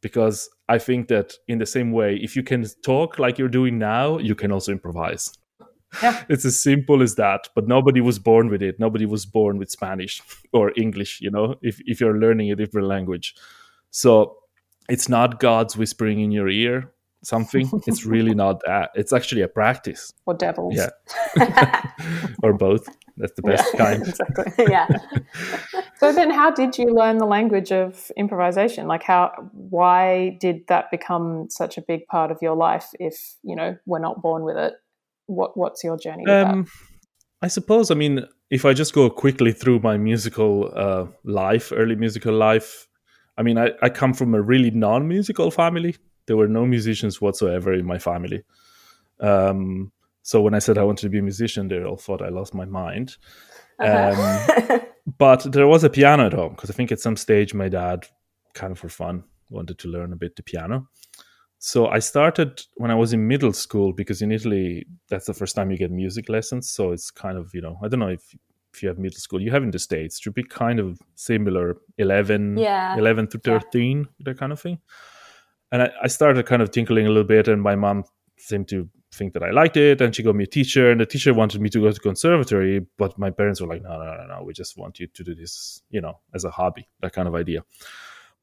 Because 0.00 0.48
I 0.68 0.78
think 0.78 1.08
that 1.08 1.32
in 1.48 1.58
the 1.58 1.66
same 1.66 1.90
way, 1.90 2.14
if 2.22 2.36
you 2.36 2.44
can 2.44 2.64
talk 2.84 3.18
like 3.18 3.36
you're 3.36 3.56
doing 3.60 3.80
now, 3.80 4.18
you 4.18 4.36
can 4.36 4.52
also 4.52 4.70
improvise. 4.70 5.32
Yeah. 6.02 6.24
it's 6.28 6.44
as 6.44 6.60
simple 6.60 7.02
as 7.02 7.14
that 7.16 7.48
but 7.54 7.66
nobody 7.68 8.00
was 8.00 8.18
born 8.18 8.48
with 8.48 8.62
it 8.62 8.78
nobody 8.78 9.06
was 9.06 9.26
born 9.26 9.58
with 9.58 9.70
spanish 9.70 10.22
or 10.52 10.72
english 10.76 11.20
you 11.20 11.30
know 11.30 11.56
if, 11.62 11.80
if 11.86 12.00
you're 12.00 12.18
learning 12.18 12.50
a 12.50 12.56
different 12.56 12.88
language 12.88 13.34
so 13.90 14.36
it's 14.88 15.08
not 15.08 15.40
god's 15.40 15.76
whispering 15.76 16.20
in 16.20 16.30
your 16.30 16.48
ear 16.48 16.92
something 17.22 17.70
it's 17.86 18.04
really 18.04 18.34
not 18.34 18.60
that 18.66 18.90
it's 18.94 19.12
actually 19.12 19.40
a 19.42 19.48
practice 19.48 20.12
Or 20.26 20.34
devils. 20.34 20.74
yeah 20.76 20.90
or 22.42 22.52
both 22.52 22.88
that's 23.16 23.32
the 23.34 23.42
best 23.42 23.76
kind 23.76 24.02
exactly. 24.08 24.66
Yeah. 24.68 24.88
So 25.98 26.12
then 26.12 26.30
how 26.30 26.50
did 26.50 26.76
you 26.76 26.86
learn 26.86 27.18
the 27.18 27.26
language 27.26 27.70
of 27.70 28.10
improvisation? 28.16 28.88
Like 28.88 29.04
how 29.04 29.30
why 29.52 30.36
did 30.40 30.66
that 30.66 30.90
become 30.90 31.46
such 31.48 31.78
a 31.78 31.80
big 31.82 32.06
part 32.08 32.30
of 32.32 32.38
your 32.42 32.56
life 32.56 32.88
if, 32.98 33.36
you 33.42 33.54
know, 33.54 33.76
we're 33.86 34.00
not 34.00 34.20
born 34.20 34.42
with 34.42 34.56
it? 34.56 34.74
What 35.26 35.56
what's 35.56 35.82
your 35.82 35.96
journey 35.96 36.26
um, 36.26 36.66
I 37.42 37.48
suppose. 37.48 37.90
I 37.90 37.94
mean, 37.94 38.24
if 38.50 38.64
I 38.64 38.72
just 38.72 38.94
go 38.94 39.10
quickly 39.10 39.52
through 39.52 39.80
my 39.80 39.98
musical 39.98 40.72
uh, 40.74 41.06
life, 41.24 41.72
early 41.74 41.94
musical 41.94 42.32
life, 42.32 42.88
I 43.36 43.42
mean, 43.42 43.58
I, 43.58 43.72
I 43.82 43.90
come 43.90 44.14
from 44.14 44.34
a 44.34 44.40
really 44.40 44.70
non-musical 44.70 45.50
family. 45.50 45.96
There 46.26 46.38
were 46.38 46.48
no 46.48 46.64
musicians 46.64 47.20
whatsoever 47.20 47.74
in 47.74 47.84
my 47.84 47.98
family. 47.98 48.44
Um, 49.20 49.92
so 50.22 50.40
when 50.40 50.54
I 50.54 50.58
said 50.58 50.78
I 50.78 50.84
wanted 50.84 51.02
to 51.02 51.10
be 51.10 51.18
a 51.18 51.22
musician, 51.22 51.68
they 51.68 51.82
all 51.82 51.98
thought 51.98 52.22
I 52.22 52.30
lost 52.30 52.54
my 52.54 52.64
mind. 52.64 53.16
Uh-huh. 53.78 54.80
But 55.18 55.52
there 55.52 55.66
was 55.66 55.84
a 55.84 55.90
piano 55.90 56.26
at 56.26 56.32
home 56.32 56.52
because 56.54 56.70
I 56.70 56.72
think 56.72 56.90
at 56.90 56.98
some 56.98 57.16
stage 57.16 57.52
my 57.52 57.68
dad, 57.68 58.06
kind 58.54 58.72
of 58.72 58.78
for 58.78 58.88
fun, 58.88 59.24
wanted 59.50 59.78
to 59.80 59.88
learn 59.88 60.14
a 60.14 60.16
bit 60.16 60.34
the 60.34 60.42
piano. 60.42 60.88
So 61.66 61.86
I 61.86 61.98
started 61.98 62.60
when 62.74 62.90
I 62.90 62.94
was 62.94 63.14
in 63.14 63.26
middle 63.26 63.54
school 63.54 63.94
because 63.94 64.20
in 64.20 64.30
Italy 64.30 64.84
that's 65.08 65.24
the 65.24 65.32
first 65.32 65.56
time 65.56 65.70
you 65.70 65.78
get 65.78 65.90
music 65.90 66.28
lessons. 66.28 66.70
So 66.70 66.92
it's 66.92 67.10
kind 67.10 67.38
of 67.38 67.54
you 67.54 67.62
know 67.62 67.78
I 67.82 67.88
don't 67.88 68.00
know 68.00 68.08
if 68.18 68.24
if 68.74 68.82
you 68.82 68.88
have 68.90 68.98
middle 68.98 69.18
school 69.18 69.40
you 69.40 69.50
have 69.50 69.62
in 69.62 69.70
the 69.70 69.78
states 69.78 70.20
should 70.20 70.34
be 70.34 70.42
kind 70.44 70.78
of 70.78 71.00
similar 71.14 71.76
11 71.96 72.58
Yeah. 72.58 72.98
11 72.98 73.28
to 73.28 73.40
Yeah. 73.46 73.60
13 73.60 74.08
that 74.26 74.36
kind 74.36 74.52
of 74.52 74.60
thing 74.60 74.78
and 75.72 75.82
I, 75.84 75.90
I 76.02 76.08
started 76.08 76.44
kind 76.44 76.60
of 76.60 76.70
tinkling 76.70 77.06
a 77.06 77.08
little 77.08 77.24
bit 77.36 77.48
and 77.48 77.62
my 77.62 77.76
mom 77.76 78.04
seemed 78.36 78.68
to 78.68 78.88
think 79.12 79.32
that 79.34 79.44
i 79.44 79.50
liked 79.50 79.76
it 79.76 80.00
and 80.02 80.14
she 80.14 80.22
got 80.24 80.34
me 80.34 80.44
a 80.44 80.52
teacher 80.58 80.90
and 80.90 81.00
the 81.00 81.06
teacher 81.06 81.32
wanted 81.32 81.60
me 81.60 81.68
to 81.70 81.80
go 81.80 81.90
to 81.92 82.00
conservatory 82.00 82.80
but 82.98 83.16
my 83.16 83.30
parents 83.30 83.60
were 83.60 83.68
like 83.68 83.82
no 83.82 83.96
no 83.96 84.16
no 84.16 84.26
no 84.26 84.42
we 84.42 84.52
just 84.52 84.76
want 84.76 84.98
you 85.00 85.06
to 85.06 85.22
do 85.22 85.34
this 85.36 85.82
you 85.88 86.00
know 86.00 86.18
as 86.34 86.44
a 86.44 86.50
hobby 86.50 86.88
that 87.00 87.12
kind 87.12 87.28
of 87.28 87.34
idea 87.36 87.60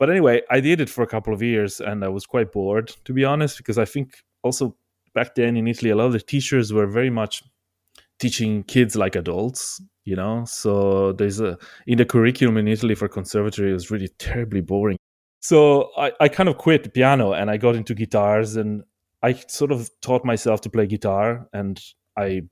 but 0.01 0.09
anyway 0.09 0.41
i 0.49 0.59
did 0.59 0.81
it 0.81 0.89
for 0.89 1.03
a 1.03 1.07
couple 1.07 1.33
of 1.33 1.41
years 1.41 1.79
and 1.79 2.03
i 2.03 2.09
was 2.09 2.25
quite 2.25 2.51
bored 2.51 2.87
to 3.05 3.13
be 3.13 3.23
honest 3.23 3.57
because 3.57 3.77
i 3.77 3.85
think 3.85 4.17
also 4.41 4.75
back 5.13 5.35
then 5.35 5.55
in 5.55 5.67
italy 5.67 5.91
a 5.91 5.95
lot 5.95 6.05
of 6.05 6.13
the 6.13 6.19
teachers 6.19 6.73
were 6.73 6.87
very 6.87 7.09
much 7.09 7.43
teaching 8.19 8.63
kids 8.63 8.95
like 8.95 9.15
adults 9.15 9.81
you 10.03 10.15
know? 10.15 10.45
So 10.45 11.13
there's 11.13 11.39
a 11.39 11.57
in 11.87 11.97
the 11.97 12.05
curriculum 12.05 12.57
in 12.57 12.67
italy 12.67 12.95
for 12.95 13.07
conservatory 13.07 13.71
it 13.71 13.73
was 13.73 13.91
really 13.91 14.09
terribly 14.19 14.61
boring. 14.61 14.97
So 15.39 15.91
I, 15.97 16.11
I 16.19 16.27
kind 16.27 16.49
of 16.49 16.57
quit 16.57 16.93
piano 16.93 17.33
and 17.33 17.49
i 17.49 17.57
got 17.57 17.75
into 17.75 17.95
guitars 17.95 18.55
and 18.55 18.83
i 19.23 19.33
sort 19.33 19.71
of 19.71 19.89
taught 20.01 20.23
myself 20.23 20.61
to 20.61 20.69
play 20.69 20.85
guitar 20.85 21.47
and 21.53 21.81
i 22.17 22.43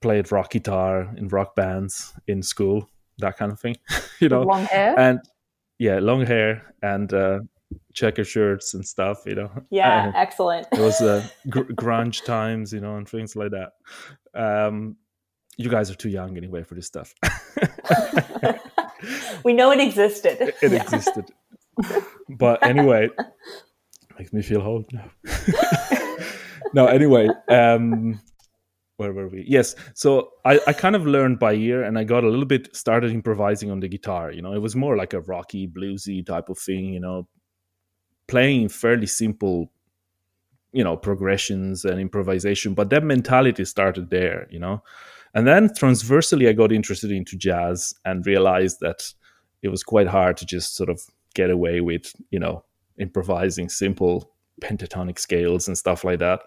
played 0.00 0.32
rock 0.32 0.50
guitar 0.50 1.12
in 1.16 1.28
rock 1.28 1.54
bands 1.54 2.12
in 2.26 2.42
school 2.42 2.88
that 3.18 3.36
kind 3.36 3.52
of 3.52 3.60
thing 3.60 3.76
you 4.20 4.28
know? 4.28 4.42
Long 4.42 4.64
hair? 4.64 4.98
and 4.98 5.20
yeah, 5.80 5.98
long 5.98 6.24
hair 6.26 6.74
and 6.82 7.12
uh, 7.12 7.40
checker 7.94 8.22
shirts 8.24 8.74
and 8.74 8.86
stuff. 8.86 9.22
You 9.26 9.34
know. 9.34 9.50
Yeah, 9.70 10.12
excellent. 10.14 10.68
it 10.72 10.78
was 10.78 11.00
uh, 11.00 11.26
gr- 11.48 11.72
grunge 11.74 12.24
times, 12.24 12.72
you 12.72 12.80
know, 12.80 12.96
and 12.96 13.08
things 13.08 13.34
like 13.34 13.50
that. 13.52 13.72
Um, 14.34 14.96
you 15.56 15.68
guys 15.70 15.90
are 15.90 15.94
too 15.96 16.08
young 16.10 16.36
anyway 16.36 16.62
for 16.62 16.74
this 16.74 16.86
stuff. 16.86 17.14
we 19.44 19.52
know 19.52 19.70
it 19.72 19.80
existed. 19.80 20.54
it 20.62 20.72
Yeah. 20.72 20.82
existed. 20.82 21.24
But 22.28 22.64
anyway, 22.64 23.08
makes 24.18 24.32
me 24.32 24.42
feel 24.42 24.62
old 24.62 24.86
now. 24.92 25.10
no, 26.74 26.86
anyway, 26.86 27.28
um, 27.48 28.20
where 29.00 29.14
were 29.14 29.28
we? 29.28 29.46
Yes, 29.48 29.74
so 29.94 30.32
I, 30.44 30.60
I 30.66 30.74
kind 30.74 30.94
of 30.94 31.06
learned 31.06 31.38
by 31.38 31.54
ear, 31.54 31.82
and 31.82 31.98
I 31.98 32.04
got 32.04 32.22
a 32.22 32.28
little 32.28 32.44
bit 32.44 32.76
started 32.76 33.12
improvising 33.12 33.70
on 33.70 33.80
the 33.80 33.88
guitar. 33.88 34.30
You 34.30 34.42
know, 34.42 34.52
it 34.52 34.58
was 34.58 34.76
more 34.76 34.94
like 34.94 35.14
a 35.14 35.22
rocky, 35.22 35.66
bluesy 35.66 36.24
type 36.24 36.50
of 36.50 36.58
thing. 36.58 36.92
You 36.92 37.00
know, 37.00 37.26
playing 38.28 38.68
fairly 38.68 39.06
simple, 39.06 39.72
you 40.72 40.84
know, 40.84 40.98
progressions 40.98 41.86
and 41.86 41.98
improvisation. 41.98 42.74
But 42.74 42.90
that 42.90 43.02
mentality 43.02 43.64
started 43.64 44.10
there. 44.10 44.46
You 44.50 44.58
know, 44.58 44.82
and 45.32 45.46
then 45.46 45.72
transversely, 45.74 46.46
I 46.46 46.52
got 46.52 46.70
interested 46.70 47.10
into 47.10 47.38
jazz 47.38 47.94
and 48.04 48.26
realized 48.26 48.80
that 48.80 49.10
it 49.62 49.68
was 49.68 49.82
quite 49.82 50.08
hard 50.08 50.36
to 50.36 50.44
just 50.44 50.76
sort 50.76 50.90
of 50.90 51.00
get 51.34 51.48
away 51.48 51.80
with, 51.80 52.14
you 52.30 52.38
know, 52.38 52.64
improvising 52.98 53.70
simple 53.70 54.30
pentatonic 54.60 55.18
scales 55.18 55.68
and 55.68 55.78
stuff 55.78 56.04
like 56.04 56.18
that. 56.18 56.40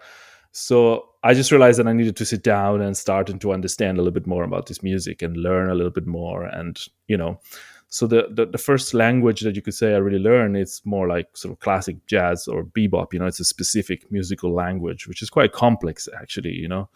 So 0.56 1.08
I 1.24 1.34
just 1.34 1.50
realized 1.50 1.80
that 1.80 1.88
I 1.88 1.92
needed 1.92 2.14
to 2.16 2.24
sit 2.24 2.44
down 2.44 2.80
and 2.80 2.96
start 2.96 3.28
and 3.28 3.40
to 3.40 3.52
understand 3.52 3.98
a 3.98 4.02
little 4.02 4.14
bit 4.14 4.28
more 4.28 4.44
about 4.44 4.66
this 4.66 4.84
music 4.84 5.20
and 5.20 5.36
learn 5.36 5.68
a 5.68 5.74
little 5.74 5.90
bit 5.90 6.06
more. 6.06 6.44
And, 6.44 6.78
you 7.08 7.16
know, 7.16 7.40
so 7.88 8.06
the, 8.06 8.28
the, 8.30 8.46
the 8.46 8.58
first 8.58 8.94
language 8.94 9.40
that 9.40 9.56
you 9.56 9.62
could 9.62 9.74
say 9.74 9.94
I 9.94 9.96
really 9.96 10.20
learned, 10.20 10.56
it's 10.56 10.86
more 10.86 11.08
like 11.08 11.36
sort 11.36 11.50
of 11.50 11.58
classic 11.58 12.06
jazz 12.06 12.46
or 12.46 12.62
bebop, 12.62 13.12
you 13.12 13.18
know, 13.18 13.26
it's 13.26 13.40
a 13.40 13.44
specific 13.44 14.12
musical 14.12 14.54
language, 14.54 15.08
which 15.08 15.22
is 15.22 15.28
quite 15.28 15.52
complex 15.52 16.08
actually, 16.16 16.52
you 16.52 16.68
know. 16.68 16.88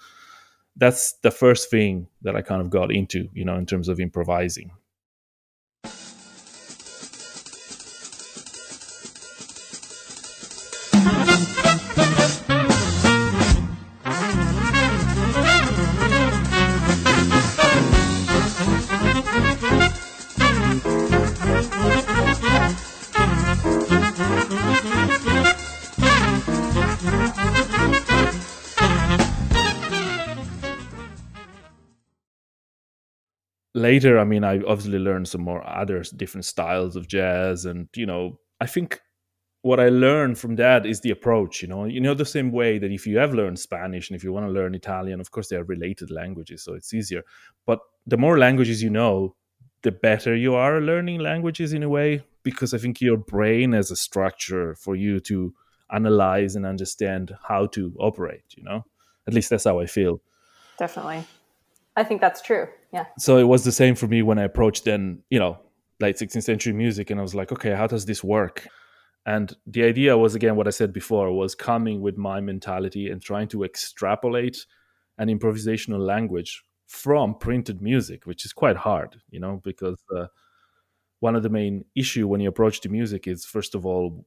That's 0.76 1.14
the 1.22 1.32
first 1.32 1.68
thing 1.68 2.06
that 2.22 2.36
I 2.36 2.42
kind 2.42 2.60
of 2.60 2.70
got 2.70 2.92
into, 2.92 3.28
you 3.34 3.44
know, 3.44 3.56
in 3.56 3.66
terms 3.66 3.88
of 3.88 3.98
improvising. 3.98 4.70
Later 33.78 34.18
i 34.18 34.24
mean 34.24 34.44
i 34.44 34.60
obviously 34.62 34.98
learned 34.98 35.28
some 35.28 35.40
more 35.40 35.66
other 35.68 36.02
different 36.16 36.44
styles 36.44 36.96
of 36.96 37.08
jazz 37.08 37.64
and 37.64 37.88
you 37.94 38.06
know 38.06 38.38
i 38.60 38.66
think 38.66 39.00
what 39.62 39.80
i 39.80 39.88
learned 39.88 40.38
from 40.38 40.56
that 40.56 40.86
is 40.86 41.00
the 41.00 41.10
approach 41.10 41.62
you 41.62 41.68
know? 41.68 41.84
You 41.84 42.00
know 42.00 42.14
the 42.14 42.24
same 42.24 42.52
way 42.52 42.78
that 42.78 42.92
if 42.92 43.06
you 43.06 43.18
have 43.18 43.34
learned 43.34 43.58
spanish 43.58 44.08
and 44.08 44.16
if 44.16 44.22
you 44.22 44.32
want 44.32 44.46
to 44.46 44.52
learn 44.52 44.74
italian 44.74 45.20
of 45.20 45.30
course 45.30 45.48
they 45.48 45.56
are 45.56 45.64
related 45.64 46.10
languages 46.10 46.62
so 46.62 46.74
it's 46.74 46.94
easier. 46.94 47.22
But 47.66 47.80
the 48.06 48.16
more 48.16 48.38
languages 48.38 48.82
you 48.82 48.90
know 48.90 49.34
the 49.82 49.92
better 49.92 50.34
you 50.34 50.54
are 50.54 50.80
learning 50.80 51.20
languages 51.20 51.72
in 51.72 51.82
a 51.82 51.88
way 51.88 52.22
because 52.42 52.72
i 52.72 52.78
think 52.78 53.00
your 53.00 53.16
brain 53.16 53.72
has 53.72 53.90
a 53.90 53.96
structure 53.96 54.74
for 54.74 54.94
you 54.96 55.20
to 55.20 55.54
analyze 55.90 56.54
and 56.56 56.66
understand 56.66 57.34
how 57.48 57.66
to 57.66 57.94
operate 57.98 58.54
you 58.56 58.62
know? 58.62 58.84
At 59.26 59.34
least 59.34 59.50
that's 59.50 59.64
how 59.64 59.80
i 59.80 59.86
feel. 59.86 60.20
Definitely. 60.78 61.24
I 61.98 62.04
think 62.04 62.20
that's 62.20 62.40
true. 62.40 62.68
Yeah. 62.92 63.04
so 63.18 63.36
it 63.36 63.44
was 63.44 63.64
the 63.64 63.72
same 63.72 63.94
for 63.94 64.06
me 64.06 64.22
when 64.22 64.38
I 64.38 64.44
approached 64.44 64.84
then, 64.84 65.22
you 65.28 65.38
know, 65.38 65.58
late 66.00 66.16
16th 66.16 66.44
century 66.44 66.72
music 66.72 67.10
and 67.10 67.18
I 67.18 67.22
was 67.22 67.34
like, 67.34 67.52
okay, 67.52 67.72
how 67.72 67.86
does 67.86 68.06
this 68.06 68.22
work? 68.22 68.66
And 69.26 69.54
the 69.66 69.82
idea 69.82 70.16
was 70.16 70.34
again 70.34 70.56
what 70.56 70.68
I 70.68 70.70
said 70.70 70.92
before 70.92 71.32
was 71.32 71.54
coming 71.54 72.00
with 72.00 72.16
my 72.16 72.40
mentality 72.40 73.10
and 73.10 73.20
trying 73.20 73.48
to 73.48 73.64
extrapolate 73.64 74.64
an 75.18 75.28
improvisational 75.28 75.98
language 75.98 76.62
from 76.86 77.34
printed 77.34 77.82
music, 77.82 78.26
which 78.26 78.44
is 78.46 78.52
quite 78.52 78.76
hard, 78.76 79.20
you 79.30 79.40
know, 79.40 79.60
because 79.64 80.00
uh, 80.16 80.26
one 81.20 81.34
of 81.34 81.42
the 81.42 81.50
main 81.50 81.84
issue 81.96 82.28
when 82.28 82.40
you 82.40 82.48
approach 82.48 82.80
the 82.80 82.88
music 82.88 83.26
is 83.26 83.44
first 83.44 83.74
of 83.74 83.84
all 83.84 84.24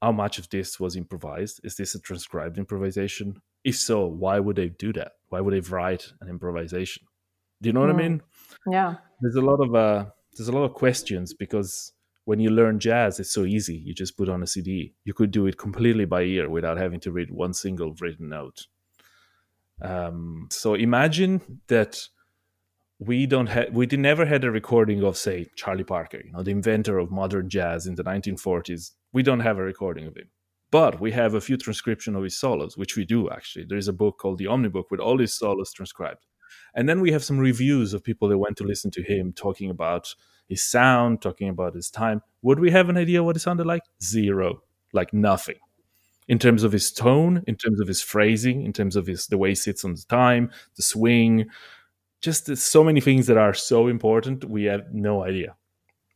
how 0.00 0.12
much 0.12 0.38
of 0.38 0.48
this 0.50 0.78
was 0.78 0.96
improvised? 0.96 1.60
Is 1.64 1.76
this 1.76 1.94
a 1.94 2.00
transcribed 2.00 2.56
improvisation? 2.58 3.40
If 3.64 3.76
so, 3.76 4.06
why 4.06 4.38
would 4.40 4.56
they 4.56 4.68
do 4.68 4.92
that? 4.92 5.12
Why 5.30 5.40
would 5.40 5.54
they 5.54 5.60
write 5.68 6.12
an 6.20 6.28
improvisation? 6.28 7.04
Do 7.62 7.68
you 7.68 7.72
know 7.72 7.80
what 7.80 7.90
I 7.90 7.94
Mm. 7.94 7.96
mean? 7.98 8.22
Yeah. 8.70 8.94
There's 9.20 9.36
a 9.36 9.40
lot 9.40 9.60
of 9.60 9.74
uh, 9.74 10.06
there's 10.36 10.48
a 10.48 10.52
lot 10.52 10.64
of 10.64 10.74
questions 10.74 11.32
because 11.34 11.92
when 12.24 12.40
you 12.40 12.50
learn 12.50 12.78
jazz, 12.80 13.20
it's 13.20 13.32
so 13.32 13.44
easy. 13.44 13.76
You 13.76 13.94
just 13.94 14.16
put 14.16 14.28
on 14.28 14.42
a 14.42 14.46
CD. 14.46 14.94
You 15.04 15.14
could 15.14 15.30
do 15.30 15.46
it 15.46 15.56
completely 15.58 16.04
by 16.04 16.22
ear 16.22 16.48
without 16.48 16.76
having 16.78 17.00
to 17.00 17.12
read 17.12 17.30
one 17.30 17.54
single 17.54 17.94
written 18.00 18.28
note. 18.28 18.66
Um, 19.82 20.48
so 20.50 20.74
imagine 20.74 21.40
that 21.68 22.08
we 22.98 23.26
don't 23.26 23.48
have 23.48 23.72
we 23.72 23.86
did 23.86 24.00
never 24.00 24.24
had 24.24 24.44
a 24.44 24.50
recording 24.50 25.02
of 25.02 25.16
say 25.16 25.46
Charlie 25.56 25.84
Parker, 25.84 26.20
you 26.24 26.32
know, 26.32 26.42
the 26.42 26.52
inventor 26.52 26.98
of 26.98 27.10
modern 27.10 27.48
jazz 27.48 27.86
in 27.86 27.94
the 27.96 28.04
1940s. 28.04 28.92
We 29.12 29.22
don't 29.22 29.40
have 29.40 29.58
a 29.58 29.62
recording 29.62 30.06
of 30.06 30.16
him. 30.16 30.28
But 30.74 30.98
we 30.98 31.12
have 31.12 31.34
a 31.34 31.40
few 31.40 31.56
transcription 31.56 32.16
of 32.16 32.24
his 32.24 32.36
solos, 32.36 32.76
which 32.76 32.96
we 32.96 33.04
do 33.04 33.30
actually. 33.30 33.64
There 33.64 33.78
is 33.78 33.86
a 33.86 33.92
book 33.92 34.18
called 34.18 34.38
the 34.38 34.46
Omnibook 34.46 34.86
with 34.90 34.98
all 34.98 35.18
his 35.20 35.32
solos 35.32 35.72
transcribed. 35.72 36.26
And 36.74 36.88
then 36.88 37.00
we 37.00 37.12
have 37.12 37.22
some 37.22 37.38
reviews 37.38 37.94
of 37.94 38.02
people 38.02 38.26
that 38.26 38.38
went 38.38 38.56
to 38.56 38.64
listen 38.64 38.90
to 38.90 39.02
him 39.04 39.32
talking 39.32 39.70
about 39.70 40.12
his 40.48 40.64
sound, 40.64 41.22
talking 41.22 41.48
about 41.48 41.76
his 41.76 41.90
time. 41.90 42.22
Would 42.42 42.58
we 42.58 42.72
have 42.72 42.88
an 42.88 42.96
idea 42.96 43.22
what 43.22 43.36
it 43.36 43.38
sounded 43.38 43.68
like? 43.68 43.82
Zero. 44.02 44.62
Like 44.92 45.14
nothing. 45.14 45.60
In 46.26 46.40
terms 46.40 46.64
of 46.64 46.72
his 46.72 46.90
tone, 46.90 47.44
in 47.46 47.54
terms 47.54 47.80
of 47.80 47.86
his 47.86 48.02
phrasing, 48.02 48.64
in 48.64 48.72
terms 48.72 48.96
of 48.96 49.06
his 49.06 49.28
the 49.28 49.38
way 49.38 49.50
he 49.50 49.54
sits 49.54 49.84
on 49.84 49.94
the 49.94 50.04
time, 50.08 50.50
the 50.74 50.82
swing, 50.82 51.50
just 52.20 52.56
so 52.56 52.82
many 52.82 53.00
things 53.00 53.28
that 53.28 53.38
are 53.38 53.54
so 53.54 53.86
important, 53.86 54.44
we 54.44 54.64
have 54.64 54.92
no 54.92 55.22
idea. 55.22 55.54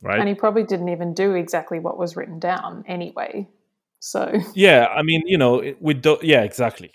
Right? 0.02 0.18
And 0.18 0.28
he 0.28 0.34
probably 0.34 0.64
didn't 0.64 0.88
even 0.88 1.14
do 1.14 1.34
exactly 1.34 1.78
what 1.78 1.96
was 1.96 2.16
written 2.16 2.40
down 2.40 2.82
anyway. 2.88 3.46
So, 4.00 4.32
yeah, 4.54 4.86
I 4.88 5.02
mean, 5.02 5.22
you 5.26 5.38
know, 5.38 5.60
it- 5.60 5.78
we 5.80 5.94
do 5.94 6.18
yeah, 6.22 6.42
exactly. 6.42 6.92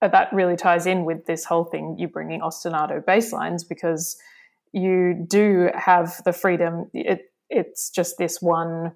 That 0.00 0.32
really 0.32 0.56
ties 0.56 0.86
in 0.86 1.04
with 1.04 1.26
this 1.26 1.44
whole 1.44 1.64
thing 1.64 1.96
you 1.98 2.08
bringing 2.08 2.40
ostinato 2.40 3.04
bass 3.04 3.32
lines 3.32 3.64
because 3.64 4.16
you 4.72 5.26
do 5.28 5.70
have 5.74 6.22
the 6.24 6.32
freedom. 6.32 6.90
It, 6.94 7.32
it's 7.48 7.90
just 7.90 8.16
this 8.18 8.40
one 8.40 8.92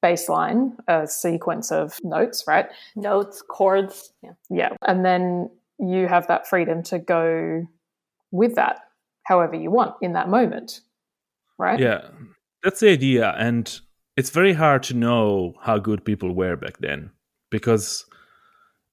bass 0.00 0.28
line, 0.28 0.76
a 0.88 1.06
sequence 1.06 1.70
of 1.70 1.98
notes, 2.02 2.44
right? 2.48 2.66
Notes, 2.96 3.42
chords. 3.46 4.12
Yeah. 4.22 4.32
Yeah. 4.50 4.70
And 4.86 5.04
then 5.04 5.50
you 5.78 6.08
have 6.08 6.26
that 6.28 6.48
freedom 6.48 6.82
to 6.84 6.98
go 6.98 7.66
with 8.30 8.54
that 8.56 8.80
however 9.24 9.54
you 9.54 9.70
want 9.70 9.94
in 10.00 10.12
that 10.14 10.28
moment, 10.28 10.80
right? 11.58 11.78
Yeah, 11.78 12.08
that's 12.62 12.80
the 12.80 12.90
idea, 12.90 13.34
and 13.38 13.80
it's 14.16 14.30
very 14.30 14.52
hard 14.52 14.82
to 14.84 14.94
know 14.94 15.54
how 15.62 15.78
good 15.78 16.04
people 16.04 16.34
were 16.34 16.56
back 16.56 16.78
then 16.78 17.10
because 17.50 18.04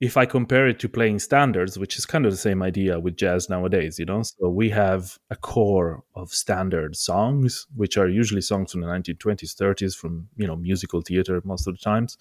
if 0.02 0.16
I 0.16 0.26
compare 0.26 0.68
it 0.68 0.80
to 0.80 0.90
playing 0.90 1.20
standards, 1.20 1.78
which 1.78 1.98
is 1.98 2.06
kind 2.06 2.26
of 2.26 2.32
the 2.32 2.38
same 2.38 2.64
idea 2.64 3.00
with 3.00 3.18
jazz 3.18 3.50
nowadays, 3.50 4.00
you 4.00 4.06
know, 4.06 4.24
so 4.24 4.48
we 4.48 4.70
have 4.70 5.20
a 5.30 5.36
core 5.36 6.04
of 6.16 6.34
standard 6.34 6.96
songs, 6.96 7.68
which 7.76 7.98
are 7.98 8.08
usually 8.08 8.42
songs 8.42 8.72
from 8.72 8.80
the 8.82 8.88
1920s, 8.88 9.56
30s, 9.56 9.96
from, 9.96 10.30
you 10.38 10.48
know, 10.48 10.56
musical 10.56 11.02
theater 11.02 11.42
most 11.44 11.68
of 11.68 11.74
the 11.74 11.84
times. 11.84 12.18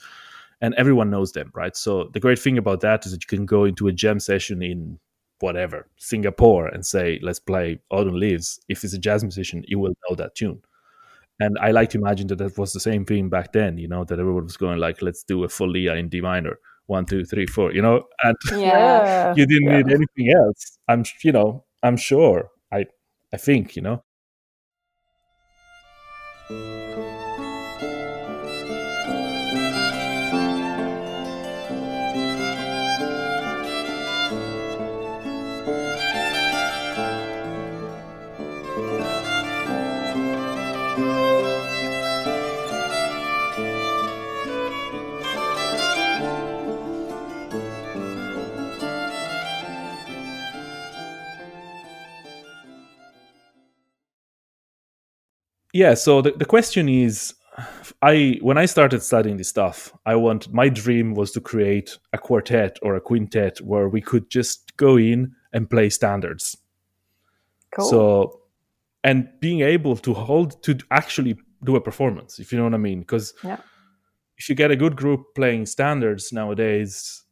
And 0.60 0.74
everyone 0.74 1.08
knows 1.08 1.30
them, 1.32 1.52
right? 1.54 1.76
So 1.76 2.10
the 2.12 2.18
great 2.18 2.40
thing 2.40 2.58
about 2.58 2.80
that 2.80 3.06
is 3.06 3.12
that 3.12 3.22
you 3.22 3.28
can 3.38 3.46
go 3.46 3.64
into 3.64 3.86
a 3.86 3.92
jam 3.92 4.18
session 4.18 4.60
in 4.60 4.98
whatever, 5.38 5.86
Singapore, 5.98 6.66
and 6.66 6.84
say, 6.84 7.20
let's 7.22 7.38
play 7.38 7.78
Autumn 7.90 8.18
Leaves. 8.18 8.58
If 8.68 8.82
it's 8.82 8.92
a 8.92 8.98
jazz 8.98 9.22
musician, 9.22 9.62
you 9.68 9.78
will 9.78 9.94
know 10.08 10.16
that 10.16 10.34
tune. 10.34 10.60
And 11.38 11.56
I 11.60 11.70
like 11.70 11.90
to 11.90 11.98
imagine 11.98 12.26
that 12.26 12.38
that 12.38 12.58
was 12.58 12.72
the 12.72 12.80
same 12.80 13.04
thing 13.04 13.28
back 13.28 13.52
then, 13.52 13.78
you 13.78 13.86
know, 13.86 14.02
that 14.02 14.18
everyone 14.18 14.42
was 14.42 14.56
going 14.56 14.80
like, 14.80 15.00
let's 15.00 15.22
do 15.22 15.44
a 15.44 15.46
Folia 15.46 15.96
in 15.96 16.08
D 16.08 16.20
minor 16.20 16.58
one, 16.88 17.06
two, 17.06 17.24
three, 17.24 17.46
four, 17.46 17.72
you 17.72 17.82
know, 17.82 18.04
and 18.24 18.36
Yeah. 18.52 19.34
you 19.36 19.46
didn't 19.46 19.70
Yeah. 19.70 19.76
need 19.76 19.86
anything 19.92 20.34
else. 20.36 20.78
I'm, 20.88 21.04
you 21.22 21.32
know, 21.32 21.64
I'm 21.82 21.96
sure. 21.96 22.48
I, 22.72 22.86
I 23.32 23.36
think, 23.36 23.76
you 23.76 23.82
know. 23.82 24.02
Yeah. 55.72 55.94
So 55.94 56.22
the, 56.22 56.32
the 56.32 56.44
question 56.44 56.88
is, 56.88 57.34
I 58.02 58.38
when 58.40 58.56
I 58.56 58.66
started 58.66 59.02
studying 59.02 59.36
this 59.36 59.48
stuff, 59.48 59.92
I 60.06 60.14
want 60.14 60.52
my 60.52 60.68
dream 60.68 61.14
was 61.14 61.32
to 61.32 61.40
create 61.40 61.98
a 62.12 62.18
quartet 62.18 62.78
or 62.82 62.94
a 62.94 63.00
quintet 63.00 63.58
where 63.60 63.88
we 63.88 64.00
could 64.00 64.30
just 64.30 64.76
go 64.76 64.96
in 64.96 65.32
and 65.52 65.68
play 65.68 65.90
standards. 65.90 66.56
Cool. 67.74 67.90
So, 67.90 68.40
and 69.02 69.28
being 69.40 69.60
able 69.62 69.96
to 69.96 70.14
hold 70.14 70.62
to 70.62 70.78
actually 70.90 71.36
do 71.64 71.74
a 71.76 71.80
performance, 71.80 72.38
if 72.38 72.52
you 72.52 72.58
know 72.58 72.64
what 72.64 72.74
I 72.74 72.78
mean, 72.78 73.00
because 73.00 73.34
Yeah. 73.42 73.58
if 74.36 74.48
you 74.48 74.54
get 74.54 74.70
a 74.70 74.76
good 74.76 74.94
group 74.94 75.34
playing 75.34 75.66
standards 75.66 76.32
nowadays, 76.32 77.24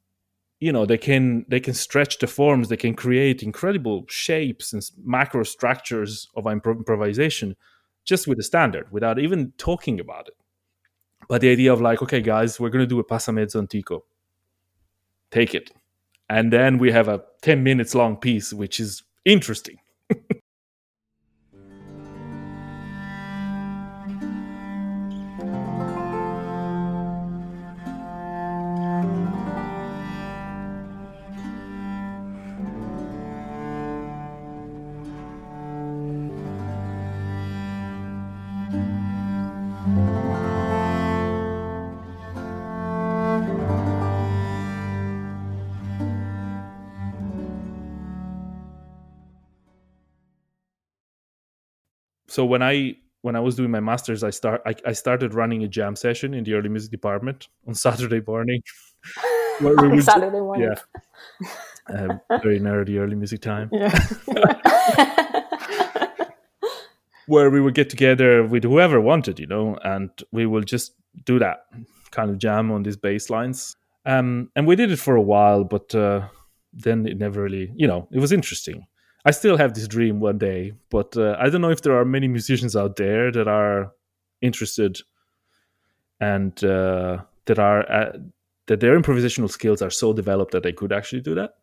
you 0.59 0.73
know 0.73 0.87
they 0.87 0.99
can 0.99 1.45
they 1.49 1.61
can 1.61 1.75
stretch 1.75 2.19
the 2.19 2.27
forms, 2.27 2.69
they 2.69 2.77
can 2.77 2.95
create 2.95 3.45
incredible 3.45 4.05
shapes 4.09 4.73
and 4.73 4.83
macro 5.05 5.45
structures 5.45 6.29
of 6.35 6.45
impro- 6.45 6.77
improvisation 6.79 7.55
just 8.07 8.27
with 8.27 8.39
the 8.39 8.43
standard 8.43 8.91
without 8.91 9.19
even 9.19 9.53
talking 9.59 10.01
about 10.01 10.29
it. 10.29 10.35
But 11.29 11.41
the 11.41 11.51
idea 11.51 11.73
of 11.73 11.81
like, 11.81 12.03
okay, 12.03 12.21
guys, 12.21 12.59
we're 12.59 12.71
gonna 12.71 12.87
do 12.87 13.01
a 13.01 13.05
passamezzo 13.05 13.57
antico, 13.59 14.05
take 15.31 15.55
it, 15.55 15.71
and 16.31 16.53
then 16.53 16.79
we 16.79 16.93
have 16.93 17.09
a 17.09 17.23
ten 17.43 17.63
minutes 17.63 17.95
long 17.95 18.17
piece, 18.17 18.53
which 18.53 18.81
is 18.81 19.03
interesting. 19.25 19.79
So 52.37 52.45
when 52.45 52.63
I 52.63 52.97
when 53.23 53.35
I 53.35 53.41
was 53.41 53.55
doing 53.57 53.71
my 53.71 53.81
masters, 53.81 54.23
I 54.23 54.31
start 54.41 54.61
I, 54.71 54.75
I 54.91 54.93
started 54.93 55.33
running 55.35 55.65
a 55.65 55.69
jam 55.69 55.97
session 55.97 56.35
in 56.35 56.45
the 56.45 56.53
early 56.57 56.69
music 56.69 56.91
department 56.91 57.49
on 57.67 57.75
Saturday 57.87 58.21
morning. 58.27 58.61
where 59.61 59.75
we 59.83 59.89
would- 59.89 60.05
Saturday 60.05 60.41
morning. 60.49 60.69
yeah, 60.69 60.79
uh, 61.97 62.39
very 62.43 62.61
nerdy 62.61 62.99
early 63.03 63.17
music 63.17 63.41
time, 63.41 63.71
Yeah. 63.73 63.91
where 67.27 67.49
we 67.51 67.61
would 67.61 67.75
get 67.75 67.89
together 67.91 68.45
with 68.45 68.65
whoever 68.65 69.01
wanted, 69.01 69.39
you 69.41 69.47
know, 69.47 69.77
and 69.83 70.11
we 70.31 70.45
will 70.47 70.63
just 70.75 70.93
do 71.25 71.39
that 71.39 71.59
kind 72.11 72.31
of 72.31 72.37
jam 72.39 72.71
on 72.71 72.83
these 72.83 72.99
bass 72.99 73.31
lines. 73.31 73.77
Um, 74.05 74.51
and 74.55 74.67
we 74.67 74.77
did 74.77 74.91
it 74.93 74.99
for 74.99 75.17
a 75.17 75.23
while, 75.23 75.65
but 75.65 75.95
uh, 75.95 76.29
then 76.73 77.07
it 77.07 77.17
never 77.19 77.43
really, 77.43 77.73
you 77.77 77.87
know, 77.89 78.07
it 78.13 78.21
was 78.21 78.31
interesting. 78.33 78.87
I 79.27 79.33
still 79.33 79.57
have 79.57 79.75
this 79.75 79.89
dream 79.89 80.21
one 80.21 80.39
day, 80.39 80.75
but 80.89 81.17
uh, 81.17 81.37
I 81.41 81.51
don't 81.51 81.61
know 81.61 81.71
if 81.71 81.83
there 81.83 81.99
are 81.99 82.05
many 82.05 82.29
musicians 82.29 82.77
out 82.77 82.95
there 82.95 83.33
that 83.33 83.49
are 83.49 83.93
interested 84.41 85.01
and 86.21 86.53
uh, 86.63 87.23
that 87.47 87.59
are 87.59 87.91
uh, 87.91 88.13
that 88.69 88.79
their 88.79 88.99
improvisational 88.99 89.51
skills 89.51 89.83
are 89.83 89.91
so 89.91 90.13
developed 90.13 90.53
that 90.53 90.63
they 90.63 90.73
could 90.73 90.93
actually 90.93 91.23
do 91.23 91.35
that. 91.35 91.55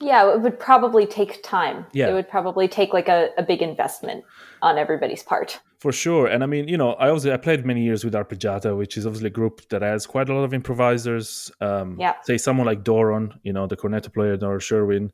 Yeah, 0.00 0.32
it 0.32 0.40
would 0.40 0.58
probably 0.58 1.04
take 1.04 1.42
time. 1.42 1.84
Yeah. 1.92 2.08
It 2.08 2.12
would 2.12 2.28
probably 2.28 2.68
take 2.68 2.92
like 2.92 3.08
a, 3.08 3.30
a 3.36 3.42
big 3.42 3.60
investment 3.60 4.24
on 4.60 4.78
everybody's 4.78 5.22
part. 5.22 5.60
For 5.80 5.92
sure, 5.92 6.28
and 6.28 6.44
I 6.44 6.46
mean, 6.46 6.68
you 6.68 6.76
know, 6.76 6.92
I 6.92 7.08
also 7.08 7.34
I 7.34 7.38
played 7.38 7.66
many 7.66 7.82
years 7.82 8.04
with 8.04 8.14
Arpeggiata, 8.14 8.76
which 8.76 8.96
is 8.96 9.04
obviously 9.04 9.26
a 9.26 9.30
group 9.30 9.68
that 9.70 9.82
has 9.82 10.06
quite 10.06 10.28
a 10.28 10.34
lot 10.34 10.44
of 10.44 10.54
improvisers. 10.54 11.50
Um, 11.60 11.96
Yeah. 11.98 12.14
Say 12.22 12.38
someone 12.38 12.66
like 12.66 12.84
Doron, 12.84 13.32
you 13.42 13.52
know, 13.52 13.66
the 13.66 13.76
cornetto 13.76 14.14
player, 14.14 14.36
Doron 14.36 14.60
Sherwin, 14.60 15.12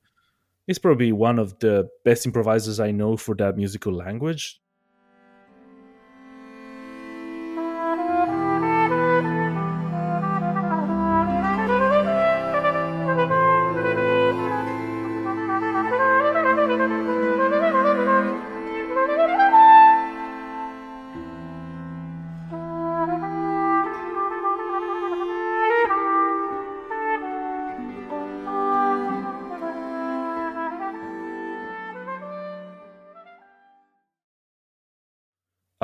is 0.69 0.79
probably 0.79 1.13
one 1.13 1.39
of 1.39 1.59
the 1.59 1.89
best 2.05 2.27
improvisers 2.27 2.79
I 2.79 2.93
know 2.93 3.17
for 3.17 3.35
that 3.37 3.57
musical 3.57 3.93
language. 3.93 4.61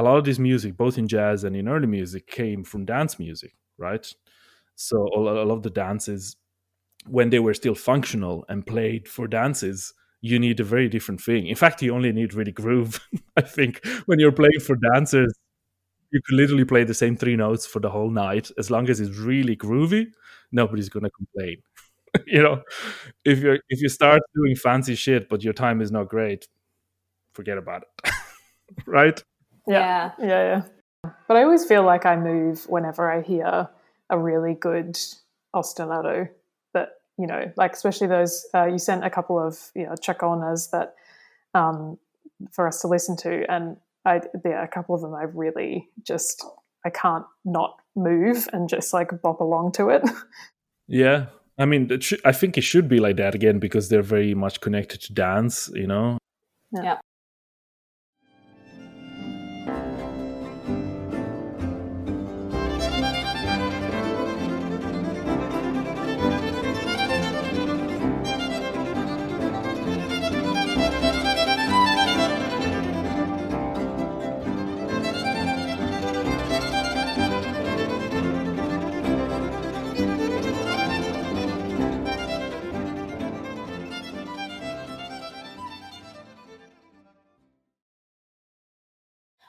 Lot 0.05 0.19
of 0.19 0.25
this 0.25 0.38
music, 0.38 0.77
both 0.77 0.99
in 0.99 1.09
jazz 1.09 1.45
and 1.45 1.57
in 1.57 1.69
early 1.69 1.87
music, 1.87 2.27
came 2.27 2.64
from 2.64 2.85
dance 2.85 3.19
music, 3.19 3.55
right? 3.79 4.07
So 4.77 5.09
a 5.17 5.21
lot 5.21 5.51
of 5.51 5.62
the 5.62 5.71
dances, 5.71 6.37
when 7.07 7.31
they 7.31 7.38
were 7.40 7.55
still 7.55 7.75
functional 7.75 8.45
and 8.49 8.67
played 8.67 9.09
for 9.09 9.29
dances, 9.29 9.95
you 10.21 10.38
need 10.38 10.61
a 10.61 10.64
very 10.64 10.88
different 10.88 11.21
thing. 11.21 11.47
In 11.49 11.57
fact, 11.57 11.83
you 11.83 11.95
only 11.95 12.12
need 12.12 12.35
really 12.35 12.53
groove. 12.53 13.01
I 13.37 13.43
think 13.43 13.85
when 14.07 14.19
you're 14.21 14.33
playing 14.33 14.61
for 14.61 14.77
dancers, 14.77 15.35
you 16.12 16.21
can 16.29 16.37
literally 16.37 16.64
play 16.64 16.85
the 16.85 16.95
same 16.95 17.17
three 17.17 17.37
notes 17.37 17.67
for 17.67 17.81
the 17.81 17.90
whole 17.90 18.11
night. 18.11 18.51
As 18.59 18.71
long 18.71 18.88
as 18.88 19.01
it's 19.01 19.17
really 19.19 19.57
groovy, 19.57 20.07
nobody's 20.53 20.88
gonna 20.88 21.11
complain. 21.11 21.59
you 22.27 22.43
know, 22.43 22.62
if 23.25 23.40
you're 23.40 23.61
if 23.69 23.83
you 23.83 23.88
start 23.88 24.23
doing 24.37 24.57
fancy 24.57 24.95
shit 24.95 25.29
but 25.29 25.43
your 25.45 25.53
time 25.55 25.81
is 25.81 25.93
not 25.93 26.09
great, 26.09 26.49
forget 27.35 27.59
about 27.59 27.83
it. 27.85 28.11
right? 28.87 29.23
Yeah. 29.66 30.12
Yeah, 30.18 30.27
yeah. 30.27 30.62
But 31.29 31.37
I 31.37 31.42
always 31.42 31.64
feel 31.64 31.83
like 31.83 32.07
I 32.07 32.16
move 32.16 32.64
whenever 32.68 33.11
I 33.11 33.22
hear 33.22 33.68
a 34.11 34.18
really 34.18 34.55
good 34.55 34.98
ostinato. 35.55 36.29
That 36.72 36.90
you 37.18 37.27
know, 37.27 37.53
like 37.57 37.72
especially 37.72 38.07
those 38.07 38.46
uh, 38.55 38.66
you 38.66 38.79
sent 38.79 39.05
a 39.05 39.11
couple 39.11 39.38
of 39.38 39.70
you 39.74 39.85
know 39.85 39.94
chaconas 39.94 40.70
that 40.70 40.94
um, 41.55 41.98
for 42.53 42.66
us 42.66 42.81
to 42.81 42.88
listen 42.88 43.16
to, 43.18 43.50
and 43.50 43.77
I 44.05 44.22
yeah, 44.44 44.62
a 44.62 44.68
couple 44.68 44.94
of 44.94 45.03
them 45.03 45.14
I 45.14 45.24
really 45.24 45.88
just 46.03 46.44
I 46.85 46.90
can't 46.90 47.24
not 47.44 47.79
move 47.96 48.48
and 48.53 48.68
just 48.68 48.92
like 48.92 49.22
bop 49.22 49.40
along 49.40 49.72
to 49.72 49.90
it. 49.90 50.03
Yeah, 50.87 51.27
I 51.59 51.64
mean, 51.64 51.90
it 51.90 52.03
should, 52.03 52.20
I 52.27 52.33
think 52.33 52.59
it 52.59 52.61
should 52.61 52.88
be 52.90 52.98
like 52.98 53.16
that 53.16 53.35
again 53.35 53.59
because 53.59 53.88
they're 53.88 54.03
very 54.03 54.35
much 54.35 54.61
connected 54.61 55.00
to 55.03 55.14
dance. 55.14 55.70
You 55.72 55.87
know. 55.87 56.18
Yeah. 56.72 56.98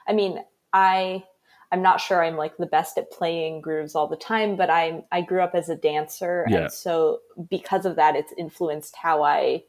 I 0.08 0.12
mean, 0.12 0.38
I 0.72 1.24
I'm 1.72 1.82
not 1.82 2.00
sure 2.00 2.22
I'm 2.24 2.36
like 2.36 2.56
the 2.58 2.66
best 2.66 2.96
at 2.96 3.10
playing 3.10 3.60
grooves 3.60 3.94
all 3.96 4.06
the 4.08 4.16
time, 4.16 4.56
but 4.56 4.70
I'm 4.70 5.02
I 5.12 5.20
grew 5.22 5.40
up 5.42 5.54
as 5.54 5.68
a 5.68 5.76
dancer, 5.76 6.46
Yeah. 6.48 6.56
and 6.58 6.72
so 6.72 7.20
because 7.50 7.84
of 7.86 7.96
that, 7.96 8.14
it's 8.16 8.32
influenced 8.38 8.94
how 8.96 9.22
I 9.22 9.64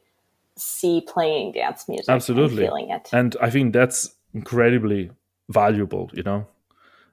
see 0.56 1.00
playing 1.06 1.52
dance 1.52 1.88
music. 1.88 2.08
and 2.08 2.16
Absolutely. 2.16 2.64
feeling 2.64 2.90
it. 2.90 3.08
and 3.12 3.36
i 3.40 3.48
think 3.48 3.72
that's 3.72 4.12
incredibly 4.34 5.08
valuable 5.48 6.10
you 6.12 6.22
know 6.24 6.46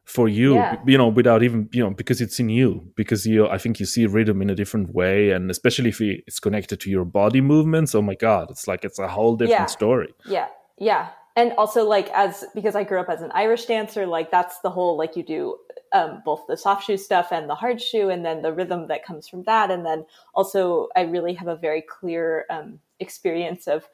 for 0.03 0.27
you 0.27 0.55
Yeah. 0.55 0.77
you 0.88 0.97
know 0.97 1.07
without 1.07 1.43
even 1.43 1.69
you 1.71 1.83
know 1.83 1.91
because 1.91 2.21
it's 2.21 2.39
in 2.39 2.49
you 2.49 2.91
because 2.95 3.27
you 3.27 3.47
i 3.47 3.59
think 3.59 3.79
you 3.79 3.85
see 3.85 4.07
rhythm 4.07 4.41
in 4.41 4.49
a 4.49 4.55
different 4.55 4.95
way 4.95 5.29
and 5.29 5.51
especially 5.51 5.89
if 5.89 6.01
it's 6.01 6.39
connected 6.39 6.79
to 6.79 6.89
your 6.89 7.05
body 7.05 7.39
movements 7.39 7.93
oh 7.93 8.01
my 8.01 8.15
god 8.15 8.49
it's 8.49 8.67
like 8.67 8.83
it's 8.83 8.97
a 8.97 9.07
whole 9.07 9.35
different 9.35 9.69
Yeah. 9.69 9.77
story 9.79 10.11
Yeah, 10.25 10.47
yeah, 10.79 11.09
and 11.35 11.53
also 11.53 11.85
like 11.85 12.09
as 12.13 12.45
because 12.53 12.75
I 12.75 12.83
grew 12.83 12.99
up 12.99 13.09
as 13.09 13.21
an 13.21 13.31
Irish 13.33 13.65
dancer, 13.65 14.05
like 14.05 14.31
that's 14.31 14.59
the 14.59 14.69
whole 14.69 14.97
like 14.97 15.15
you 15.15 15.23
do 15.23 15.57
um, 15.93 16.21
both 16.25 16.43
the 16.47 16.57
soft 16.57 16.85
shoe 16.85 16.97
stuff 16.97 17.31
and 17.31 17.49
the 17.49 17.55
hard 17.55 17.81
shoe, 17.81 18.09
and 18.09 18.25
then 18.25 18.41
the 18.41 18.53
rhythm 18.53 18.87
that 18.87 19.05
comes 19.05 19.27
from 19.27 19.43
that, 19.43 19.71
and 19.71 19.85
then 19.85 20.05
also 20.33 20.89
I 20.95 21.01
really 21.01 21.33
have 21.33 21.47
a 21.47 21.55
very 21.55 21.81
clear 21.81 22.45
um, 22.49 22.79
experience 22.99 23.67
of 23.67 23.87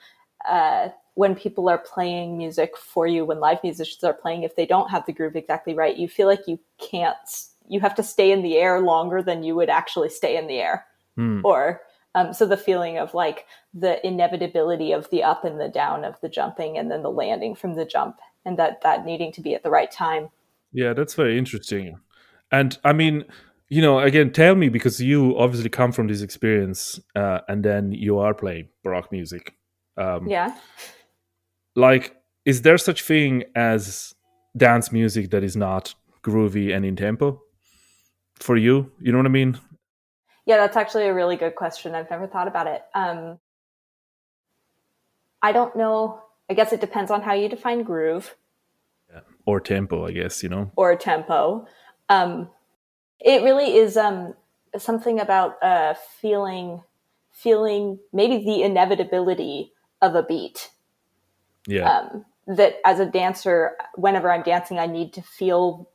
uh, 0.47 0.89
when 1.15 1.35
people 1.35 1.69
are 1.69 1.77
playing 1.77 2.37
music 2.37 2.77
for 2.77 3.05
you, 3.05 3.25
when 3.25 3.39
live 3.39 3.59
musicians 3.63 4.03
are 4.03 4.13
playing, 4.13 4.43
if 4.43 4.55
they 4.55 4.65
don't 4.65 4.89
have 4.89 5.05
the 5.05 5.13
groove 5.13 5.35
exactly 5.35 5.73
right, 5.73 5.97
you 5.97 6.07
feel 6.07 6.27
like 6.27 6.47
you 6.47 6.59
can't. 6.79 7.15
You 7.67 7.79
have 7.79 7.95
to 7.95 8.03
stay 8.03 8.31
in 8.31 8.41
the 8.41 8.57
air 8.57 8.81
longer 8.81 9.21
than 9.21 9.43
you 9.43 9.55
would 9.55 9.69
actually 9.69 10.09
stay 10.09 10.35
in 10.35 10.47
the 10.47 10.57
air 10.59 10.85
Hmm. 11.15 11.41
or 11.43 11.81
um, 12.15 12.33
so 12.33 12.45
the 12.45 12.57
feeling 12.57 12.97
of 12.97 13.13
like 13.13 13.45
the 13.73 14.05
inevitability 14.05 14.91
of 14.91 15.09
the 15.09 15.23
up 15.23 15.45
and 15.45 15.59
the 15.59 15.69
down 15.69 16.03
of 16.03 16.19
the 16.21 16.29
jumping 16.29 16.77
and 16.77 16.91
then 16.91 17.03
the 17.03 17.09
landing 17.09 17.55
from 17.55 17.75
the 17.75 17.85
jump 17.85 18.17
and 18.45 18.57
that 18.59 18.81
that 18.81 19.05
needing 19.05 19.31
to 19.33 19.41
be 19.41 19.55
at 19.55 19.63
the 19.63 19.69
right 19.69 19.91
time. 19.91 20.29
Yeah 20.73 20.93
that's 20.93 21.13
very 21.13 21.37
interesting. 21.37 21.97
And 22.51 22.77
i 22.83 22.93
mean 22.93 23.25
you 23.69 23.81
know 23.81 23.99
again 23.99 24.31
tell 24.31 24.55
me 24.55 24.67
because 24.67 24.99
you 24.99 25.37
obviously 25.37 25.69
come 25.69 25.91
from 25.91 26.07
this 26.07 26.21
experience 26.21 26.99
uh, 27.15 27.39
and 27.47 27.63
then 27.63 27.91
you 27.93 28.19
are 28.19 28.33
playing 28.33 28.67
baroque 28.83 29.11
music. 29.11 29.55
Um, 29.97 30.27
yeah. 30.27 30.55
like 31.75 32.15
is 32.45 32.63
there 32.63 32.77
such 32.77 33.03
thing 33.03 33.43
as 33.55 34.15
dance 34.57 34.91
music 34.91 35.29
that 35.31 35.43
is 35.43 35.55
not 35.55 35.93
groovy 36.23 36.75
and 36.75 36.85
in 36.85 36.95
tempo 36.95 37.41
for 38.35 38.57
you? 38.57 38.91
You 38.99 39.11
know 39.13 39.17
what 39.19 39.27
i 39.27 39.29
mean 39.29 39.59
yeah 40.45 40.57
that's 40.57 40.77
actually 40.77 41.07
a 41.07 41.13
really 41.13 41.35
good 41.35 41.55
question. 41.55 41.95
I've 41.95 42.09
never 42.09 42.27
thought 42.27 42.47
about 42.47 42.67
it. 42.67 42.83
Um, 42.93 43.39
i 45.41 45.51
don't 45.51 45.75
know. 45.75 46.21
I 46.49 46.53
guess 46.53 46.73
it 46.73 46.81
depends 46.81 47.11
on 47.11 47.21
how 47.21 47.33
you 47.33 47.49
define 47.49 47.83
groove. 47.83 48.35
Or 49.45 49.59
tempo 49.59 50.05
i 50.05 50.11
guess 50.11 50.43
you 50.43 50.49
know? 50.49 50.71
Or 50.75 50.95
tempo. 50.95 51.65
Um, 52.09 52.49
it 53.19 53.43
really 53.43 53.75
is 53.77 53.97
um, 53.97 54.33
something 54.77 55.19
about 55.19 55.61
uh, 55.63 55.93
feeling, 56.19 56.81
feeling 57.31 57.99
maybe 58.11 58.43
the 58.43 58.63
inevitability 58.63 59.73
of 60.01 60.15
a 60.15 60.23
beat. 60.23 60.71
yeah. 61.67 61.89
Um, 61.89 62.25
that 62.47 62.77
as 62.83 62.99
a 62.99 63.05
dancer, 63.05 63.77
whenever 63.95 64.31
I'm 64.31 64.41
dancing, 64.41 64.79
I 64.79 64.87
need 64.87 65.13
to 65.13 65.21
feel 65.21 65.89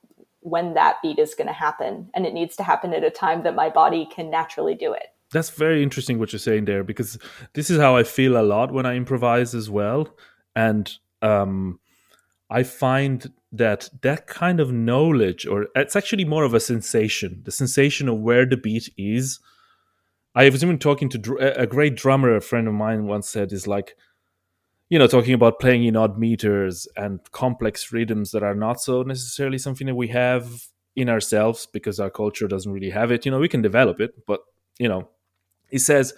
when 0.46 0.74
that 0.74 0.96
beat 1.02 1.18
is 1.18 1.35
going 1.35 1.48
to 1.48 1.52
happen, 1.66 2.09
and 2.14 2.24
it 2.24 2.32
needs 2.32 2.54
to 2.56 2.62
happen 2.62 2.94
at 2.94 3.02
a 3.02 3.11
time 3.11 3.42
that 3.42 3.56
my 3.56 3.68
body 3.68 4.06
can 4.14 4.30
naturally 4.30 4.76
do 4.76 4.92
it. 4.92 5.09
that's 5.32 5.50
very 5.50 5.82
interesting 5.82 6.18
what 6.20 6.30
you're 6.32 6.46
saying 6.50 6.66
there 6.66 6.85
because 6.85 7.18
this 7.54 7.68
is 7.72 7.78
how 7.85 7.92
i 8.00 8.04
feel 8.04 8.35
a 8.37 8.46
lot 8.54 8.72
when 8.76 8.87
i 8.90 8.94
improvise 8.94 9.54
as 9.61 9.68
well 9.78 10.02
and 10.54 10.85
um 11.30 11.80
i 12.59 12.62
find 12.62 13.18
that 13.62 13.82
that 14.02 14.22
kind 14.28 14.61
of 14.61 14.68
knowledge 14.88 15.42
or 15.52 15.59
it's 15.74 15.96
actually 16.00 16.24
more 16.35 16.44
of 16.48 16.54
a 16.54 16.61
sensation 16.61 17.30
the 17.48 17.56
sensation 17.62 18.09
of 18.09 18.20
where 18.28 18.46
the 18.46 18.61
beat 18.66 18.87
is 18.96 19.40
i 20.37 20.48
was 20.48 20.62
even 20.62 20.78
talking 20.78 21.09
to 21.09 21.20
a 21.64 21.66
great 21.66 21.96
drummer 22.02 22.30
a 22.37 22.40
friend 22.40 22.68
of 22.68 22.74
mine 22.74 23.02
once 23.14 23.28
said 23.28 23.52
is 23.52 23.66
like 23.66 23.96
you 24.88 24.99
know 24.99 25.07
talking 25.07 25.35
about 25.35 25.59
playing 25.59 25.85
in 25.85 25.96
odd 25.96 26.18
meters 26.18 26.87
and 26.96 27.20
complex 27.33 27.92
rhythms 27.92 28.31
that 28.31 28.42
are 28.42 28.55
not 28.55 28.81
so 28.81 29.03
necessarily 29.03 29.59
something 29.59 29.87
that 29.87 29.94
we 29.94 30.09
have 30.09 30.66
in 30.94 31.09
ourselves 31.09 31.66
because 31.66 32.01
our 32.01 32.11
culture 32.11 32.49
doesn't 32.49 32.72
really 32.72 32.90
have 32.90 33.11
it. 33.11 33.25
You 33.25 33.31
know 33.31 33.38
we 33.38 33.49
can 33.49 33.62
develop 33.62 34.01
it 34.01 34.27
but 34.27 34.40
you 34.79 34.88
know 34.88 35.09
he 35.70 35.79
says 35.79 36.14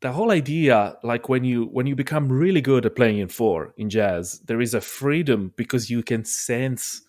the 0.00 0.12
whole 0.12 0.30
idea 0.30 0.96
like 1.02 1.28
when 1.28 1.44
you 1.44 1.64
when 1.66 1.86
you 1.86 1.96
become 1.96 2.30
really 2.30 2.60
good 2.60 2.84
at 2.84 2.94
playing 2.96 3.18
in 3.18 3.28
four 3.28 3.72
in 3.78 3.88
jazz 3.88 4.40
there 4.40 4.60
is 4.60 4.74
a 4.74 4.80
freedom 4.80 5.52
because 5.56 5.88
you 5.88 6.02
can 6.02 6.24
sense 6.24 7.02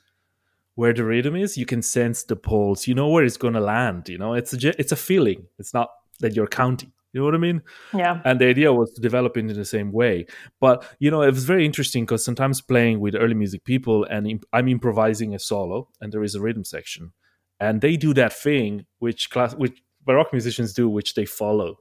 where 0.78 0.93
the 0.93 1.04
rhythm 1.04 1.36
is. 1.36 1.58
You 1.58 1.65
can 1.65 1.82
sense 1.82 2.23
the 2.23 2.36
pulse. 2.36 2.86
You 2.88 2.93
know 2.93 3.10
where 3.10 3.26
it's 3.26 3.36
going 3.36 3.56
to 3.56 3.60
land 3.60 4.08
you 4.08 4.17
know? 4.17 4.34
It's 4.34 4.54
a 4.54 4.80
it's 4.80 4.91
a 4.91 4.95
feeling. 4.95 5.47
It's 5.60 5.73
not 5.73 5.89
that 6.19 6.36
you're 6.36 6.47
counting 6.47 6.91
you 7.13 7.20
know 7.20 7.26
what 7.26 7.36
i 7.36 7.38
mean? 7.38 7.62
Yeah. 7.93 8.22
and 8.26 8.39
the 8.39 8.46
idea 8.48 8.74
was 8.74 8.91
to 8.93 9.02
develop 9.02 9.38
it 9.38 9.41
in 9.41 9.48
the 9.48 9.65
same 9.65 9.91
way. 9.91 10.26
But 10.60 10.86
you 11.00 11.10
know 11.12 11.22
it 11.22 11.34
was 11.34 11.46
very 11.46 11.65
interesting 11.65 12.04
because 12.04 12.24
sometimes 12.24 12.62
playing 12.62 13.00
with 13.00 13.15
early 13.15 13.34
music 13.34 13.63
people 13.63 14.06
and 14.06 14.28
imp- 14.28 14.46
i'm 14.54 14.67
improvising 14.67 15.34
a 15.34 15.39
solo 15.39 15.89
and 16.02 16.12
there 16.12 16.24
is 16.24 16.36
a 16.36 16.41
rhythm 16.41 16.63
section. 16.63 17.13
And 17.60 17.82
they 17.82 17.98
do 17.98 18.13
that 18.13 18.34
thing 18.34 18.86
which 19.00 19.30
class 19.30 19.56
which 19.56 19.82
baroque 20.06 20.32
musicians 20.32 20.74
do 20.74 20.88
which 20.89 21.15
they 21.15 21.26
follow. 21.26 21.78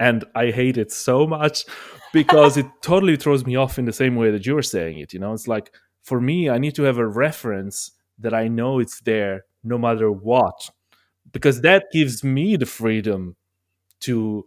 And 0.00 0.24
i 0.34 0.50
hate 0.50 0.78
it 0.78 0.90
so 0.92 1.26
much 1.26 1.64
because 2.12 2.56
it 2.56 2.66
totally 2.82 3.16
throws 3.16 3.46
me 3.46 3.56
off 3.56 3.78
in 3.78 3.84
the 3.84 3.92
same 3.92 4.16
way 4.16 4.30
that 4.30 4.46
you 4.46 4.54
were 4.54 4.62
saying 4.62 4.98
it 4.98 5.12
you 5.12 5.20
know? 5.20 5.32
It's 5.32 5.48
like 5.48 5.72
for 6.02 6.20
me 6.20 6.50
i 6.50 6.58
need 6.58 6.74
to 6.74 6.82
have 6.82 6.98
a 6.98 7.06
reference 7.06 7.92
that 8.18 8.34
i 8.34 8.48
know 8.48 8.78
it's 8.78 9.00
there 9.00 9.44
no 9.64 9.78
matter 9.78 10.10
what. 10.10 10.70
Because 11.32 11.60
that 11.62 11.86
gives 11.92 12.24
me 12.24 12.56
the 12.56 12.66
freedom 12.66 13.36
to 14.00 14.44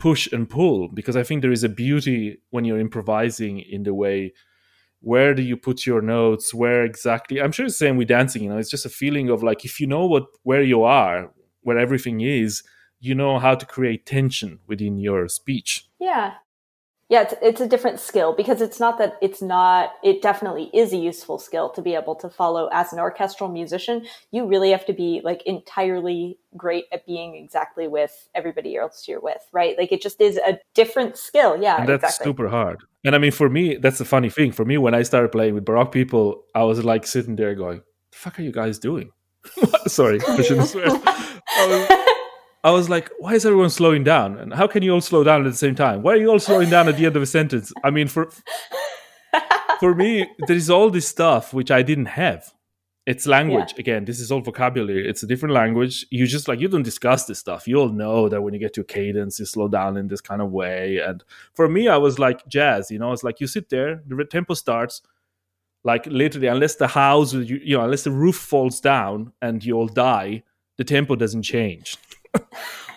push 0.00 0.26
and 0.32 0.48
pull 0.48 0.88
because 0.88 1.16
i 1.16 1.22
think 1.22 1.42
there 1.42 1.52
is 1.52 1.64
a 1.64 1.68
beauty 1.68 2.38
when 2.50 2.64
you're 2.64 2.80
improvising 2.80 3.60
in 3.60 3.82
the 3.84 3.94
way 3.94 4.32
where 5.02 5.32
do 5.34 5.42
you 5.42 5.56
put 5.56 5.86
your 5.86 6.02
notes 6.02 6.52
where 6.52 6.82
exactly 6.84 7.40
i'm 7.40 7.52
sure 7.52 7.66
it's 7.66 7.78
the 7.78 7.86
same 7.86 7.96
with 7.96 8.08
dancing 8.08 8.42
you 8.42 8.48
know 8.48 8.58
it's 8.58 8.70
just 8.70 8.86
a 8.86 8.90
feeling 9.02 9.28
of 9.30 9.42
like 9.42 9.64
if 9.64 9.78
you 9.80 9.86
know 9.86 10.06
what 10.06 10.24
where 10.42 10.62
you 10.62 10.82
are 10.82 11.30
where 11.62 11.78
everything 11.78 12.20
is 12.20 12.62
you 12.98 13.14
know 13.14 13.38
how 13.38 13.54
to 13.54 13.66
create 13.66 14.04
tension 14.06 14.58
within 14.66 14.98
your 14.98 15.28
speech 15.28 15.86
Yeah. 15.98 16.32
Yeah, 17.10 17.22
it's, 17.22 17.34
it's 17.42 17.60
a 17.60 17.68
different 17.68 18.00
skill 18.00 18.34
because 18.34 18.62
it's 18.62 18.80
not 18.80 18.96
that 18.98 19.18
it's 19.20 19.42
not, 19.42 19.94
it 20.02 20.22
definitely 20.22 20.70
is 20.72 20.92
a 20.92 20.96
useful 20.96 21.38
skill 21.38 21.68
to 21.70 21.82
be 21.82 21.94
able 21.94 22.14
to 22.14 22.30
follow 22.30 22.68
as 22.72 22.92
an 22.92 22.98
orchestral 22.98 23.50
musician. 23.50 24.06
You 24.30 24.46
really 24.46 24.70
have 24.70 24.86
to 24.86 24.92
be 24.92 25.20
like 25.22 25.42
entirely 25.42 26.38
great 26.56 26.84
at 26.92 27.04
being 27.04 27.34
exactly 27.34 27.88
with 27.88 28.28
everybody 28.34 28.76
else 28.76 29.06
you're 29.06 29.20
with, 29.20 29.42
right? 29.52 29.76
Like 29.76 29.92
it 29.92 30.00
just 30.00 30.20
is 30.20 30.38
a 30.38 30.58
different 30.74 31.18
skill. 31.18 31.60
Yeah, 31.60 31.80
and 31.80 31.88
that's 31.88 32.04
exactly. 32.04 32.24
super 32.24 32.48
hard 32.48 32.84
and 33.04 33.14
i 33.14 33.18
mean 33.18 33.32
for 33.32 33.48
me 33.48 33.76
that's 33.76 33.98
the 33.98 34.04
funny 34.04 34.30
thing 34.30 34.52
for 34.52 34.64
me 34.64 34.76
when 34.78 34.94
i 34.94 35.02
started 35.02 35.30
playing 35.32 35.54
with 35.54 35.64
baroque 35.64 35.92
people 35.92 36.44
i 36.54 36.62
was 36.62 36.84
like 36.84 37.06
sitting 37.06 37.36
there 37.36 37.54
going 37.54 37.78
the 38.12 38.16
fuck 38.16 38.38
are 38.38 38.42
you 38.42 38.52
guys 38.52 38.78
doing 38.78 39.10
sorry 39.86 40.20
i 40.28 40.42
shouldn't 40.42 40.68
swear 40.68 40.86
I 41.56 41.66
was, 41.66 42.19
I 42.62 42.70
was 42.72 42.90
like, 42.90 43.10
why 43.18 43.34
is 43.34 43.46
everyone 43.46 43.70
slowing 43.70 44.04
down? 44.04 44.38
And 44.38 44.52
how 44.52 44.66
can 44.66 44.82
you 44.82 44.92
all 44.92 45.00
slow 45.00 45.24
down 45.24 45.46
at 45.46 45.50
the 45.50 45.56
same 45.56 45.74
time? 45.74 46.02
Why 46.02 46.12
are 46.12 46.16
you 46.16 46.30
all 46.30 46.38
slowing 46.38 46.68
down 46.68 46.88
at 46.88 46.96
the 46.96 47.06
end 47.06 47.16
of 47.16 47.22
a 47.22 47.26
sentence? 47.26 47.72
I 47.82 47.90
mean, 47.90 48.06
for 48.06 48.30
for 49.80 49.94
me, 49.94 50.28
there 50.46 50.56
is 50.56 50.68
all 50.68 50.90
this 50.90 51.08
stuff 51.08 51.54
which 51.54 51.70
I 51.70 51.82
didn't 51.82 52.06
have. 52.06 52.52
It's 53.06 53.26
language. 53.26 53.74
Again, 53.78 54.04
this 54.04 54.20
is 54.20 54.30
all 54.30 54.42
vocabulary. 54.42 55.08
It's 55.08 55.22
a 55.22 55.26
different 55.26 55.54
language. 55.54 56.06
You 56.10 56.26
just 56.26 56.48
like 56.48 56.60
you 56.60 56.68
don't 56.68 56.82
discuss 56.82 57.24
this 57.24 57.38
stuff. 57.38 57.66
You 57.66 57.76
all 57.76 57.88
know 57.88 58.28
that 58.28 58.42
when 58.42 58.52
you 58.52 58.60
get 58.60 58.74
to 58.74 58.82
a 58.82 58.84
cadence, 58.84 59.40
you 59.40 59.46
slow 59.46 59.68
down 59.68 59.96
in 59.96 60.08
this 60.08 60.20
kind 60.20 60.42
of 60.42 60.50
way. 60.50 60.98
And 60.98 61.24
for 61.54 61.66
me, 61.66 61.88
I 61.88 61.96
was 61.96 62.18
like 62.18 62.46
jazz, 62.46 62.90
you 62.90 62.98
know, 62.98 63.12
it's 63.12 63.24
like 63.24 63.40
you 63.40 63.46
sit 63.46 63.70
there, 63.70 64.02
the 64.06 64.24
tempo 64.24 64.52
starts, 64.52 65.00
like 65.82 66.04
literally, 66.06 66.46
unless 66.46 66.76
the 66.76 66.88
house, 66.88 67.32
you, 67.32 67.58
you 67.64 67.76
know, 67.78 67.84
unless 67.84 68.04
the 68.04 68.10
roof 68.10 68.36
falls 68.36 68.80
down 68.80 69.32
and 69.40 69.64
you 69.64 69.74
all 69.76 69.88
die, 69.88 70.42
the 70.76 70.84
tempo 70.84 71.16
doesn't 71.16 71.42
change. 71.42 71.96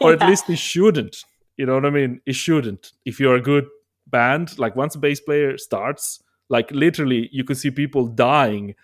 Or 0.01 0.13
at 0.13 0.21
Yeah. 0.21 0.29
least 0.29 0.49
it 0.49 0.57
shouldn't. 0.57 1.23
You 1.57 1.65
know 1.65 1.75
what 1.75 1.85
I 1.85 1.89
mean? 1.91 2.21
It 2.25 2.35
shouldn't. 2.35 2.93
If 3.05 3.19
you're 3.19 3.35
a 3.35 3.41
good 3.41 3.67
band, 4.07 4.57
like 4.57 4.75
once 4.75 4.95
a 4.95 4.99
bass 4.99 5.19
player 5.19 5.57
starts, 5.57 6.21
like 6.49 6.71
literally, 6.71 7.29
you 7.31 7.43
could 7.43 7.57
see 7.57 7.71
people 7.71 8.07
dying. 8.07 8.75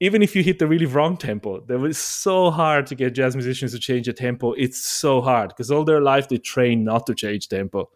Even 0.00 0.20
if 0.22 0.36
you 0.36 0.42
hit 0.42 0.58
the 0.58 0.66
really 0.66 0.84
wrong 0.84 1.16
tempo, 1.16 1.60
that 1.66 1.78
was 1.78 1.96
so 1.96 2.50
hard 2.50 2.86
to 2.88 2.94
get 2.94 3.14
jazz 3.14 3.34
musicians 3.34 3.72
to 3.72 3.78
change 3.78 4.06
the 4.06 4.12
tempo. 4.12 4.52
It's 4.52 4.78
so 4.78 5.22
hard 5.22 5.48
because 5.50 5.70
all 5.70 5.84
their 5.84 6.02
life 6.02 6.28
they 6.28 6.36
train 6.38 6.84
not 6.84 7.06
to 7.06 7.14
change 7.14 7.48
tempo. 7.48 7.88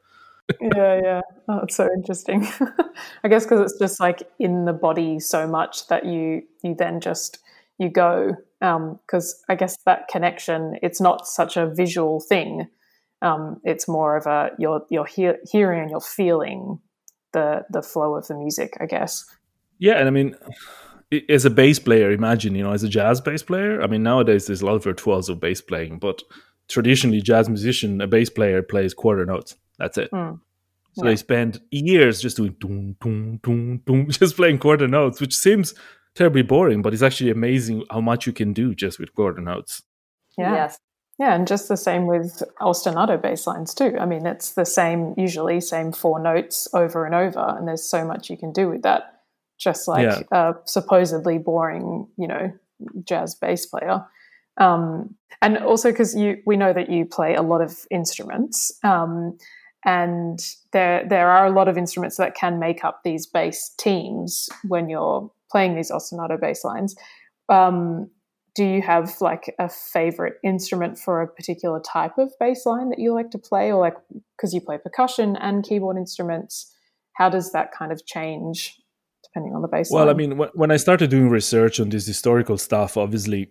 yeah, 0.60 1.00
yeah. 1.02 1.20
Oh, 1.48 1.58
it's 1.58 1.76
so 1.76 1.88
interesting. 1.94 2.48
I 3.24 3.28
guess 3.28 3.44
because 3.44 3.60
it's 3.70 3.78
just 3.78 4.00
like 4.00 4.22
in 4.38 4.64
the 4.64 4.72
body 4.72 5.20
so 5.20 5.46
much 5.46 5.88
that 5.88 6.06
you 6.06 6.42
you 6.62 6.74
then 6.74 7.00
just 7.00 7.38
you 7.80 7.88
go 7.88 8.36
because 8.60 9.42
I 9.48 9.54
guess 9.56 9.76
that 9.86 10.06
connection 10.08 10.74
it's 10.82 11.00
not 11.00 11.26
such 11.26 11.56
a 11.56 11.72
visual 11.74 12.20
thing. 12.20 12.68
Um, 13.22 13.60
it's 13.64 13.88
more 13.88 14.16
of 14.16 14.26
a 14.26 14.50
you're 14.58 14.82
you're 14.90 15.06
hear, 15.06 15.38
hearing 15.50 15.80
and 15.82 15.90
you're 15.90 16.00
feeling 16.00 16.78
the 17.32 17.64
the 17.70 17.82
flow 17.82 18.14
of 18.14 18.28
the 18.28 18.34
music. 18.36 18.76
I 18.80 18.86
guess. 18.86 19.24
Yeah, 19.78 19.94
and 19.94 20.06
I 20.06 20.10
mean, 20.10 20.36
as 21.30 21.46
a 21.46 21.50
bass 21.50 21.78
player, 21.78 22.10
imagine, 22.12 22.54
you 22.54 22.62
know, 22.62 22.72
as 22.72 22.82
a 22.82 22.88
jazz 22.88 23.20
bass 23.20 23.42
player, 23.42 23.82
I 23.82 23.86
mean, 23.86 24.02
nowadays 24.02 24.46
there's 24.46 24.60
a 24.60 24.66
lot 24.66 24.74
of 24.74 24.84
virtuoso 24.84 25.34
bass 25.34 25.62
playing, 25.62 25.98
but 25.98 26.22
traditionally, 26.68 27.22
jazz 27.22 27.48
musician, 27.48 28.00
a 28.02 28.06
bass 28.06 28.28
player 28.28 28.62
plays 28.62 28.92
quarter 28.92 29.24
notes. 29.24 29.56
That's 29.78 29.96
it. 29.96 30.10
Mm. 30.12 30.38
So 30.92 31.04
Yeah. 31.04 31.10
they 31.10 31.16
spend 31.16 31.60
years 31.70 32.20
just 32.20 32.36
doing 32.36 32.56
doom, 32.60 32.96
doom, 33.00 33.38
doom, 33.42 33.78
doom, 33.86 34.10
just 34.10 34.36
playing 34.36 34.58
quarter 34.58 34.86
notes, 34.88 35.20
which 35.20 35.34
seems 35.34 35.74
terribly 36.14 36.42
boring, 36.42 36.82
but 36.82 36.92
it's 36.92 37.02
actually 37.02 37.30
amazing 37.30 37.84
how 37.90 38.00
much 38.00 38.26
you 38.26 38.32
can 38.32 38.52
do 38.52 38.74
just 38.74 38.98
with 38.98 39.14
quarter 39.14 39.40
notes. 39.40 39.82
Yeah. 40.36 40.54
Yes. 40.54 40.78
Yeah, 41.18 41.34
and 41.34 41.46
just 41.46 41.68
the 41.68 41.76
same 41.76 42.06
with 42.06 42.42
ostinato 42.62 43.20
bass 43.20 43.46
lines 43.46 43.74
too. 43.74 43.94
I 44.00 44.06
mean, 44.06 44.24
it's 44.24 44.52
the 44.52 44.64
same, 44.64 45.14
usually 45.18 45.60
same 45.60 45.92
four 45.92 46.18
notes 46.18 46.66
over 46.72 47.04
and 47.04 47.14
over, 47.14 47.56
and 47.58 47.68
there's 47.68 47.84
so 47.84 48.06
much 48.06 48.30
you 48.30 48.38
can 48.38 48.52
do 48.52 48.70
with 48.70 48.82
that. 48.82 49.20
Just 49.58 49.86
like 49.86 50.04
Yeah. 50.04 50.22
a 50.32 50.54
supposedly 50.64 51.36
boring, 51.36 52.08
you 52.16 52.26
know, 52.26 52.52
jazz 53.04 53.34
bass 53.34 53.66
player. 53.66 54.06
Um, 54.56 55.14
and 55.42 55.58
also 55.58 55.90
because 55.90 56.14
you, 56.14 56.38
we 56.46 56.56
know 56.56 56.72
that 56.72 56.88
you 56.88 57.04
play 57.04 57.34
a 57.34 57.42
lot 57.42 57.60
of 57.60 57.76
instruments, 57.90 58.72
um, 58.82 59.36
and 59.84 60.38
there 60.72 61.06
there 61.06 61.28
are 61.28 61.44
a 61.46 61.50
lot 61.50 61.68
of 61.68 61.76
instruments 61.76 62.16
that 62.16 62.34
can 62.34 62.58
make 62.58 62.82
up 62.82 63.00
these 63.04 63.26
bass 63.26 63.74
teams 63.78 64.48
when 64.68 64.88
you're 64.88 65.30
playing 65.50 65.74
these 65.76 65.90
ostinato 65.90 66.40
bass 66.40 66.64
lines. 66.64 66.94
Um, 67.48 68.10
do 68.54 68.64
you 68.64 68.82
have 68.82 69.20
like 69.20 69.54
a 69.58 69.68
favorite 69.68 70.34
instrument 70.42 70.98
for 70.98 71.22
a 71.22 71.28
particular 71.28 71.80
type 71.80 72.18
of 72.18 72.32
bass 72.40 72.66
line 72.66 72.90
that 72.90 72.98
you 72.98 73.14
like 73.14 73.30
to 73.30 73.38
play 73.38 73.72
or 73.72 73.80
like 73.80 73.94
because 74.36 74.52
you 74.52 74.60
play 74.60 74.76
percussion 74.76 75.36
and 75.36 75.62
keyboard 75.62 75.96
instruments 75.96 76.74
how 77.14 77.28
does 77.28 77.52
that 77.52 77.70
kind 77.72 77.92
of 77.92 78.04
change 78.06 78.76
depending 79.22 79.54
on 79.54 79.62
the 79.62 79.68
bass 79.68 79.90
Well, 79.90 80.08
I 80.08 80.14
mean, 80.14 80.32
wh- 80.32 80.54
when 80.56 80.70
I 80.70 80.76
started 80.76 81.10
doing 81.10 81.28
research 81.28 81.80
on 81.80 81.88
this 81.90 82.06
historical 82.06 82.58
stuff, 82.58 82.96
obviously, 82.96 83.50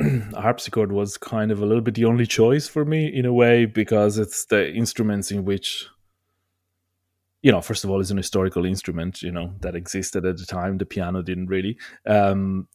harpsichord 0.34 0.92
was 0.92 1.16
kind 1.16 1.50
of 1.50 1.62
a 1.62 1.66
little 1.66 1.80
bit 1.80 1.94
the 1.94 2.04
only 2.04 2.26
choice 2.26 2.68
for 2.68 2.84
me 2.84 3.06
in 3.06 3.24
a 3.24 3.32
way 3.32 3.64
because 3.64 4.18
it's 4.18 4.44
the 4.46 4.72
instruments 4.72 5.30
in 5.30 5.44
which, 5.44 5.86
you 7.44 7.52
know, 7.52 7.60
first 7.60 7.84
of 7.84 7.90
all, 7.90 8.00
it's 8.00 8.10
an 8.10 8.16
historical 8.16 8.64
instrument, 8.64 9.20
you 9.22 9.30
know, 9.30 9.52
that 9.60 9.74
existed 9.76 10.24
at 10.24 10.38
the 10.38 10.46
time. 10.46 10.78
The 10.78 10.86
piano 10.86 11.20
didn't 11.20 11.48
really, 11.48 11.76
um, 12.06 12.66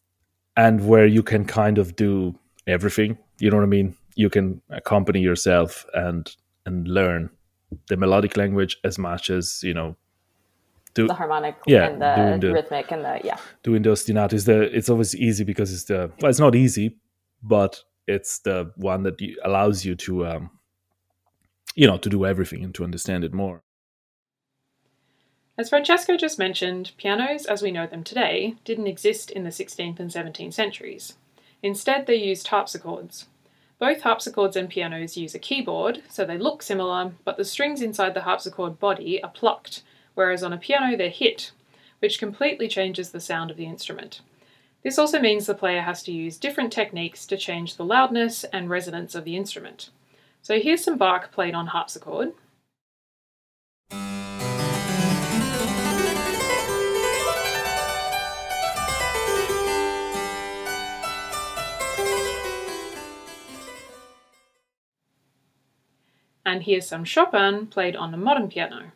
and 0.55 0.88
where 0.88 1.07
you 1.07 1.24
can 1.24 1.43
kind 1.45 1.80
of 1.80 1.95
do 1.95 2.38
everything. 2.67 3.17
You 3.39 3.49
know 3.49 3.57
what 3.57 3.63
I 3.63 3.67
mean? 3.78 3.95
You 4.13 4.30
can 4.30 4.61
accompany 4.70 5.22
yourself 5.22 5.86
and 5.95 6.24
and 6.67 6.88
learn 6.88 7.32
the 7.88 7.97
melodic 7.97 8.38
language 8.38 8.78
as 8.84 8.99
much 8.99 9.32
as 9.32 9.61
you 9.63 9.74
know 9.74 9.95
do 10.93 11.07
The 11.07 11.15
harmonic 11.15 11.55
Yeah, 11.65 11.88
and 11.88 12.01
the, 12.01 12.47
the- 12.47 12.53
rhythmic 12.53 12.91
and 12.91 13.03
the 13.03 13.22
yeah. 13.24 13.38
doing 13.63 13.82
the 13.82 13.89
ostinato 13.89 14.34
is 14.34 14.45
the 14.45 14.61
it's 14.78 14.89
always 14.89 15.15
easy 15.15 15.43
because 15.43 15.74
it's 15.74 15.86
the 15.86 16.11
well 16.20 16.30
it's 16.30 16.39
not 16.39 16.55
easy 16.55 16.97
but 17.41 17.84
it's 18.07 18.39
the 18.39 18.72
one 18.76 19.01
that 19.03 19.15
allows 19.43 19.86
you 19.86 19.95
to 19.95 20.26
um 20.28 20.49
you 21.76 21.88
know 21.88 21.97
to 21.97 22.09
do 22.09 22.26
everything 22.26 22.63
and 22.63 22.74
to 22.76 22.84
understand 22.84 23.24
it 23.24 23.34
more 23.34 23.61
As 25.60 25.68
Francesco 25.68 26.16
just 26.16 26.39
mentioned, 26.39 26.93
pianos 26.95 27.45
as 27.45 27.62
we 27.62 27.70
know 27.70 27.86
them 27.86 28.01
today 28.01 28.55
didn't 28.64 28.88
exist 28.88 29.30
in 29.30 29.43
the 29.43 29.49
16th 29.49 29.99
and 29.99 30.10
17th 30.10 30.53
centuries. 30.53 31.18
Instead, 31.62 32.07
they 32.07 32.16
used 32.16 32.47
harpsichords. 32.47 33.26
Both 33.78 34.03
harpsichords 34.03 34.55
and 34.55 34.70
pianos 34.70 35.18
use 35.18 35.36
a 35.36 35.39
keyboard, 35.39 36.01
so 36.07 36.24
they 36.24 36.38
look 36.38 36.64
similar, 36.64 37.12
but 37.26 37.36
the 37.36 37.43
strings 37.43 37.82
inside 37.82 38.14
the 38.14 38.22
harpsichord 38.22 38.80
body 38.80 39.22
are 39.22 39.32
plucked, 39.32 39.84
whereas 40.14 40.43
on 40.43 40.53
a 40.53 40.57
piano 40.57 40.95
they're 40.95 41.10
hit, 41.10 41.51
which 41.99 42.20
completely 42.20 42.70
changes 42.70 43.10
the 43.10 43.20
sound 43.20 43.51
of 43.51 43.57
the 43.57 43.66
instrument. 43.66 44.22
This 44.82 44.97
also 44.97 45.20
means 45.20 45.45
the 45.45 45.53
player 45.53 45.82
has 45.82 46.01
to 46.03 46.14
use 46.14 46.38
different 46.38 46.72
techniques 46.72 47.26
to 47.26 47.36
change 47.36 47.76
the 47.76 47.84
loudness 47.84 48.45
and 48.45 48.70
resonance 48.70 49.14
of 49.14 49.26
the 49.26 49.36
instrument. 49.36 49.89
So 50.41 50.57
here's 50.57 50.86
some 50.86 50.97
Bach 50.97 51.34
played 51.34 51.53
on 51.53 51.68
harpsichord. 51.68 52.32
And 66.50 66.64
here's 66.64 66.88
some 66.88 67.06
Chopin 67.06 67.68
played 67.68 67.95
on 67.95 68.12
a 68.12 68.18
modern 68.18 68.50
piano. 68.50 68.91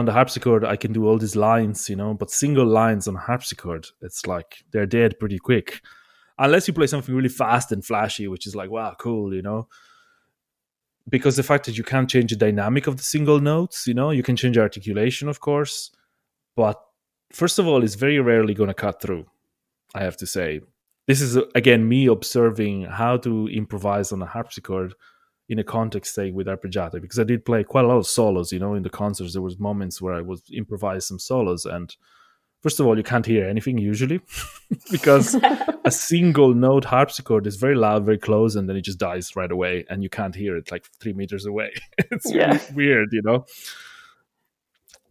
On 0.00 0.06
the 0.06 0.12
harpsichord 0.12 0.64
i 0.64 0.76
can 0.76 0.92
do 0.92 1.06
all 1.06 1.18
these 1.18 1.36
lines 1.36 1.88
you 1.88 1.96
know 1.96 2.12
but 2.14 2.30
single 2.30 2.66
lines 2.66 3.06
on 3.06 3.14
harpsichord 3.14 3.86
it's 4.02 4.26
like 4.26 4.64
they're 4.72 4.86
dead 4.86 5.18
pretty 5.20 5.38
quick. 5.38 5.80
Unless 6.42 6.66
you 6.66 6.72
play 6.72 6.86
something 6.86 7.14
really 7.14 7.28
fast 7.28 7.70
and 7.70 7.84
flashy 7.84 8.26
which 8.26 8.46
is 8.46 8.56
like 8.56 8.70
wow 8.70 8.94
cool 8.98 9.34
you 9.34 9.42
know? 9.42 9.68
Because 11.08 11.36
the 11.36 11.42
fact 11.42 11.66
that 11.66 11.76
you 11.76 11.84
can't 11.84 12.08
change 12.08 12.30
the 12.30 12.36
dynamic 12.36 12.86
of 12.86 12.96
the 12.96 13.02
single 13.02 13.40
notes 13.40 13.86
you 13.86 13.94
know 13.94 14.10
you 14.10 14.22
can 14.22 14.36
change 14.36 14.56
articulation 14.58 15.28
of 15.28 15.40
course 15.40 15.90
but 16.56 16.80
first 17.30 17.58
of 17.58 17.66
all 17.66 17.84
it's 17.84 17.94
very 17.94 18.18
rarely 18.18 18.54
going 18.54 18.68
to 18.74 18.82
cut 18.86 19.00
through 19.02 19.26
i 19.94 20.02
have 20.02 20.16
to 20.16 20.26
say. 20.26 20.60
This 21.06 21.20
is 21.20 21.36
again 21.54 21.88
me 21.88 22.06
observing 22.06 22.84
how 22.84 23.16
to 23.18 23.48
improvise 23.48 24.12
on 24.12 24.22
a 24.22 24.26
harpsichord 24.26 24.94
in 25.50 25.58
a 25.58 25.64
context 25.64 26.14
say 26.14 26.30
with 26.30 26.46
Arpeggiata 26.46 27.00
because 27.02 27.18
I 27.18 27.24
did 27.24 27.44
play 27.44 27.64
quite 27.64 27.84
a 27.84 27.88
lot 27.88 27.98
of 27.98 28.06
solos. 28.06 28.52
You 28.52 28.60
know, 28.60 28.74
in 28.74 28.82
the 28.84 28.90
concerts 28.90 29.32
there 29.34 29.42
was 29.42 29.58
moments 29.58 30.00
where 30.00 30.14
I 30.14 30.22
was 30.22 30.42
improvise 30.52 31.04
some 31.06 31.18
solos, 31.18 31.66
and 31.66 31.94
first 32.62 32.78
of 32.80 32.86
all, 32.86 32.96
you 32.96 33.02
can't 33.02 33.26
hear 33.26 33.44
anything 33.48 33.76
usually 33.78 34.20
because 34.90 35.34
a 35.84 35.90
single 35.90 36.54
note 36.54 36.84
harpsichord 36.84 37.46
is 37.46 37.56
very 37.56 37.74
loud, 37.74 38.04
very 38.04 38.18
close, 38.18 38.54
and 38.56 38.68
then 38.68 38.76
it 38.76 38.82
just 38.90 38.98
dies 38.98 39.34
right 39.36 39.50
away, 39.50 39.84
and 39.90 40.02
you 40.02 40.08
can't 40.08 40.36
hear 40.36 40.56
it 40.56 40.70
like 40.70 40.84
three 41.00 41.12
meters 41.14 41.44
away. 41.46 41.70
it's 41.98 42.32
Yeah. 42.32 42.52
really 42.52 42.74
weird, 42.74 43.08
you 43.12 43.22
know. 43.22 43.44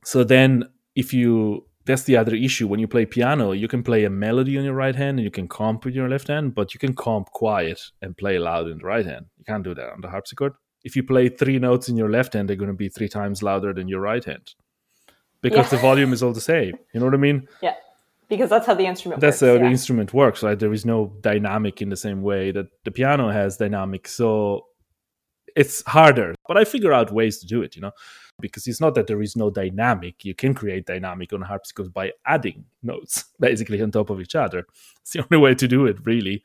So 0.04 0.24
then, 0.24 0.70
if 0.96 1.14
you 1.14 1.66
that's 1.90 2.04
the 2.04 2.16
other 2.22 2.36
issue. 2.48 2.68
When 2.72 2.80
you 2.84 2.88
play 2.96 3.06
piano 3.18 3.46
you 3.64 3.68
can 3.74 3.82
play 3.90 4.02
a 4.06 4.10
melody 4.26 4.54
on 4.60 4.64
your 4.70 4.78
right 4.86 4.96
hand 5.04 5.16
and 5.20 5.26
you 5.30 5.32
can 5.40 5.48
comp 5.48 5.80
with 5.86 5.96
your 6.00 6.08
left 6.16 6.28
hand 6.34 6.54
but 6.60 6.68
you 6.74 6.80
can 6.84 6.94
comp 7.06 7.26
quiet 7.42 7.80
and 8.02 8.16
play 8.24 8.36
loud 8.50 8.66
in 8.72 8.78
the 8.78 8.86
right 8.94 9.08
hand. 9.14 9.26
You 9.40 9.46
can't 9.50 9.64
do 9.70 9.74
that 9.80 9.90
on 9.96 10.02
the 10.02 10.10
harpsichord. 10.16 10.54
If 10.84 10.96
you 10.96 11.04
play 11.04 11.26
three 11.30 11.60
notes 11.68 11.90
in 11.90 11.96
your 12.02 12.12
left 12.18 12.32
hand 12.34 12.48
they're 12.48 12.64
going 12.64 12.76
to 12.78 12.82
be 12.86 12.90
three 12.90 13.10
times 13.20 13.42
louder 13.50 13.72
than 13.74 13.88
your 13.94 14.02
right 14.12 14.24
hand 14.32 14.48
because 15.42 15.66
Yeah. 15.66 15.76
the 15.78 15.82
volume 15.90 16.12
is 16.14 16.22
all 16.24 16.34
the 16.42 16.48
same. 16.56 16.74
You 16.94 17.00
know 17.00 17.08
what 17.10 17.16
i 17.22 17.24
mean? 17.30 17.40
Yeah. 17.68 17.76
Because 18.34 18.50
that's 18.54 18.68
how 18.70 18.76
the 18.76 18.86
instrument 18.94 19.20
that's 19.22 19.42
works. 19.42 19.58
how 19.58 19.64
the 19.66 19.72
instrument 19.78 20.14
works 20.14 20.40
right? 20.44 20.60
There 20.64 20.74
is 20.80 20.86
no 20.86 21.00
dynamic 21.22 21.76
in 21.84 21.90
the 21.90 22.02
same 22.08 22.22
way 22.32 22.44
that 22.58 22.68
the 22.86 22.92
piano 23.00 23.26
has 23.40 23.58
dynamic 23.58 24.08
so 24.08 24.28
it's 25.62 25.78
harder. 25.98 26.30
But 26.48 26.58
i 26.62 26.64
figure 26.76 26.94
out 26.98 27.08
ways 27.20 27.36
to 27.40 27.46
do 27.54 27.58
it 27.66 27.72
you 27.76 27.82
know 27.86 27.94
because 28.40 28.68
it's 28.68 28.82
not 28.82 28.96
that 28.96 29.08
there 29.08 29.22
is 29.22 29.36
no 29.36 29.50
dynamic 29.50 30.24
you 30.26 30.34
can 30.34 30.54
create 30.54 30.86
dynamic 30.86 31.34
on 31.34 31.42
a 31.44 31.46
harpsichord 31.46 31.94
by 31.94 32.12
adding 32.26 32.66
notes 32.84 33.26
basically 33.40 33.82
on 33.82 33.92
top 33.92 34.10
of 34.10 34.20
each 34.22 34.36
other 34.36 34.66
it's 35.02 35.12
the 35.12 35.24
only 35.24 35.42
way 35.42 35.54
to 35.56 35.68
do 35.68 35.86
it 35.86 35.98
really 36.06 36.44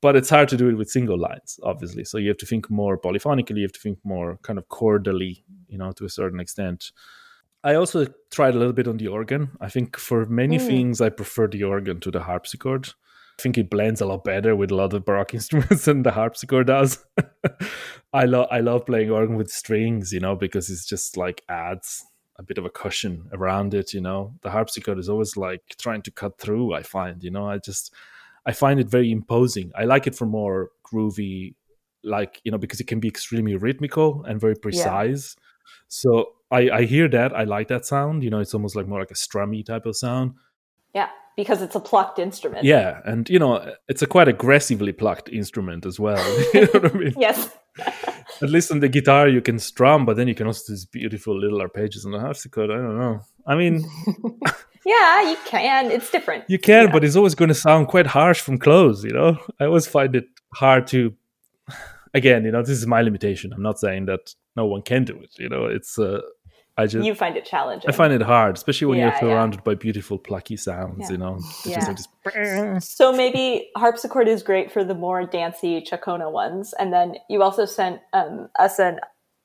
but 0.00 0.16
it's 0.16 0.28
hard 0.30 0.48
to 0.48 0.56
do 0.56 0.68
it 0.68 0.74
with 0.74 0.90
single 0.90 1.18
lines 1.18 1.58
obviously 1.62 2.04
so 2.04 2.18
you 2.18 2.28
have 2.28 2.36
to 2.38 2.46
think 2.46 2.70
more 2.70 2.98
polyphonically 2.98 3.56
you 3.58 3.62
have 3.62 3.72
to 3.72 3.80
think 3.80 3.98
more 4.04 4.38
kind 4.42 4.58
of 4.58 4.68
chordally 4.68 5.42
you 5.68 5.78
know 5.78 5.92
to 5.92 6.04
a 6.04 6.10
certain 6.10 6.40
extent 6.40 6.92
I 7.66 7.76
also 7.76 8.06
tried 8.30 8.54
a 8.54 8.58
little 8.58 8.74
bit 8.74 8.86
on 8.88 8.98
the 8.98 9.08
organ. 9.08 9.48
I 9.58 9.70
think 9.70 9.96
for 9.96 10.26
many 10.26 10.58
Mm. 10.58 10.66
things, 10.66 11.00
I 11.00 11.08
prefer 11.08 11.46
the 11.48 11.64
organ 11.64 11.98
to 12.00 12.10
the 12.10 12.20
harpsichord. 12.20 12.90
I 13.38 13.42
think 13.42 13.58
it 13.58 13.70
blends 13.70 14.00
a 14.00 14.06
lot 14.06 14.24
better 14.24 14.54
with 14.54 14.70
a 14.70 14.74
lot 14.74 14.92
of 14.92 15.04
baroque 15.04 15.34
instruments 15.40 15.84
than 15.84 16.02
the 16.02 16.12
harpsichord 16.12 16.66
does. 16.66 17.04
I 18.12 18.24
love 18.24 18.48
I 18.50 18.60
love 18.60 18.86
playing 18.86 19.10
organ 19.10 19.36
with 19.36 19.50
strings, 19.50 20.12
you 20.12 20.20
know, 20.20 20.36
because 20.36 20.70
it's 20.70 20.86
just 20.86 21.16
like 21.16 21.42
adds 21.48 22.04
a 22.36 22.42
bit 22.42 22.58
of 22.58 22.64
a 22.64 22.70
cushion 22.70 23.28
around 23.32 23.74
it. 23.74 23.92
You 23.92 24.00
know, 24.00 24.34
the 24.42 24.50
harpsichord 24.50 24.98
is 24.98 25.08
always 25.08 25.36
like 25.36 25.62
trying 25.78 26.02
to 26.02 26.10
cut 26.10 26.38
through. 26.38 26.74
I 26.74 26.82
find, 26.82 27.22
you 27.22 27.30
know, 27.30 27.48
I 27.48 27.58
just 27.58 27.92
I 28.46 28.52
find 28.52 28.78
it 28.78 28.88
very 28.88 29.10
imposing. 29.10 29.72
I 29.74 29.84
like 29.84 30.06
it 30.06 30.14
for 30.14 30.26
more 30.26 30.70
groovy, 30.86 31.54
like 32.02 32.40
you 32.44 32.52
know, 32.52 32.58
because 32.58 32.80
it 32.80 32.86
can 32.86 33.00
be 33.00 33.08
extremely 33.08 33.56
rhythmical 33.56 34.24
and 34.24 34.40
very 34.40 34.54
precise. 34.54 35.36
So 35.88 36.34
I, 36.50 36.70
I 36.70 36.82
hear 36.84 37.08
that. 37.08 37.34
I 37.34 37.44
like 37.44 37.68
that 37.68 37.86
sound. 37.86 38.22
You 38.22 38.30
know, 38.30 38.38
it's 38.38 38.54
almost 38.54 38.76
like 38.76 38.86
more 38.86 39.00
like 39.00 39.10
a 39.10 39.14
strummy 39.14 39.64
type 39.64 39.86
of 39.86 39.96
sound. 39.96 40.34
Yeah. 40.94 41.08
Because 41.36 41.62
it's 41.62 41.74
a 41.74 41.80
plucked 41.80 42.18
instrument. 42.18 42.64
Yeah, 42.64 43.00
and 43.04 43.28
you 43.28 43.38
know, 43.38 43.72
it's 43.88 44.02
a 44.02 44.06
quite 44.06 44.28
aggressively 44.28 44.92
plucked 44.92 45.28
instrument 45.28 45.86
as 45.86 45.98
well. 46.00 46.22
you 46.54 46.60
know 46.62 46.66
what 46.72 46.94
I 46.94 46.98
mean? 46.98 47.14
Yes. 47.18 47.50
At 48.42 48.50
least 48.50 48.70
on 48.70 48.80
the 48.80 48.88
guitar 48.88 49.28
you 49.28 49.40
can 49.40 49.58
strum, 49.58 50.06
but 50.06 50.16
then 50.16 50.28
you 50.28 50.34
can 50.34 50.46
also 50.46 50.62
do 50.68 50.72
these 50.74 50.84
beautiful 50.86 51.38
little 51.38 51.60
arpeggios 51.60 52.04
on 52.04 52.12
the 52.12 52.20
harpsichord. 52.20 52.70
I 52.70 52.74
don't 52.76 52.98
know. 52.98 53.20
I 53.46 53.54
mean, 53.56 53.84
yeah, 54.86 55.30
you 55.30 55.36
can. 55.44 55.90
It's 55.90 56.10
different. 56.10 56.44
you 56.48 56.58
can, 56.58 56.86
Yeah. 56.86 56.92
but 56.92 57.04
it's 57.04 57.16
always 57.16 57.34
going 57.34 57.48
to 57.48 57.54
sound 57.54 57.88
quite 57.88 58.06
harsh 58.06 58.40
from 58.40 58.58
close. 58.58 59.04
You 59.04 59.12
know, 59.12 59.38
I 59.60 59.64
always 59.64 59.86
find 59.86 60.14
it 60.14 60.26
hard 60.54 60.86
to. 60.88 61.14
Again, 62.12 62.44
you 62.44 62.52
know, 62.52 62.60
this 62.62 62.70
is 62.78 62.86
my 62.86 63.02
limitation. 63.02 63.52
I'm 63.52 63.62
not 63.62 63.80
saying 63.80 64.06
that 64.06 64.32
no 64.54 64.66
one 64.66 64.82
can 64.82 65.04
do 65.04 65.18
it. 65.20 65.30
You 65.38 65.48
know, 65.48 65.64
it's. 65.66 65.98
Uh, 65.98 66.20
I 66.76 66.86
just. 66.86 67.06
You 67.06 67.14
find 67.14 67.36
it 67.36 67.44
challenging. 67.44 67.88
I 67.88 67.92
find 67.92 68.12
it 68.12 68.22
hard, 68.22 68.56
especially 68.56 68.88
when 68.88 68.98
Yeah, 68.98 69.04
you're 69.04 69.14
yeah. 69.14 69.20
surrounded 69.20 69.62
by 69.64 69.74
beautiful 69.74 70.18
plucky 70.18 70.56
sounds. 70.56 70.96
Yeah. 71.02 71.10
You 71.12 71.18
know, 71.18 71.36
It's 71.36 71.66
Yeah. 71.66 71.74
just 71.76 72.08
like 72.24 72.34
this- 72.34 72.88
So 72.88 73.12
maybe 73.12 73.70
harpsichord 73.76 74.26
is 74.28 74.42
great 74.42 74.72
for 74.72 74.82
the 74.82 74.94
more 74.94 75.24
dancey 75.24 75.80
Chacona 75.88 76.30
ones, 76.32 76.72
and 76.78 76.92
then 76.92 77.16
you 77.28 77.42
also 77.42 77.64
sent 77.64 78.00
um, 78.12 78.48
us 78.58 78.78
an 78.80 78.98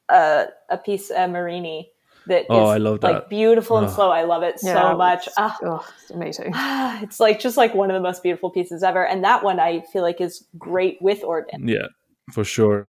uh, 0.10 0.46
a 0.70 0.78
piece 0.78 1.12
uh, 1.12 1.28
Marini 1.28 1.92
that 2.26 2.46
Oh, 2.50 2.66
I 2.66 2.78
love 2.78 3.02
that. 3.02 3.08
like 3.12 3.22
that. 3.24 3.30
beautiful 3.30 3.78
and 3.78 3.86
Oh. 3.88 3.92
slow. 3.92 4.10
I 4.10 4.24
love 4.24 4.42
it 4.42 4.56
Yeah, 4.64 4.92
so 4.92 4.98
much. 4.98 5.28
it's- 5.28 5.36
Ah, 5.38 5.58
ugh, 5.64 5.86
me 6.16 6.32
too. 6.34 6.50
it's 7.04 7.20
like 7.20 7.40
just 7.40 7.58
like 7.58 7.76
one 7.76 7.92
of 7.92 7.94
the 7.94 8.02
most 8.02 8.24
beautiful 8.24 8.50
pieces 8.50 8.82
ever, 8.82 9.06
and 9.06 9.24
that 9.24 9.44
one 9.44 9.60
I 9.60 9.82
feel 9.94 10.02
like 10.02 10.20
is 10.20 10.48
great 10.58 10.98
with 11.00 11.24
organ. 11.24 11.68
Yeah, 11.68 11.88
for 12.34 12.44
sure. 12.44 12.88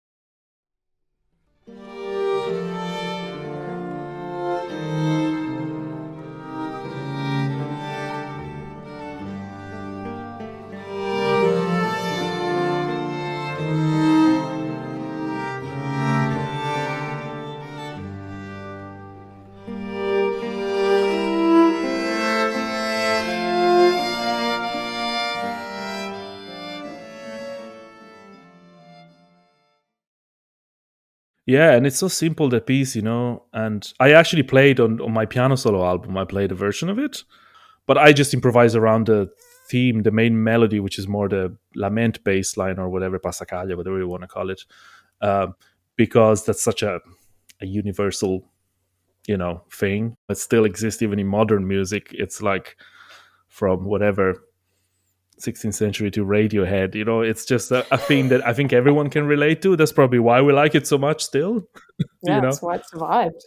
Yeah, 31.47 31.73
and 31.73 31.87
it's 31.87 31.99
so 31.99 32.09
simple 32.09 32.49
that 32.51 32.67
piece, 32.67 32.97
you 32.97 33.03
know. 33.03 33.45
And 33.53 33.93
I 34.01 34.13
actually 34.13 34.45
played 34.45 34.81
on, 34.81 35.01
on 35.01 35.13
my 35.13 35.27
piano 35.27 35.57
solo 35.57 35.85
album. 35.85 36.17
I 36.17 36.25
played 36.25 36.53
a 36.53 36.55
version 36.55 36.89
of 36.89 36.99
it, 36.99 37.23
but 37.87 37.99
I 37.99 38.13
just 38.13 38.33
improvise 38.33 38.75
around 38.75 39.07
the 39.07 39.31
theme, 39.69 40.03
the 40.03 40.11
main 40.11 40.43
melody, 40.43 40.81
which 40.81 40.99
is 40.99 41.07
more 41.07 41.29
the 41.29 41.57
lament 41.75 42.25
bass 42.25 42.57
line 42.57 42.79
or 42.79 42.89
whatever 42.89 43.19
passacaglia, 43.19 43.77
whatever 43.77 43.99
you 43.99 44.09
want 44.09 44.23
to 44.23 44.29
call 44.29 44.51
it, 44.51 44.63
um, 45.21 45.55
because 45.97 46.45
that's 46.45 46.63
such 46.63 46.83
a 46.83 47.01
a 47.61 47.67
universal, 47.67 48.51
you 49.29 49.37
know, 49.37 49.63
thing. 49.71 50.17
It 50.29 50.39
still 50.39 50.65
exists 50.65 51.03
even 51.03 51.19
in 51.19 51.27
modern 51.27 51.69
music. 51.69 52.09
It's 52.13 52.43
like 52.43 52.77
from 53.49 53.85
whatever 53.85 54.43
16th 55.45 55.75
century 55.75 56.11
to 56.13 56.25
Radiohead. 56.25 56.95
You 56.95 57.05
know, 57.05 57.21
it's 57.21 57.45
just 57.45 57.71
a, 57.71 57.87
a 57.93 57.99
thing 57.99 58.29
that 58.29 58.47
I 58.47 58.53
think 58.53 58.73
everyone 58.73 59.11
can 59.11 59.27
relate 59.27 59.63
to. 59.63 59.77
That's 59.77 59.93
probably 59.93 60.19
why 60.19 60.41
we 60.43 60.53
like 60.53 60.75
it 60.75 60.87
so 60.87 60.99
much 60.99 61.25
still. 61.25 61.69
Yeah, 62.23 62.41
know? 62.41 62.49
that's 62.49 62.63
why 62.63 62.77
it 62.77 62.89
survived. 62.89 63.45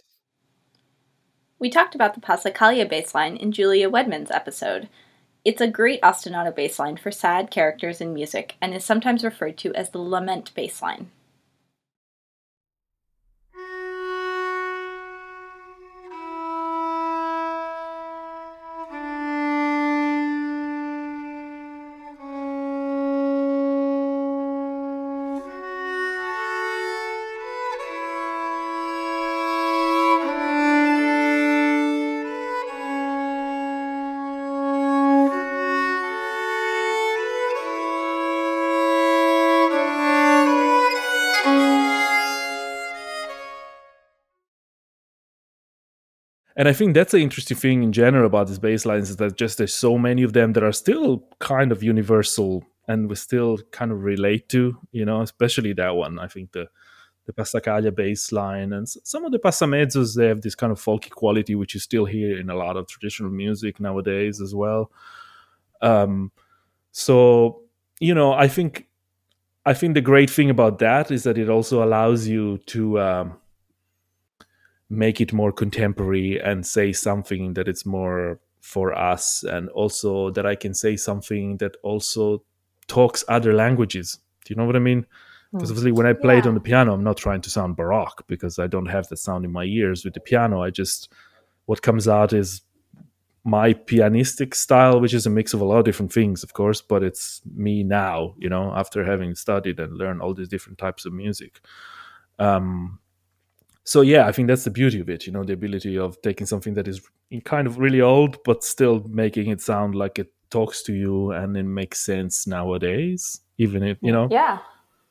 We 1.58 1.68
talked 1.68 1.96
about 1.96 2.14
the 2.14 2.20
Passacaglia 2.20 2.90
bassline 2.90 3.36
in 3.36 3.50
Julia 3.50 3.90
Wedman's 3.90 4.30
episode. 4.30 4.88
It's 5.44 5.60
a 5.60 5.66
great 5.66 6.00
ostinato 6.02 6.56
bassline 6.56 6.98
for 6.98 7.10
sad 7.10 7.50
characters 7.50 8.00
in 8.00 8.14
music 8.14 8.54
and 8.62 8.72
is 8.72 8.84
sometimes 8.84 9.24
referred 9.24 9.58
to 9.58 9.74
as 9.74 9.90
the 9.90 9.98
lament 9.98 10.52
bassline. 10.54 11.06
And 46.58 46.66
I 46.66 46.72
think 46.72 46.94
that's 46.94 47.12
the 47.12 47.18
interesting 47.18 47.56
thing 47.56 47.84
in 47.84 47.92
general 47.92 48.26
about 48.26 48.48
these 48.48 48.58
bass 48.58 48.84
lines 48.84 49.10
is 49.10 49.16
that 49.18 49.36
just 49.36 49.58
there's 49.58 49.74
so 49.74 49.96
many 49.96 50.24
of 50.24 50.32
them 50.32 50.54
that 50.54 50.64
are 50.64 50.72
still 50.72 51.24
kind 51.38 51.70
of 51.70 51.84
universal 51.84 52.64
and 52.88 53.08
we 53.08 53.14
still 53.14 53.58
kind 53.70 53.92
of 53.92 54.02
relate 54.02 54.48
to, 54.48 54.76
you 54.90 55.04
know, 55.04 55.20
especially 55.20 55.72
that 55.74 55.94
one. 55.94 56.18
I 56.18 56.26
think 56.26 56.50
the 56.52 56.68
the 57.26 57.32
passacaglia 57.34 57.94
bass 57.94 58.32
line 58.32 58.72
and 58.72 58.88
some 58.88 59.24
of 59.24 59.32
the 59.32 59.38
passamezzos 59.38 60.16
they 60.16 60.28
have 60.28 60.40
this 60.40 60.54
kind 60.54 60.72
of 60.72 60.80
folky 60.80 61.10
quality 61.10 61.54
which 61.54 61.74
you 61.74 61.80
still 61.80 62.06
hear 62.06 62.38
in 62.40 62.48
a 62.48 62.54
lot 62.54 62.78
of 62.78 62.88
traditional 62.88 63.30
music 63.30 63.78
nowadays 63.78 64.40
as 64.40 64.54
well. 64.54 64.90
Um, 65.80 66.32
so 66.90 67.60
you 68.00 68.14
know, 68.14 68.32
I 68.32 68.48
think 68.48 68.88
I 69.64 69.74
think 69.74 69.94
the 69.94 70.00
great 70.00 70.30
thing 70.30 70.50
about 70.50 70.80
that 70.80 71.12
is 71.12 71.22
that 71.22 71.38
it 71.38 71.48
also 71.48 71.84
allows 71.84 72.26
you 72.26 72.58
to 72.66 72.98
um, 72.98 73.38
make 74.90 75.20
it 75.20 75.32
more 75.32 75.52
contemporary 75.52 76.40
and 76.40 76.66
say 76.66 76.92
something 76.92 77.54
that 77.54 77.68
it's 77.68 77.84
more 77.84 78.40
for 78.60 78.96
us 78.96 79.44
and 79.44 79.68
also 79.70 80.30
that 80.30 80.46
i 80.46 80.54
can 80.54 80.74
say 80.74 80.96
something 80.96 81.56
that 81.58 81.76
also 81.82 82.42
talks 82.86 83.24
other 83.28 83.52
languages 83.54 84.18
do 84.44 84.52
you 84.52 84.56
know 84.56 84.64
what 84.64 84.76
i 84.76 84.78
mean 84.80 85.00
because 85.52 85.68
Mm. 85.68 85.72
obviously 85.72 85.92
when 85.92 86.06
i 86.06 86.12
played 86.12 86.44
Yeah. 86.44 86.48
on 86.50 86.54
the 86.54 86.60
piano 86.60 86.92
i'm 86.94 87.04
not 87.04 87.16
trying 87.16 87.40
to 87.42 87.50
sound 87.50 87.76
baroque 87.76 88.24
because 88.26 88.58
i 88.58 88.66
don't 88.66 88.86
have 88.86 89.08
that 89.08 89.16
sound 89.18 89.44
in 89.44 89.52
my 89.52 89.64
ears 89.64 90.04
with 90.04 90.14
the 90.14 90.20
piano 90.20 90.62
i 90.62 90.70
just 90.70 91.12
what 91.66 91.80
comes 91.82 92.06
out 92.08 92.32
is 92.32 92.62
my 93.44 93.72
pianistic 93.72 94.54
style 94.54 95.00
which 95.00 95.14
is 95.14 95.24
a 95.26 95.30
mix 95.30 95.54
of 95.54 95.60
a 95.60 95.64
lot 95.64 95.78
of 95.78 95.84
different 95.84 96.12
things 96.12 96.42
of 96.42 96.52
course 96.52 96.82
but 96.82 97.02
it's 97.02 97.40
me 97.54 97.82
now 97.82 98.34
you 98.38 98.48
know 98.48 98.72
after 98.74 99.04
having 99.04 99.34
studied 99.34 99.78
and 99.80 99.96
learned 99.96 100.20
all 100.20 100.34
these 100.34 100.48
different 100.48 100.76
types 100.78 101.06
of 101.06 101.12
music 101.14 101.60
um 102.38 102.98
so 103.88 104.02
yeah 104.02 104.26
i 104.28 104.32
think 104.32 104.48
that's 104.48 104.64
the 104.64 104.70
beauty 104.70 105.00
of 105.00 105.08
it 105.08 105.26
you 105.26 105.32
know 105.32 105.42
the 105.44 105.54
ability 105.54 105.96
of 105.98 106.20
taking 106.20 106.46
something 106.46 106.74
that 106.74 106.86
is 106.86 107.00
kind 107.44 107.66
of 107.66 107.78
really 107.78 108.02
old 108.02 108.36
but 108.44 108.62
still 108.62 109.02
making 109.08 109.46
it 109.48 109.60
sound 109.62 109.94
like 109.94 110.18
it 110.18 110.30
talks 110.50 110.82
to 110.82 110.92
you 110.92 111.30
and 111.32 111.56
it 111.56 111.62
makes 111.62 111.98
sense 111.98 112.46
nowadays 112.46 113.40
even 113.56 113.82
if 113.82 113.96
you 114.02 114.12
know 114.12 114.28
Yeah. 114.30 114.58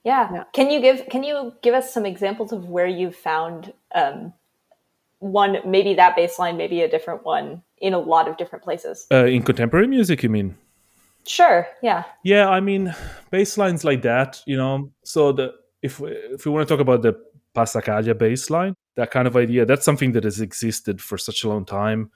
Yeah. 0.03 0.29
Yeah. 0.33 0.43
Can 0.53 0.69
you 0.71 0.79
give 0.79 1.09
can 1.09 1.23
you 1.23 1.53
give 1.61 1.73
us 1.73 1.93
some 1.93 2.05
examples 2.05 2.51
of 2.53 2.69
where 2.69 2.87
you've 2.87 3.15
found 3.15 3.73
um, 3.93 4.31
one 5.19 5.57
maybe 5.65 5.95
that 5.95 6.15
bass 6.15 6.39
line, 6.39 6.55
maybe 6.55 6.81
a 6.81 6.89
different 6.89 7.25
one 7.25 7.61
in 7.79 7.93
a 7.93 7.99
lot 7.99 8.27
of 8.29 8.37
different 8.37 8.63
places? 8.63 9.07
uh, 9.11 9.25
in 9.25 9.41
contemporary 9.43 9.87
music 9.87 10.23
you 10.23 10.29
mean 10.29 10.55
Sure. 11.25 11.67
Yeah. 11.81 12.03
yeah 12.23 12.47
i 12.57 12.59
mean 12.61 12.95
bass 13.31 13.57
lines 13.57 13.83
like 13.83 14.01
that 14.03 14.41
you 14.45 14.55
know 14.55 14.91
so 15.03 15.33
the 15.33 15.53
if 15.81 15.99
we, 15.99 16.09
if 16.35 16.45
we 16.45 16.51
want 16.51 16.67
to 16.67 16.71
talk 16.73 16.81
about 16.81 17.01
the 17.01 17.13
passacaglia 17.57 18.17
bass 18.23 18.49
line 18.49 18.73
that 18.95 19.11
kind 19.11 19.27
of 19.27 19.35
idea 19.35 19.65
that's 19.65 19.85
something 19.89 20.11
that 20.13 20.23
has 20.23 20.39
existed 20.39 21.01
for 21.01 21.17
such 21.17 21.43
a 21.43 21.49
long 21.49 21.65
time 21.65 22.09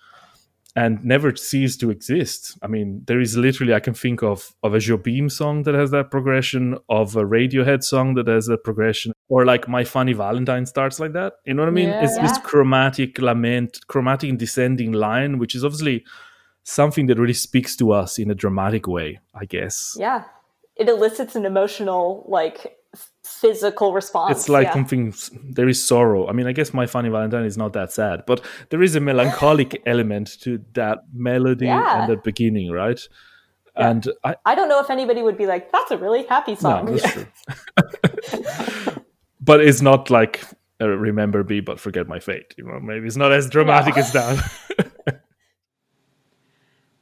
and 0.76 1.04
never 1.04 1.36
ceased 1.36 1.80
to 1.82 1.92
exist. 1.92 2.58
I 2.62 2.68
mean, 2.68 3.04
there 3.06 3.20
is 3.20 3.36
literally 3.38 3.74
I 3.74 3.80
can 3.80 3.94
think 3.94 4.24
of 4.24 4.54
of 4.64 4.74
a 4.74 4.78
Jobim 4.78 5.30
song 5.30 5.64
that 5.64 5.76
has 5.76 5.92
that 5.92 6.12
progression, 6.12 6.78
of 6.89 7.16
a 7.16 7.24
Radiohead 7.24 7.84
song 7.84 8.14
that 8.16 8.28
has 8.28 8.46
that 8.46 8.64
progression, 8.64 9.14
or 9.28 9.46
like 9.46 9.68
My 9.68 9.84
Funny 9.84 10.14
Valentine 10.14 10.66
starts 10.66 11.00
like 11.00 11.14
that. 11.14 11.34
You 11.46 11.54
know 11.54 11.64
what 11.64 11.70
I 11.70 11.72
mean? 11.72 11.89
It's 11.89 12.18
this 12.18 12.38
chromatic 12.39 13.20
lament, 13.20 13.80
chromatic 13.88 14.38
descending 14.38 14.94
line, 14.94 15.38
which 15.39 15.56
is 15.56 15.66
obviously 15.66 16.06
something 16.64 17.08
that 17.08 17.20
really 17.20 17.34
speaks 17.34 17.76
to 17.76 17.92
us 17.92 18.18
in 18.18 18.32
a 18.32 18.36
dramatic 18.36 18.88
way, 18.88 19.20
I 19.34 19.46
guess. 19.46 19.98
Yeah. 20.00 20.24
It 20.76 20.88
elicits 20.88 21.36
an 21.36 21.46
emotional, 21.46 22.26
like 22.28 22.78
physical 23.24 23.94
response. 23.94 24.38
It's 24.38 24.50
like 24.50 24.68
yeah. 24.68 24.74
something 24.74 25.14
there 25.50 25.68
is 25.68 25.84
sorrow. 25.84 26.28
I 26.28 26.34
mean, 26.34 26.48
I 26.48 26.52
guess 26.52 26.74
My 26.74 26.86
Funny 26.86 27.10
Valentine 27.10 27.46
is 27.46 27.58
not 27.58 27.74
that 27.74 27.92
sad, 27.92 28.24
but 28.28 28.42
there 28.70 28.82
is 28.82 28.96
a 28.96 29.00
melancholic 29.00 29.82
element 29.86 30.39
to 30.42 30.64
that 30.74 31.00
melody 31.14 31.66
Yeah. 31.66 32.02
and 32.02 32.12
that 32.12 32.24
beginning, 32.24 32.72
right? 32.72 33.00
And 33.76 34.08
I, 34.24 34.36
I 34.46 34.54
don't 34.54 34.68
know 34.70 34.82
if 34.82 34.89
anybody 34.89 35.22
would 35.24 35.38
be 35.38 35.46
like, 35.46 35.72
that's 35.72 35.92
a 35.92 35.98
really 35.98 36.26
happy 36.26 36.56
song. 36.56 36.86
No, 36.86 36.98
that's 36.98 37.14
true. 37.14 37.28
but 39.42 39.62
it's 39.62 39.82
not 39.82 40.10
like 40.10 40.44
uh, 40.82 40.89
remember 40.89 41.44
me 41.44 41.62
but 41.62 41.80
forget 41.80 42.08
my 42.08 42.20
fate. 42.20 42.54
You 42.58 42.66
know, 42.66 42.80
maybe 42.80 43.08
it's 43.08 43.16
not 43.16 43.32
as 43.32 43.50
dramatic 43.50 43.98
as 43.98 44.12
that. 44.14 45.22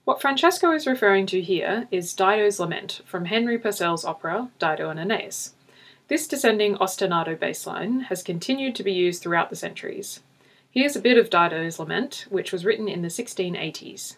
What 0.10 0.22
Francesco 0.24 0.72
is 0.72 0.88
referring 0.88 1.28
to 1.28 1.40
here 1.40 1.88
is 1.92 2.16
Dido's 2.16 2.60
Lament 2.60 3.02
from 3.06 3.26
Henry 3.26 3.60
Purcell's 3.60 4.04
opera 4.04 4.50
Dido 4.58 4.90
and 4.90 5.00
Aeneas. 5.00 5.54
This 6.10 6.28
descending 6.28 6.76
ostinato 6.78 7.38
bassline 7.38 8.06
has 8.06 8.24
continued 8.24 8.74
to 8.76 8.84
be 8.84 8.92
used 8.92 9.22
throughout 9.22 9.52
the 9.52 9.56
centuries. 9.56 10.22
Here's 10.72 10.96
a 10.96 11.02
bit 11.02 11.20
of 11.20 11.30
Dido's 11.30 11.78
Lament, 11.78 12.26
which 12.30 12.52
was 12.52 12.66
written 12.66 12.90
in 12.90 13.04
the 13.04 13.10
1680s. 13.10 14.16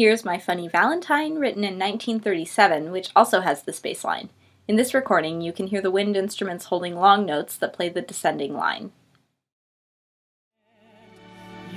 Here's 0.00 0.24
My 0.24 0.38
Funny 0.38 0.66
Valentine, 0.66 1.34
written 1.34 1.62
in 1.62 1.78
1937, 1.78 2.90
which 2.90 3.10
also 3.14 3.42
has 3.42 3.64
this 3.64 3.80
bass 3.80 4.02
line. 4.02 4.30
In 4.66 4.76
this 4.76 4.94
recording, 4.94 5.42
you 5.42 5.52
can 5.52 5.66
hear 5.66 5.82
the 5.82 5.90
wind 5.90 6.16
instruments 6.16 6.64
holding 6.64 6.96
long 6.96 7.26
notes 7.26 7.54
that 7.56 7.74
play 7.74 7.90
the 7.90 8.00
descending 8.00 8.54
line. 8.54 8.92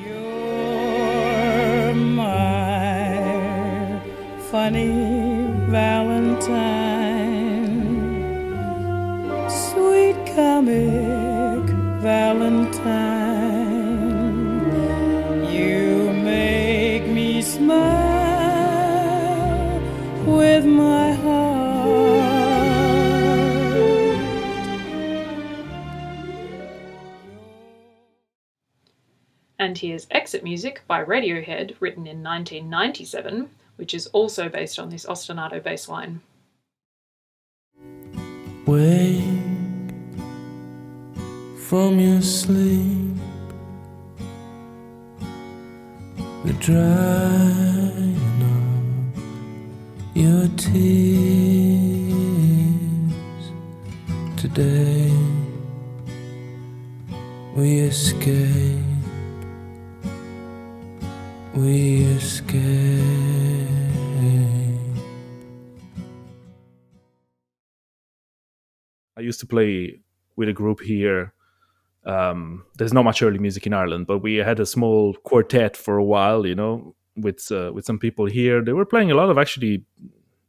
You're 0.01 1.93
my 1.95 2.31
funny 4.49 5.51
Valentine, 5.67 6.53
sweet 9.49 10.15
comic 10.33 11.69
Valentine. 12.01 13.12
With 20.25 20.65
my 20.65 21.11
heart. 21.13 22.33
And 29.59 29.77
here's 29.77 30.07
Exit 30.11 30.43
Music 30.43 30.81
by 30.87 31.03
Radiohead, 31.03 31.75
written 31.79 32.05
in 32.05 32.21
1997, 32.21 33.49
which 33.77 33.93
is 33.93 34.07
also 34.07 34.49
based 34.49 34.77
on 34.77 34.89
this 34.89 35.05
ostinato 35.05 35.63
bass 35.63 35.87
line. 35.87 36.21
Wake 38.65 39.23
from 41.57 41.99
your 41.99 42.21
sleep, 42.21 43.15
the 46.43 46.53
of 46.53 47.82
your 50.13 50.47
tears 50.57 50.73
today. 54.37 55.11
We 57.55 57.79
escape, 57.79 58.79
we 61.55 62.03
escape. 62.03 63.03
I 69.15 69.21
used 69.21 69.39
to 69.39 69.45
play 69.45 70.01
with 70.35 70.49
a 70.49 70.53
group 70.53 70.81
here. 70.81 71.33
Um, 72.05 72.65
there's 72.77 72.93
not 72.93 73.05
much 73.05 73.21
early 73.21 73.37
music 73.39 73.65
in 73.65 73.73
Ireland, 73.73 74.07
but 74.07 74.19
we 74.19 74.35
had 74.35 74.59
a 74.59 74.65
small 74.65 75.13
quartet 75.13 75.77
for 75.77 75.97
a 75.97 76.03
while, 76.03 76.45
you 76.45 76.55
know, 76.55 76.95
with 77.15 77.51
uh, 77.51 77.71
with 77.73 77.85
some 77.85 77.99
people 77.99 78.25
here. 78.25 78.63
They 78.63 78.73
were 78.73 78.85
playing 78.85 79.11
a 79.11 79.15
lot 79.15 79.29
of 79.29 79.37
actually 79.37 79.85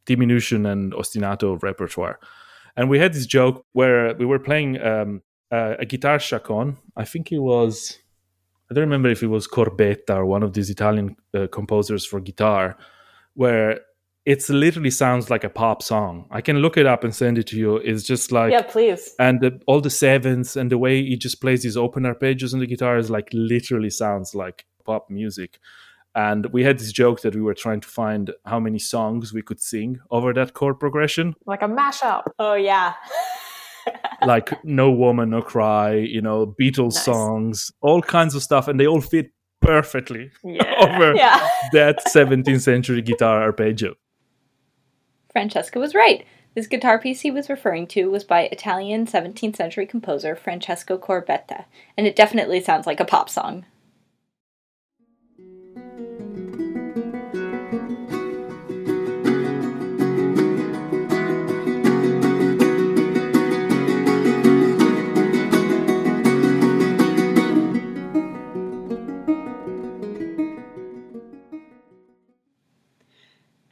diminution 0.05 0.65
and 0.65 0.93
ostinato 0.93 1.61
repertoire, 1.61 2.19
and 2.75 2.89
we 2.89 2.99
had 2.99 3.13
this 3.13 3.25
joke 3.25 3.65
where 3.73 4.13
we 4.15 4.25
were 4.25 4.39
playing 4.39 4.81
um, 4.81 5.21
uh, 5.51 5.75
a 5.79 5.85
guitar 5.85 6.19
chaconne. 6.19 6.77
I 6.95 7.05
think 7.05 7.31
it 7.31 7.39
was 7.39 7.99
I 8.69 8.73
don't 8.73 8.81
remember 8.81 9.09
if 9.09 9.21
it 9.21 9.27
was 9.27 9.47
Corbetta 9.47 10.15
or 10.15 10.25
one 10.25 10.43
of 10.43 10.53
these 10.53 10.69
Italian 10.69 11.15
uh, 11.33 11.47
composers 11.51 12.05
for 12.05 12.19
guitar, 12.19 12.77
where 13.35 13.81
it 14.25 14.49
literally 14.49 14.89
sounds 14.89 15.29
like 15.29 15.43
a 15.43 15.49
pop 15.49 15.83
song. 15.83 16.25
I 16.31 16.41
can 16.41 16.57
look 16.57 16.77
it 16.77 16.87
up 16.87 17.03
and 17.03 17.13
send 17.13 17.37
it 17.37 17.45
to 17.47 17.57
you. 17.57 17.77
It's 17.77 18.03
just 18.03 18.31
like 18.31 18.51
yeah, 18.51 18.63
please. 18.63 19.13
and 19.19 19.39
the, 19.39 19.61
all 19.67 19.81
the 19.81 19.91
sevenths 19.91 20.55
and 20.55 20.71
the 20.71 20.79
way 20.79 21.03
he 21.03 21.15
just 21.15 21.39
plays 21.41 21.61
these 21.61 21.77
open 21.77 22.03
arpeggios 22.03 22.53
on 22.53 22.59
the 22.59 22.65
guitar 22.65 22.97
is 22.97 23.11
like 23.11 23.29
literally 23.33 23.91
sounds 23.91 24.33
like 24.33 24.65
pop 24.83 25.09
music. 25.11 25.59
And 26.15 26.45
we 26.53 26.63
had 26.63 26.79
this 26.79 26.91
joke 26.93 27.21
that 27.21 27.35
we 27.35 27.41
were 27.41 27.53
trying 27.53 27.81
to 27.81 27.87
find 27.87 28.31
how 28.45 28.59
many 28.59 28.79
songs 28.79 29.33
we 29.33 29.41
could 29.41 29.59
sing 29.61 29.99
over 30.09 30.33
that 30.33 30.53
chord 30.53 30.79
progression, 30.79 31.35
Like 31.45 31.61
a 31.61 31.67
mashup. 31.67 32.23
Oh, 32.39 32.53
yeah. 32.53 32.93
like 34.25 34.63
"No 34.63 34.89
Woman, 34.91 35.29
No 35.29 35.41
Cry," 35.41 35.93
you 35.95 36.21
know, 36.21 36.55
Beatles 36.59 36.95
Nice. 36.95 37.03
songs, 37.03 37.71
all 37.81 38.01
kinds 38.01 38.33
of 38.33 38.41
stuff, 38.41 38.67
and 38.69 38.79
they 38.79 38.87
all 38.87 39.01
fit 39.01 39.31
perfectly 39.61 40.31
Yeah. 40.43 40.73
over 40.79 41.15
yeah. 41.15 41.47
that 41.73 41.99
17th 42.07 42.61
century 42.61 43.01
guitar 43.01 43.41
arpeggio. 43.43 43.95
Francesco 45.31 45.79
was 45.79 45.93
right. 45.93 46.25
This 46.55 46.67
guitar 46.67 46.97
piece 46.97 47.21
he 47.21 47.31
was 47.31 47.49
referring 47.49 47.87
to 47.87 48.09
was 48.09 48.23
by 48.23 48.43
Italian 48.43 49.05
17th 49.05 49.57
century 49.57 49.85
composer 49.85 50.35
Francesco 50.35 50.97
Corbetta, 50.97 51.65
and 51.97 52.07
it 52.07 52.15
definitely 52.15 52.61
sounds 52.61 52.87
like 52.87 53.01
a 53.01 53.05
pop 53.05 53.29
song. 53.29 53.65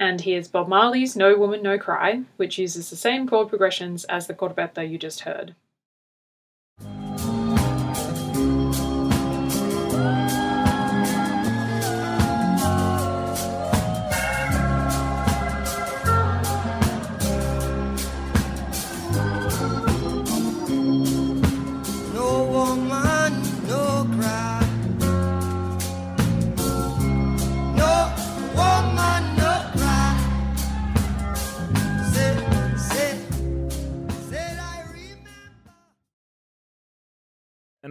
And 0.03 0.19
here's 0.19 0.49
Bob 0.49 0.67
Marley's 0.67 1.15
No 1.15 1.37
Woman, 1.37 1.63
No 1.63 1.77
Cry, 1.77 2.23
which 2.35 2.57
uses 2.57 2.89
the 2.89 2.97
same 2.97 3.25
chord 3.25 3.47
progressions 3.47 4.03
as 4.03 4.27
the 4.27 4.33
Corbetta 4.33 4.83
you 4.83 4.97
just 4.97 5.21
heard. 5.21 5.55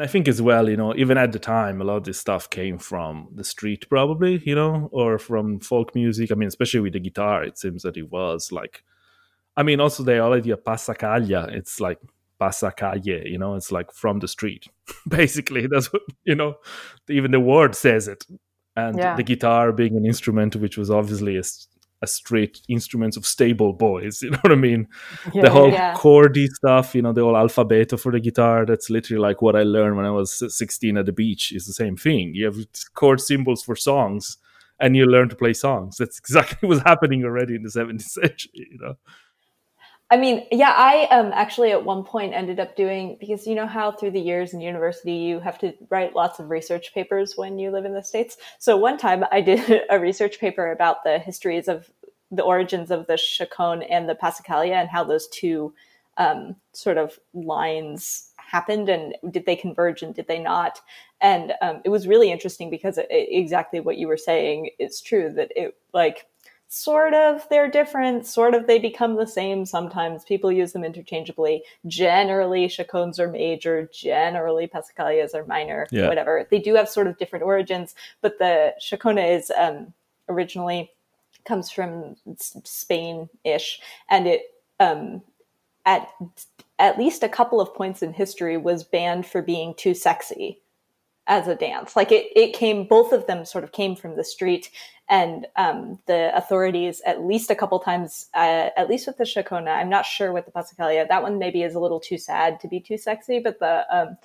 And 0.02 0.08
I 0.08 0.10
think 0.10 0.26
as 0.26 0.42
well, 0.42 0.68
you 0.68 0.76
know, 0.76 0.92
even 0.96 1.16
at 1.16 1.30
the 1.30 1.38
time, 1.38 1.80
a 1.80 1.84
lot 1.84 1.98
of 1.98 2.02
this 2.02 2.18
stuff 2.18 2.50
came 2.50 2.76
from 2.76 3.28
the 3.36 3.44
street, 3.44 3.88
probably, 3.88 4.42
you 4.44 4.56
know, 4.56 4.88
or 4.90 5.16
from 5.16 5.60
folk 5.60 5.94
music. 5.94 6.32
I 6.32 6.34
mean, 6.34 6.48
especially 6.48 6.80
with 6.80 6.94
the 6.94 6.98
guitar, 6.98 7.44
it 7.44 7.56
seems 7.56 7.84
that 7.84 7.96
it 7.96 8.10
was 8.10 8.50
like, 8.50 8.82
I 9.56 9.62
mean, 9.62 9.78
also 9.78 10.02
the 10.02 10.20
idea 10.20 10.56
passacaglia, 10.56 11.52
it's 11.52 11.78
like 11.78 12.00
passacalle, 12.40 13.30
you 13.30 13.38
know, 13.38 13.54
it's 13.54 13.70
like 13.70 13.92
from 13.92 14.18
the 14.18 14.26
street. 14.26 14.66
Basically, 15.08 15.68
that's 15.68 15.92
what, 15.92 16.02
you 16.24 16.34
know, 16.34 16.56
even 17.08 17.30
the 17.30 17.38
word 17.38 17.76
says 17.76 18.08
it. 18.08 18.26
And 18.74 18.98
Yeah. 18.98 19.14
the 19.14 19.22
guitar 19.22 19.70
being 19.70 19.96
an 19.96 20.04
instrument, 20.04 20.56
which 20.56 20.76
was 20.76 20.90
obviously 20.90 21.36
a, 21.36 21.42
a 22.02 22.06
straight 22.06 22.60
instruments 22.68 23.16
of 23.16 23.24
stable 23.24 23.72
boys, 23.72 24.22
you 24.22 24.30
know 24.30 24.38
what 24.42 24.52
I 24.52 24.56
mean? 24.56 24.88
Yeah, 25.32 25.42
the 25.42 25.50
whole 25.50 25.70
yeah. 25.70 25.94
chordy 25.94 26.46
stuff, 26.48 26.94
you 26.94 27.02
know, 27.02 27.12
the 27.12 27.22
whole 27.22 27.34
alfabeto 27.34 27.98
for 27.98 28.12
the 28.12 28.20
guitar. 28.20 28.66
That's 28.66 28.90
literally 28.90 29.20
like 29.20 29.40
what 29.40 29.56
I 29.56 29.62
learned 29.62 29.96
when 29.96 30.06
I 30.06 30.10
was 30.10 30.42
16 30.54 30.96
at 30.96 31.06
the 31.06 31.12
beach. 31.12 31.52
Is 31.52 31.66
the 31.66 31.72
same 31.72 31.96
thing. 31.96 32.34
You 32.34 32.46
have 32.46 32.56
chord 32.94 33.20
symbols 33.20 33.62
for 33.62 33.76
songs, 33.76 34.38
and 34.80 34.96
you 34.96 35.06
learn 35.06 35.28
to 35.28 35.36
play 35.36 35.52
songs. 35.52 35.96
That's 35.96 36.18
exactly 36.24 36.68
what's 36.68 36.82
happening 36.82 37.24
already 37.24 37.54
in 37.54 37.62
the 37.62 37.70
17th 37.70 38.02
century. 38.02 38.68
You 38.70 38.78
know, 38.78 38.94
I 40.12 40.18
mean, 40.18 40.46
yeah, 40.52 40.74
I 40.76 41.06
um 41.10 41.32
actually 41.32 41.70
at 41.72 41.86
one 41.86 42.04
point 42.04 42.34
ended 42.34 42.60
up 42.60 42.76
doing 42.76 43.16
because 43.18 43.46
you 43.46 43.54
know 43.54 43.66
how 43.66 43.90
through 43.90 44.10
the 44.10 44.20
years 44.20 44.52
in 44.52 44.60
university 44.60 45.14
you 45.14 45.40
have 45.40 45.58
to 45.60 45.72
write 45.88 46.14
lots 46.14 46.38
of 46.38 46.50
research 46.50 46.92
papers 46.92 47.32
when 47.38 47.58
you 47.58 47.70
live 47.70 47.86
in 47.86 47.94
the 47.94 48.02
states. 48.02 48.36
So 48.58 48.76
one 48.76 48.98
time 48.98 49.24
I 49.32 49.40
did 49.40 49.82
a 49.90 49.98
research 49.98 50.38
paper 50.38 50.70
about 50.70 51.02
the 51.02 51.18
histories 51.18 51.66
of 51.66 51.90
the 52.30 52.42
origins 52.42 52.90
of 52.90 53.06
the 53.06 53.16
Chaconne 53.16 53.82
and 53.84 54.06
the 54.06 54.14
Passacaglia 54.14 54.74
and 54.74 54.90
how 54.90 55.02
those 55.02 55.28
two 55.28 55.72
um, 56.18 56.56
sort 56.74 56.98
of 56.98 57.18
lines 57.32 58.32
happened 58.36 58.90
and 58.90 59.14
did 59.30 59.46
they 59.46 59.56
converge 59.56 60.02
and 60.02 60.14
did 60.14 60.28
they 60.28 60.38
not? 60.38 60.78
And 61.22 61.54
um, 61.62 61.80
it 61.86 61.88
was 61.88 62.06
really 62.06 62.30
interesting 62.30 62.68
because 62.68 62.98
it, 62.98 63.06
exactly 63.10 63.80
what 63.80 63.96
you 63.96 64.08
were 64.08 64.18
saying 64.18 64.72
is 64.78 65.00
true 65.00 65.32
that 65.32 65.52
it 65.56 65.74
like 65.94 66.26
sort 66.72 67.12
of 67.12 67.46
they're 67.50 67.70
different, 67.70 68.26
sort 68.26 68.54
of 68.54 68.66
they 68.66 68.78
become 68.78 69.16
the 69.16 69.26
same 69.26 69.66
sometimes. 69.66 70.24
People 70.24 70.50
use 70.50 70.72
them 70.72 70.84
interchangeably. 70.84 71.62
Generally, 71.86 72.68
chaconnes 72.68 73.18
are 73.20 73.28
major, 73.28 73.90
generally, 73.92 74.66
Passacaglias 74.66 75.34
are 75.34 75.44
minor, 75.44 75.86
Yeah. 75.90 76.08
whatever. 76.08 76.48
They 76.50 76.58
do 76.58 76.74
have 76.76 76.88
sort 76.88 77.08
of 77.08 77.18
different 77.18 77.44
origins, 77.44 77.94
but 78.22 78.38
the 78.38 78.74
chaconne 78.80 79.18
is 79.18 79.52
um, 79.54 79.92
originally 80.30 80.90
comes 81.44 81.70
from 81.70 82.16
Spain 82.38 83.28
ish, 83.44 83.78
and 84.08 84.26
it 84.26 84.40
um, 84.80 85.20
at 85.84 86.08
at 86.78 86.96
least 86.98 87.22
a 87.22 87.28
couple 87.28 87.60
of 87.60 87.74
points 87.74 88.02
in 88.02 88.14
history 88.14 88.56
was 88.56 88.82
banned 88.82 89.26
for 89.26 89.42
being 89.42 89.74
too 89.74 89.92
sexy 89.92 90.58
as 91.26 91.46
a 91.48 91.54
dance. 91.54 91.94
Like 91.94 92.12
it, 92.12 92.26
it 92.34 92.52
came, 92.52 92.86
both 92.86 93.12
of 93.12 93.26
them 93.26 93.44
sort 93.44 93.64
of 93.64 93.72
came 93.72 93.94
from 93.96 94.16
the 94.16 94.24
street, 94.24 94.70
and 95.08 95.46
um, 95.56 95.98
the 96.06 96.34
authorities, 96.34 97.02
at 97.04 97.22
least 97.22 97.50
a 97.50 97.54
couple 97.54 97.78
times, 97.80 98.28
uh, 98.34 98.70
at 98.76 98.88
least 98.88 99.06
with 99.06 99.18
the 99.18 99.24
Chacona, 99.24 99.76
I'm 99.76 99.90
not 99.90 100.06
sure 100.06 100.32
with 100.32 100.46
the 100.46 100.52
Passacaglia, 100.52 101.06
that 101.08 101.22
one 101.22 101.38
maybe 101.38 101.62
is 101.62 101.74
a 101.74 101.80
little 101.80 102.00
too 102.00 102.18
sad 102.18 102.60
to 102.60 102.68
be 102.68 102.80
too 102.80 102.96
sexy, 102.96 103.38
but 103.38 103.58
the 103.58 103.84
um, 103.94 104.16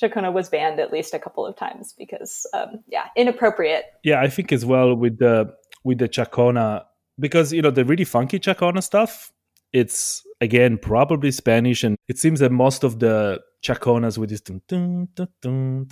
Chacona 0.00 0.32
was 0.32 0.48
banned 0.48 0.80
at 0.80 0.92
least 0.92 1.14
a 1.14 1.18
couple 1.18 1.44
of 1.46 1.56
times 1.56 1.94
because, 1.96 2.46
um, 2.54 2.82
yeah, 2.88 3.08
inappropriate. 3.16 3.84
Yeah, 4.02 4.20
I 4.20 4.28
think 4.28 4.52
as 4.52 4.64
well 4.64 4.94
with 4.94 5.18
the 5.18 5.54
with 5.84 5.98
the 5.98 6.08
Chacona 6.08 6.84
because 7.18 7.52
you 7.52 7.62
know 7.62 7.70
the 7.70 7.84
really 7.84 8.04
funky 8.04 8.38
Chacona 8.38 8.82
stuff. 8.82 9.30
It's 9.72 10.22
again 10.40 10.78
probably 10.78 11.32
Spanish, 11.32 11.84
and 11.84 11.96
it 12.08 12.18
seems 12.18 12.40
that 12.40 12.52
most 12.52 12.84
of 12.84 13.00
the 13.00 13.40
Chaconas 13.64 14.18
with 14.18 14.30
this 14.30 14.42
dun, 14.42 15.08
dun, 15.14 15.86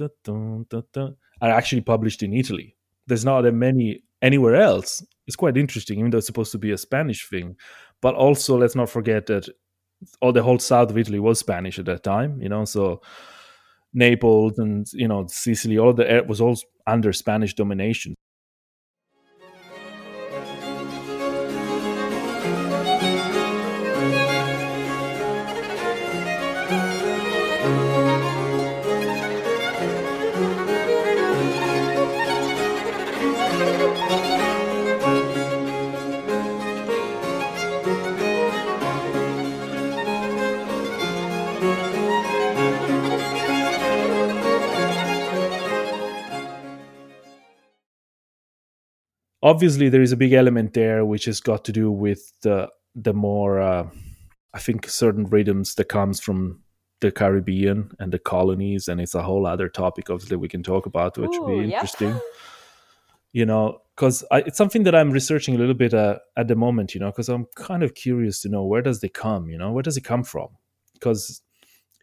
dun, 0.93 1.17
are 1.41 1.51
actually 1.51 1.81
published 1.81 2.23
in 2.23 2.35
Italy. 2.35 2.77
There's 3.07 3.25
not 3.25 3.43
that 3.43 3.53
many 3.53 4.05
anywhere 4.21 4.57
else. 4.57 5.05
It's 5.27 5.37
quite 5.37 5.57
interesting, 5.57 5.99
even 5.99 6.11
though 6.11 6.19
it's 6.19 6.27
supposed 6.27 6.53
to 6.53 6.59
be 6.59 6.73
a 6.73 6.79
Spanish 6.79 7.29
thing. 7.29 7.57
But 8.01 8.15
also, 8.15 8.59
let's 8.59 8.77
not 8.77 8.91
forget 8.91 9.27
that 9.27 9.49
all 10.21 10.33
the 10.33 10.43
whole 10.43 10.59
south 10.59 10.91
of 10.91 10.99
Italy 10.99 11.19
was 11.19 11.39
Spanish 11.39 11.79
at 11.79 11.87
that 11.87 12.03
time. 12.03 12.41
You 12.43 12.49
know, 12.49 12.65
so 12.65 13.01
Naples 13.95 14.59
and 14.59 14.87
you 14.93 15.09
know 15.09 15.27
Sicily, 15.29 15.79
all 15.79 15.93
the 15.93 16.25
was 16.27 16.41
all 16.41 16.57
under 16.87 17.13
Spanish 17.13 17.55
domination. 17.55 18.15
Obviously 49.43 49.89
there 49.89 50.03
is 50.03 50.13
a 50.13 50.17
big 50.17 50.33
element 50.33 50.75
there 50.75 51.05
which 51.05 51.25
has 51.25 51.41
got 51.41 51.65
to 51.65 51.73
do 51.73 51.91
with 51.91 52.33
the 52.43 52.69
the 52.95 53.13
more 53.13 53.61
uh, 53.61 53.89
i 54.55 54.59
think 54.59 54.89
certain 54.89 55.25
rhythms 55.27 55.75
that 55.75 55.89
comes 55.89 56.21
from 56.21 56.61
the 57.01 57.11
caribbean 57.11 57.91
and 57.99 58.13
the 58.13 58.19
colonies 58.19 58.89
and 58.89 59.01
it's 59.01 59.15
a 59.15 59.23
whole 59.23 59.47
other 59.47 59.69
topic 59.69 60.09
obviously 60.09 60.37
we 60.37 60.49
can 60.49 60.63
talk 60.63 60.87
about 60.87 61.19
which 61.19 61.31
would 61.33 61.49
be 61.49 61.65
interesting. 61.65 62.19
You 63.33 63.47
know 63.47 63.81
because 63.97 64.25
it's 64.31 64.59
something 64.59 64.85
that 64.85 64.95
i'm 64.95 65.11
researching 65.11 65.55
a 65.55 65.59
little 65.59 65.75
bit 65.75 65.95
uh, 65.95 66.19
at 66.37 66.49
the 66.49 66.55
moment 66.55 66.95
you 66.95 67.01
know 67.01 67.11
because 67.11 67.29
i'm 67.29 67.47
kind 67.57 67.83
of 67.83 67.95
curious 67.95 68.43
to 68.43 68.49
know 68.49 68.65
where 68.65 68.83
does 68.83 69.01
they 69.01 69.09
come 69.09 69.49
you 69.49 69.59
know? 69.59 69.73
Where 69.73 69.83
does 69.83 69.97
it 69.97 70.03
come 70.03 70.23
from? 70.23 70.49
Because 70.93 71.43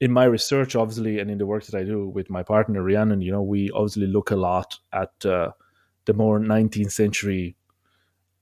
in 0.01 0.11
my 0.11 0.25
research 0.25 0.75
obviously 0.75 1.19
and 1.19 1.29
in 1.29 1.37
the 1.37 1.45
work 1.45 1.65
that 1.65 1.75
i 1.75 1.83
do 1.83 2.07
with 2.07 2.29
my 2.29 2.41
partner 2.41 2.81
rhiannon 2.81 3.21
you 3.21 3.31
know 3.31 3.41
we 3.41 3.69
obviously 3.71 4.07
look 4.07 4.31
a 4.31 4.35
lot 4.35 4.77
at 4.93 5.11
uh, 5.25 5.51
the 6.05 6.13
more 6.13 6.39
19th 6.39 6.91
century 6.91 7.55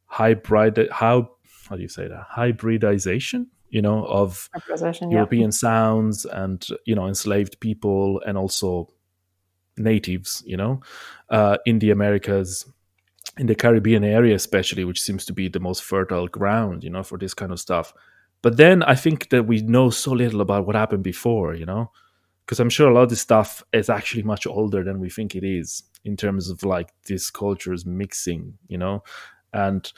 hybrid 0.05 0.87
how 0.91 1.31
how 1.69 1.75
do 1.75 1.81
you 1.81 1.89
say 1.89 2.07
that 2.07 2.25
hybridization 2.29 3.47
you 3.69 3.81
know 3.81 4.05
of 4.05 4.49
Representation, 4.53 5.11
yeah. 5.11 5.17
European 5.17 5.51
sounds 5.51 6.25
and 6.25 6.67
you 6.85 6.95
know 6.95 7.07
enslaved 7.07 7.59
people 7.59 8.21
and 8.25 8.37
also 8.37 8.87
natives, 9.77 10.43
you 10.45 10.57
know, 10.57 10.81
uh, 11.29 11.57
in 11.65 11.79
the 11.79 11.91
Americas, 11.91 12.65
in 13.37 13.47
the 13.47 13.55
Caribbean 13.55 14.03
area 14.03 14.35
especially, 14.35 14.83
which 14.83 15.01
seems 15.01 15.25
to 15.25 15.33
be 15.33 15.47
the 15.47 15.59
most 15.59 15.83
fertile 15.83 16.27
ground, 16.27 16.83
you 16.83 16.89
know, 16.89 17.03
for 17.03 17.17
this 17.17 17.33
kind 17.33 17.51
of 17.51 17.59
stuff. 17.59 17.93
But 18.41 18.57
then 18.57 18.83
I 18.83 18.95
think 18.95 19.29
that 19.29 19.47
we 19.47 19.61
know 19.61 19.89
so 19.89 20.11
little 20.11 20.41
about 20.41 20.65
what 20.65 20.75
happened 20.75 21.03
before, 21.03 21.53
you 21.55 21.65
know, 21.65 21.91
because 22.45 22.59
I'm 22.59 22.69
sure 22.69 22.89
a 22.89 22.93
lot 22.93 23.03
of 23.03 23.09
this 23.09 23.21
stuff 23.21 23.63
is 23.73 23.89
actually 23.89 24.23
much 24.23 24.47
older 24.47 24.83
than 24.83 24.99
we 24.99 25.09
think 25.09 25.35
it 25.35 25.43
is 25.43 25.83
in 26.07 26.17
terms 26.17 26.49
of 26.49 26.63
like 26.63 26.89
these 27.05 27.29
cultures 27.29 27.85
mixing, 27.85 28.57
you 28.67 28.77
know, 28.77 29.03
and 29.53 29.91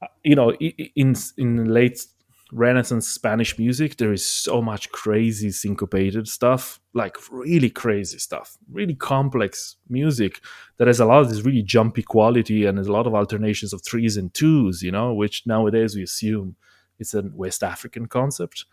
uh, 0.00 0.06
you 0.24 0.34
know, 0.34 0.52
in 0.54 1.14
in 1.36 1.72
late 1.72 2.06
Renaissance 2.52 3.06
Spanish 3.06 3.58
music, 3.58 3.96
there 3.96 4.12
is 4.12 4.26
so 4.26 4.60
much 4.60 4.90
crazy 4.90 5.50
syncopated 5.50 6.26
stuff, 6.26 6.80
like 6.94 7.16
really 7.30 7.70
crazy 7.70 8.18
stuff, 8.18 8.56
really 8.70 8.94
complex 8.94 9.76
music 9.88 10.40
that 10.78 10.88
has 10.88 11.00
a 11.00 11.04
lot 11.04 11.20
of 11.20 11.28
this 11.28 11.42
really 11.42 11.62
jumpy 11.62 12.02
quality 12.02 12.66
and 12.66 12.76
there's 12.76 12.88
a 12.88 12.92
lot 12.92 13.06
of 13.06 13.14
alternations 13.14 13.72
of 13.72 13.82
threes 13.82 14.16
and 14.16 14.34
twos, 14.34 14.82
you 14.82 14.90
know, 14.90 15.14
which 15.14 15.46
nowadays 15.46 15.94
we 15.94 16.02
assume 16.02 16.56
it's 16.98 17.14
a 17.14 17.22
West 17.32 17.62
African 17.62 18.06
concept. 18.06 18.64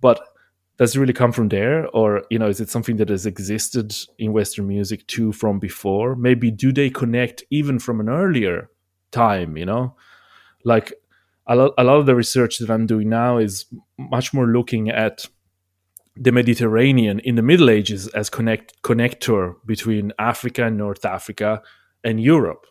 But 0.00 0.20
does 0.80 0.96
it 0.96 0.98
really 0.98 1.12
come 1.12 1.30
from 1.30 1.50
there? 1.50 1.86
Or, 1.88 2.24
you 2.30 2.38
know, 2.38 2.48
is 2.48 2.58
it 2.58 2.70
something 2.70 2.96
that 2.96 3.10
has 3.10 3.26
existed 3.26 3.94
in 4.18 4.32
Western 4.32 4.66
music 4.66 5.06
too 5.06 5.30
from 5.30 5.58
before? 5.58 6.16
Maybe 6.16 6.50
do 6.50 6.72
they 6.72 6.88
connect 6.88 7.44
even 7.50 7.78
from 7.78 8.00
an 8.00 8.08
earlier 8.08 8.70
time, 9.10 9.58
you 9.58 9.66
know? 9.66 9.94
Like 10.64 10.94
a 11.46 11.54
lot, 11.54 11.74
a 11.76 11.84
lot 11.84 11.98
of 11.98 12.06
the 12.06 12.14
research 12.14 12.60
that 12.60 12.70
I'm 12.70 12.86
doing 12.86 13.10
now 13.10 13.36
is 13.36 13.66
much 13.98 14.32
more 14.32 14.46
looking 14.46 14.88
at 14.88 15.26
the 16.16 16.32
Mediterranean 16.32 17.18
in 17.20 17.34
the 17.34 17.42
Middle 17.42 17.68
Ages 17.68 18.08
as 18.08 18.30
connect 18.30 18.82
connector 18.82 19.56
between 19.66 20.14
Africa 20.18 20.64
and 20.64 20.78
North 20.78 21.04
Africa 21.04 21.60
and 22.02 22.22
Europe, 22.22 22.64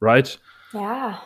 right? 0.00 0.34
Yeah. 0.72 1.18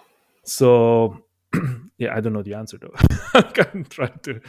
So, 0.44 1.22
yeah, 1.96 2.16
I 2.16 2.20
don't 2.20 2.32
know 2.32 2.42
the 2.42 2.54
answer 2.54 2.76
though. 2.76 2.94
I'm 3.72 3.84
trying 3.84 4.18
to. 4.24 4.40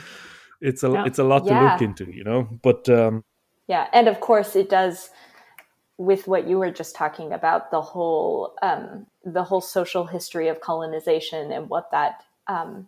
It's 0.61 0.83
a 0.83 0.91
Yeah. 0.91 1.05
it's 1.05 1.19
a 1.19 1.23
lot 1.23 1.45
to 1.47 1.53
look 1.53 1.81
into, 1.81 2.05
you 2.11 2.23
know. 2.23 2.47
But 2.61 2.89
um, 2.89 3.23
Yeah, 3.67 3.87
and 3.93 4.07
of 4.07 4.19
course 4.19 4.55
it 4.55 4.69
does 4.69 5.09
with 5.97 6.27
what 6.27 6.47
you 6.47 6.57
were 6.57 6.71
just 6.71 6.95
talking 6.95 7.33
about 7.33 7.71
the 7.71 7.81
whole 7.81 8.55
um, 8.61 9.05
the 9.23 9.43
whole 9.43 9.61
social 9.61 10.05
history 10.05 10.47
of 10.47 10.61
colonization 10.61 11.51
and 11.51 11.69
what 11.69 11.91
that 11.91 12.23
um, 12.47 12.87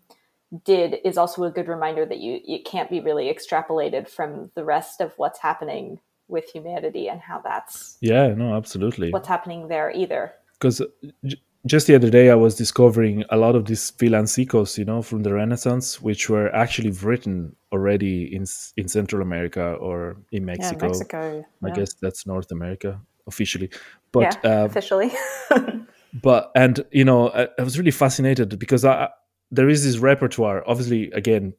did 0.64 0.98
is 1.04 1.18
also 1.18 1.44
a 1.44 1.52
good 1.52 1.68
reminder 1.68 2.06
that 2.06 2.20
you 2.20 2.40
it 2.46 2.66
can't 2.66 2.90
be 2.90 3.00
really 3.00 3.34
extrapolated 3.34 4.08
from 4.08 4.52
the 4.56 4.64
rest 4.64 5.02
of 5.02 5.14
what's 5.18 5.40
happening 5.40 6.00
with 6.28 6.46
humanity 6.50 7.10
and 7.10 7.20
how 7.20 7.40
that's 7.40 7.98
yeah, 8.02 8.28
no, 8.34 8.56
absolutely. 8.56 9.12
what's 9.12 9.28
happening 9.28 9.68
there 9.68 9.92
either. 9.92 10.34
because 10.54 10.82
j- 11.26 11.38
just 11.66 11.88
the 11.88 11.96
other 11.96 12.10
day 12.10 12.30
I 12.30 12.36
was 12.36 12.56
discovering 12.56 13.24
a 13.30 13.38
lot 13.38 13.56
of 13.56 13.66
these 13.66 13.92
villancicos, 13.92 14.78
you 14.78 14.86
know, 14.86 15.02
from 15.02 15.24
the 15.24 15.34
Renaissance, 15.34 16.02
which 16.02 16.30
were 16.30 16.54
actually 16.56 16.92
written 16.92 17.56
already 17.72 18.36
in 18.36 18.46
in 18.78 18.88
Central 18.88 19.22
America 19.22 19.74
or 19.74 20.18
in 20.32 20.46
mexico, 20.46 20.86
Yeah, 20.86 20.90
Mexico. 20.90 21.46
I 21.64 21.68
yeah. 21.68 21.74
guess 21.74 21.94
that's 22.02 22.26
North 22.26 22.52
America 22.52 23.00
officially, 23.28 23.70
but 24.12 24.38
yeah, 24.44 24.62
uh, 24.62 24.66
officially. 24.66 25.12
but 26.22 26.52
and 26.56 26.84
you 26.92 27.06
know 27.06 27.30
I, 27.30 27.48
I 27.60 27.64
was 27.64 27.78
really 27.78 27.92
fascinated 27.92 28.58
because 28.58 28.84
I, 28.84 29.10
there 29.52 29.70
is 29.70 29.84
this 29.84 29.98
repertoire. 29.98 30.64
Obviously, 30.68 31.12
again, 31.12 31.54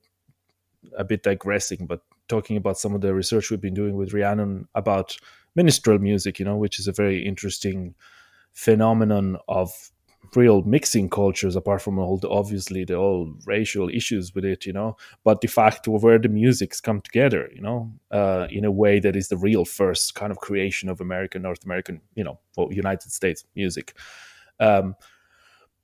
a 0.98 1.04
bit 1.04 1.22
digressing, 1.22 1.86
but 1.86 2.00
talking 2.28 2.56
about 2.56 2.78
some 2.78 2.94
of 2.94 3.02
the 3.02 3.14
research 3.14 3.50
we've 3.50 3.60
been 3.60 3.74
doing 3.74 3.96
with 3.96 4.12
Rhiannon 4.12 4.68
about 4.74 5.16
minstrel 5.54 5.98
music, 5.98 6.38
you 6.38 6.44
know, 6.44 6.56
which 6.56 6.78
is 6.78 6.88
a 6.88 6.92
very 6.92 7.24
interesting 7.24 7.94
phenomenon 8.52 9.38
of 9.48 9.90
real 10.34 10.62
mixing 10.62 11.10
cultures 11.10 11.56
apart 11.56 11.82
from 11.82 11.98
all 11.98 12.16
the 12.16 12.28
obviously 12.28 12.84
the 12.84 12.96
all 12.96 13.34
racial 13.44 13.88
issues 13.90 14.34
with 14.34 14.44
it 14.44 14.64
you 14.64 14.72
know? 14.72 14.96
But 15.24 15.40
the 15.40 15.48
fact 15.48 15.86
of 15.88 16.02
where 16.02 16.18
the 16.18 16.28
musics 16.28 16.80
come 16.80 17.00
together 17.00 17.50
you 17.54 17.60
know? 17.60 17.92
Uh, 18.10 18.46
in 18.50 18.64
a 18.64 18.70
way 18.70 19.00
that 19.00 19.16
is 19.16 19.28
the 19.28 19.36
real 19.36 19.64
first 19.64 20.14
kind 20.14 20.30
of 20.30 20.38
creation 20.38 20.88
of 20.88 21.00
american 21.00 21.42
north 21.42 21.64
american 21.64 22.00
you 22.14 22.24
know 22.24 22.38
well, 22.56 22.72
united 22.72 23.12
states 23.12 23.44
music. 23.54 23.94
Um, 24.60 24.94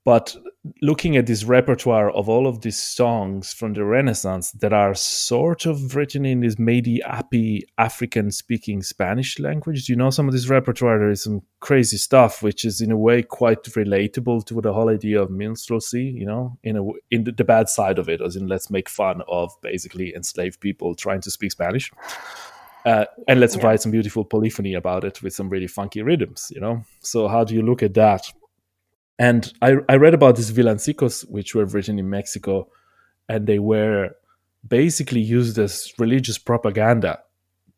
but 0.08 0.34
looking 0.80 1.18
at 1.18 1.26
this 1.26 1.44
repertoire 1.44 2.10
of 2.12 2.30
all 2.30 2.46
of 2.46 2.62
these 2.62 2.78
songs 2.78 3.52
from 3.52 3.74
the 3.74 3.84
Renaissance 3.84 4.52
that 4.52 4.72
are 4.72 4.94
sort 4.94 5.66
of 5.66 5.94
written 5.94 6.24
in 6.24 6.40
this 6.40 6.58
maybe 6.58 7.02
appy 7.02 7.68
African 7.76 8.30
speaking 8.30 8.82
Spanish 8.82 9.38
language, 9.38 9.84
do 9.84 9.92
you 9.92 9.98
know, 9.98 10.08
some 10.08 10.26
of 10.26 10.32
this 10.32 10.48
repertoire, 10.48 10.98
there 10.98 11.10
is 11.10 11.22
some 11.22 11.42
crazy 11.60 11.98
stuff, 11.98 12.42
which 12.42 12.64
is 12.64 12.80
in 12.80 12.90
a 12.90 12.96
way 12.96 13.22
quite 13.22 13.62
relatable 13.64 14.46
to 14.46 14.58
the 14.62 14.72
whole 14.72 14.88
idea 14.88 15.20
of 15.20 15.28
minstrelsy, 15.28 16.04
you 16.04 16.24
know, 16.24 16.56
in 16.64 16.78
a, 16.78 16.84
in 17.10 17.24
the, 17.24 17.32
the 17.32 17.44
bad 17.44 17.68
side 17.68 17.98
of 17.98 18.08
it, 18.08 18.22
as 18.22 18.34
in 18.34 18.46
let's 18.46 18.70
make 18.70 18.88
fun 18.88 19.20
of 19.28 19.52
basically 19.60 20.14
enslaved 20.14 20.58
people 20.58 20.94
trying 20.94 21.20
to 21.20 21.30
speak 21.30 21.52
Spanish. 21.52 21.92
Uh, 22.86 23.04
and 23.26 23.40
let's 23.40 23.58
write 23.58 23.82
some 23.82 23.92
beautiful 23.92 24.24
polyphony 24.24 24.72
about 24.72 25.04
it 25.04 25.22
with 25.22 25.34
some 25.34 25.50
really 25.50 25.66
funky 25.66 26.00
rhythms, 26.00 26.50
you 26.54 26.62
know. 26.62 26.82
So 27.00 27.28
how 27.28 27.44
do 27.44 27.54
you 27.54 27.60
look 27.60 27.82
at 27.82 27.92
that? 27.92 28.32
And 29.18 29.52
I, 29.62 29.76
I 29.88 29.96
read 29.96 30.14
about 30.14 30.36
these 30.36 30.52
villancicos, 30.52 31.28
which 31.28 31.54
were 31.54 31.64
written 31.64 31.98
in 31.98 32.08
Mexico, 32.08 32.68
and 33.28 33.46
they 33.46 33.58
were 33.58 34.10
basically 34.66 35.20
used 35.20 35.58
as 35.58 35.92
religious 35.98 36.38
propaganda 36.38 37.20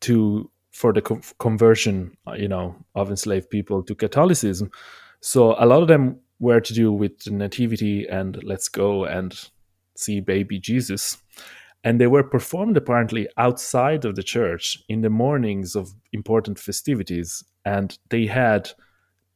to 0.00 0.50
for 0.72 0.92
the 0.92 1.02
co- 1.02 1.20
conversion, 1.38 2.16
you 2.36 2.48
know, 2.48 2.76
of 2.94 3.10
enslaved 3.10 3.50
people 3.50 3.82
to 3.82 3.94
Catholicism. 3.94 4.70
So 5.20 5.54
a 5.58 5.66
lot 5.66 5.82
of 5.82 5.88
them 5.88 6.20
were 6.38 6.60
to 6.60 6.72
do 6.72 6.92
with 6.92 7.18
the 7.20 7.32
nativity 7.32 8.06
and 8.08 8.42
let's 8.44 8.68
go 8.68 9.04
and 9.04 9.38
see 9.96 10.20
baby 10.20 10.58
Jesus. 10.58 11.18
And 11.82 12.00
they 12.00 12.06
were 12.06 12.22
performed 12.22 12.76
apparently 12.76 13.28
outside 13.36 14.04
of 14.04 14.14
the 14.14 14.22
church 14.22 14.82
in 14.88 15.00
the 15.00 15.10
mornings 15.10 15.74
of 15.74 15.92
important 16.12 16.58
festivities. 16.58 17.42
And 17.64 17.98
they 18.10 18.26
had 18.26 18.70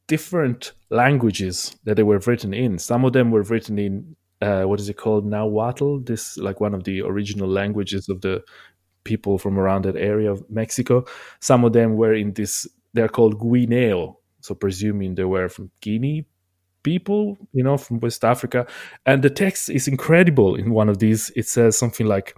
different 0.07 0.73
languages 0.89 1.75
that 1.83 1.95
they 1.95 2.03
were 2.03 2.19
written 2.19 2.53
in. 2.53 2.77
Some 2.77 3.05
of 3.05 3.13
them 3.13 3.31
were 3.31 3.43
written 3.43 3.79
in 3.79 4.15
uh, 4.41 4.63
what 4.63 4.79
is 4.79 4.89
it 4.89 4.97
called 4.97 5.25
Nahuatl? 5.25 5.99
This 5.99 6.37
like 6.37 6.59
one 6.59 6.73
of 6.73 6.83
the 6.83 7.01
original 7.01 7.47
languages 7.47 8.09
of 8.09 8.21
the 8.21 8.43
people 9.03 9.37
from 9.37 9.57
around 9.57 9.85
that 9.85 9.95
area 9.95 10.31
of 10.31 10.43
Mexico. 10.49 11.05
Some 11.39 11.63
of 11.63 11.73
them 11.73 11.95
were 11.95 12.13
in 12.13 12.33
this. 12.33 12.67
They're 12.93 13.09
called 13.09 13.39
Guineo, 13.39 14.15
so 14.41 14.55
presuming 14.55 15.15
they 15.15 15.25
were 15.25 15.49
from 15.49 15.71
Guinea 15.81 16.25
people, 16.83 17.35
you 17.51 17.63
know, 17.63 17.77
from 17.77 17.99
West 17.99 18.23
Africa. 18.23 18.67
And 19.05 19.23
the 19.23 19.29
text 19.29 19.69
is 19.69 19.87
incredible. 19.87 20.55
In 20.55 20.71
one 20.71 20.87
of 20.87 20.99
these, 20.99 21.31
it 21.35 21.47
says 21.47 21.77
something 21.77 22.05
like, 22.05 22.37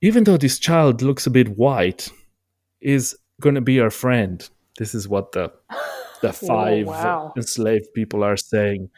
"Even 0.00 0.24
though 0.24 0.36
this 0.36 0.58
child 0.58 1.02
looks 1.02 1.26
a 1.26 1.30
bit 1.30 1.56
white, 1.56 2.10
is 2.80 3.16
going 3.40 3.54
to 3.54 3.60
be 3.60 3.80
our 3.80 3.90
friend." 3.90 4.48
This 4.78 4.94
is 4.94 5.08
what 5.08 5.32
the 5.32 5.52
the 6.20 6.28
oh, 6.28 6.32
five 6.32 6.86
wow. 6.86 7.32
enslaved 7.36 7.92
people 7.94 8.22
are 8.22 8.36
saying 8.36 8.90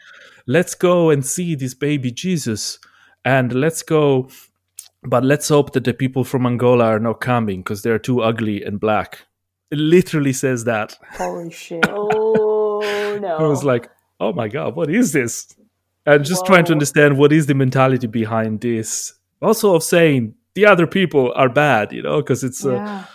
let's 0.47 0.75
go 0.75 1.09
and 1.09 1.25
see 1.25 1.55
this 1.55 1.73
baby 1.73 2.11
jesus 2.11 2.79
and 3.25 3.53
let's 3.53 3.81
go 3.83 4.27
but 5.03 5.23
let's 5.23 5.49
hope 5.49 5.73
that 5.73 5.83
the 5.83 5.93
people 5.93 6.23
from 6.23 6.45
angola 6.45 6.85
are 6.85 6.99
not 6.99 7.19
coming 7.19 7.61
because 7.61 7.81
they're 7.81 7.99
too 7.99 8.21
ugly 8.21 8.63
and 8.63 8.79
black 8.79 9.25
it 9.69 9.77
literally 9.77 10.33
says 10.33 10.65
that 10.65 10.97
Holy 11.13 11.51
shit. 11.63 11.85
Oh 11.87 13.17
no! 13.21 13.37
i 13.37 13.43
was 13.43 13.63
like 13.63 13.89
oh 14.19 14.33
my 14.33 14.47
god 14.47 14.75
what 14.75 14.89
is 14.89 15.13
this 15.13 15.55
and 16.05 16.25
just 16.25 16.45
trying 16.45 16.65
to 16.65 16.71
understand 16.71 17.17
what 17.17 17.31
is 17.31 17.45
the 17.45 17.53
mentality 17.53 18.07
behind 18.07 18.61
this 18.61 19.13
also 19.41 19.75
of 19.75 19.83
saying 19.83 20.33
the 20.55 20.65
other 20.65 20.87
people 20.87 21.31
are 21.35 21.49
bad 21.49 21.91
you 21.91 22.01
know 22.01 22.21
because 22.21 22.43
it's 22.43 22.65
yeah. 22.65 23.05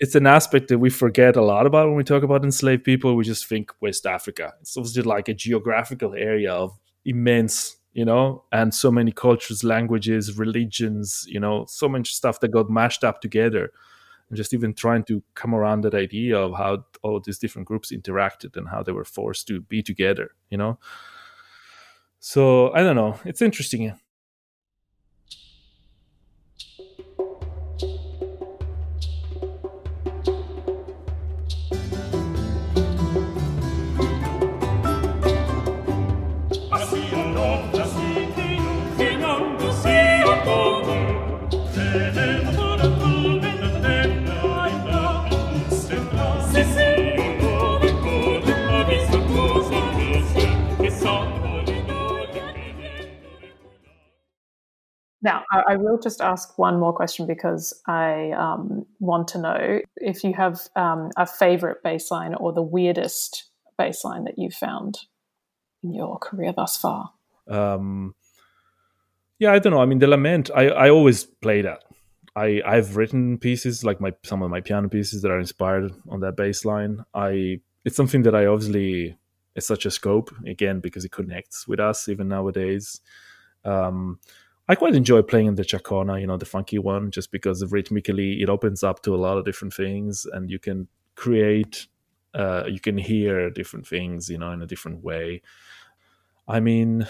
It's 0.00 0.14
an 0.14 0.26
aspect 0.26 0.68
that 0.68 0.78
we 0.78 0.90
forget 0.90 1.36
a 1.36 1.42
lot 1.42 1.66
about 1.66 1.86
when 1.88 1.96
we 1.96 2.04
talk 2.04 2.22
about 2.22 2.42
enslaved 2.42 2.84
people. 2.84 3.14
We 3.14 3.24
just 3.24 3.46
think 3.46 3.70
West 3.80 4.06
Africa. 4.06 4.54
It's 4.62 4.76
obviously 4.76 5.02
like 5.02 5.28
a 5.28 5.34
geographical 5.34 6.14
area 6.14 6.52
of 6.52 6.76
immense, 7.04 7.76
you 7.92 8.06
know, 8.06 8.44
and 8.50 8.74
so 8.74 8.90
many 8.90 9.12
cultures, 9.12 9.62
languages, 9.62 10.38
religions, 10.38 11.26
you 11.28 11.38
know, 11.38 11.66
so 11.68 11.88
much 11.88 12.14
stuff 12.14 12.40
that 12.40 12.48
got 12.48 12.70
mashed 12.70 13.04
up 13.04 13.20
together. 13.20 13.70
And 14.30 14.36
just 14.36 14.54
even 14.54 14.72
trying 14.72 15.04
to 15.04 15.22
come 15.34 15.54
around 15.54 15.82
that 15.82 15.94
idea 15.94 16.38
of 16.38 16.56
how 16.56 16.84
all 17.02 17.20
these 17.20 17.38
different 17.38 17.68
groups 17.68 17.92
interacted 17.92 18.56
and 18.56 18.68
how 18.68 18.82
they 18.82 18.92
were 18.92 19.04
forced 19.04 19.48
to 19.48 19.60
be 19.60 19.82
together, 19.82 20.30
you 20.50 20.56
know. 20.56 20.78
So 22.20 22.72
I 22.72 22.82
don't 22.82 22.96
know. 22.96 23.18
It's 23.24 23.42
interesting. 23.42 23.92
Now, 55.22 55.44
I, 55.52 55.76
will 55.76 55.98
just 55.98 56.22
ask 56.22 56.58
one 56.58 56.80
more 56.80 56.94
question 56.94 57.26
because 57.26 57.78
I 57.86 58.30
um, 58.30 58.86
want 59.00 59.28
to 59.28 59.38
know 59.38 59.80
if 59.96 60.24
you 60.24 60.32
have 60.32 60.60
um, 60.76 61.10
a 61.16 61.26
favorite 61.26 61.82
bass 61.82 62.10
line 62.10 62.34
or 62.34 62.54
the 62.54 62.62
weirdest 62.62 63.50
bass 63.76 64.02
line 64.02 64.24
that 64.24 64.38
you've 64.38 64.54
found 64.54 65.00
in 65.82 65.94
your 65.94 66.18
career 66.18 66.52
thus 66.54 66.76
far. 66.76 67.12
um 67.48 68.14
yeah 69.38 69.52
i 69.52 69.58
don't 69.58 69.72
know. 69.72 69.80
I 69.80 69.86
mean 69.86 69.98
the 69.98 70.06
lament 70.06 70.50
i 70.54 70.68
i 70.68 70.90
always 70.90 71.24
play 71.24 71.62
that. 71.62 71.84
I 72.36 72.60
i've 72.66 72.96
written 72.96 73.38
pieces 73.38 73.82
like 73.82 74.00
my 74.00 74.12
some 74.22 74.42
of 74.42 74.50
my 74.50 74.60
piano 74.60 74.88
pieces 74.88 75.22
that 75.22 75.30
are 75.30 75.40
inspired 75.40 75.92
on 76.10 76.20
that 76.20 76.36
bass 76.36 76.64
line 76.66 77.04
i 77.14 77.60
it's 77.86 77.96
something 77.96 78.22
that 78.24 78.34
i 78.34 78.44
obviously 78.44 79.16
it's 79.56 79.66
such 79.66 79.86
a 79.86 79.90
scope 79.90 80.30
again 80.46 80.80
because 80.80 81.04
it 81.04 81.12
connects 81.12 81.66
with 81.66 81.80
us 81.80 82.08
even 82.08 82.28
nowadays. 82.28 83.00
Um 83.64 84.18
i 84.70 84.74
quite 84.74 84.94
enjoy 84.94 85.20
playing 85.22 85.46
in 85.46 85.54
the 85.56 85.62
chacona 85.62 86.20
you 86.20 86.26
know 86.26 86.36
the 86.36 86.46
funky 86.46 86.78
one 86.78 87.10
just 87.10 87.30
because 87.30 87.64
rhythmically 87.70 88.40
it 88.42 88.48
opens 88.48 88.82
up 88.82 89.02
to 89.02 89.14
a 89.14 89.20
lot 89.26 89.36
of 89.38 89.44
different 89.44 89.74
things 89.74 90.26
and 90.32 90.50
you 90.50 90.58
can 90.58 90.88
create 91.14 91.86
uh 92.34 92.64
you 92.66 92.80
can 92.80 92.96
hear 92.96 93.50
different 93.50 93.86
things 93.86 94.28
you 94.28 94.38
know 94.38 94.52
in 94.52 94.62
a 94.62 94.66
different 94.66 95.02
way 95.02 95.42
I 96.50 96.58
mean, 96.58 97.06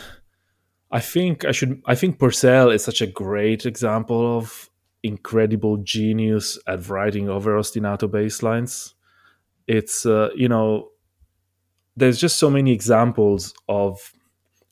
I 0.91 1.01
think 1.01 1.47
I 1.47 1.53
should. 1.53 1.81
I 1.87 1.95
think 1.95 2.19
Purcell 2.19 2.71
is 2.71 2.85
such 2.85 3.01
a 3.01 3.07
great 3.07 3.65
example 3.65 4.37
of 4.37 4.69
incredible 5.03 5.79
genius 5.79 6.59
at 6.67 6.89
writing 6.91 7.31
over 7.31 7.57
ostinato 7.57 8.11
bass 8.11 8.43
lines. 8.43 8.95
It's 9.67 10.05
uh, 10.05 10.29
you 10.37 10.49
know, 10.49 10.91
there's 11.97 12.21
just 12.21 12.39
so 12.39 12.51
many 12.51 12.73
examples 12.73 13.55
of. 13.69 14.13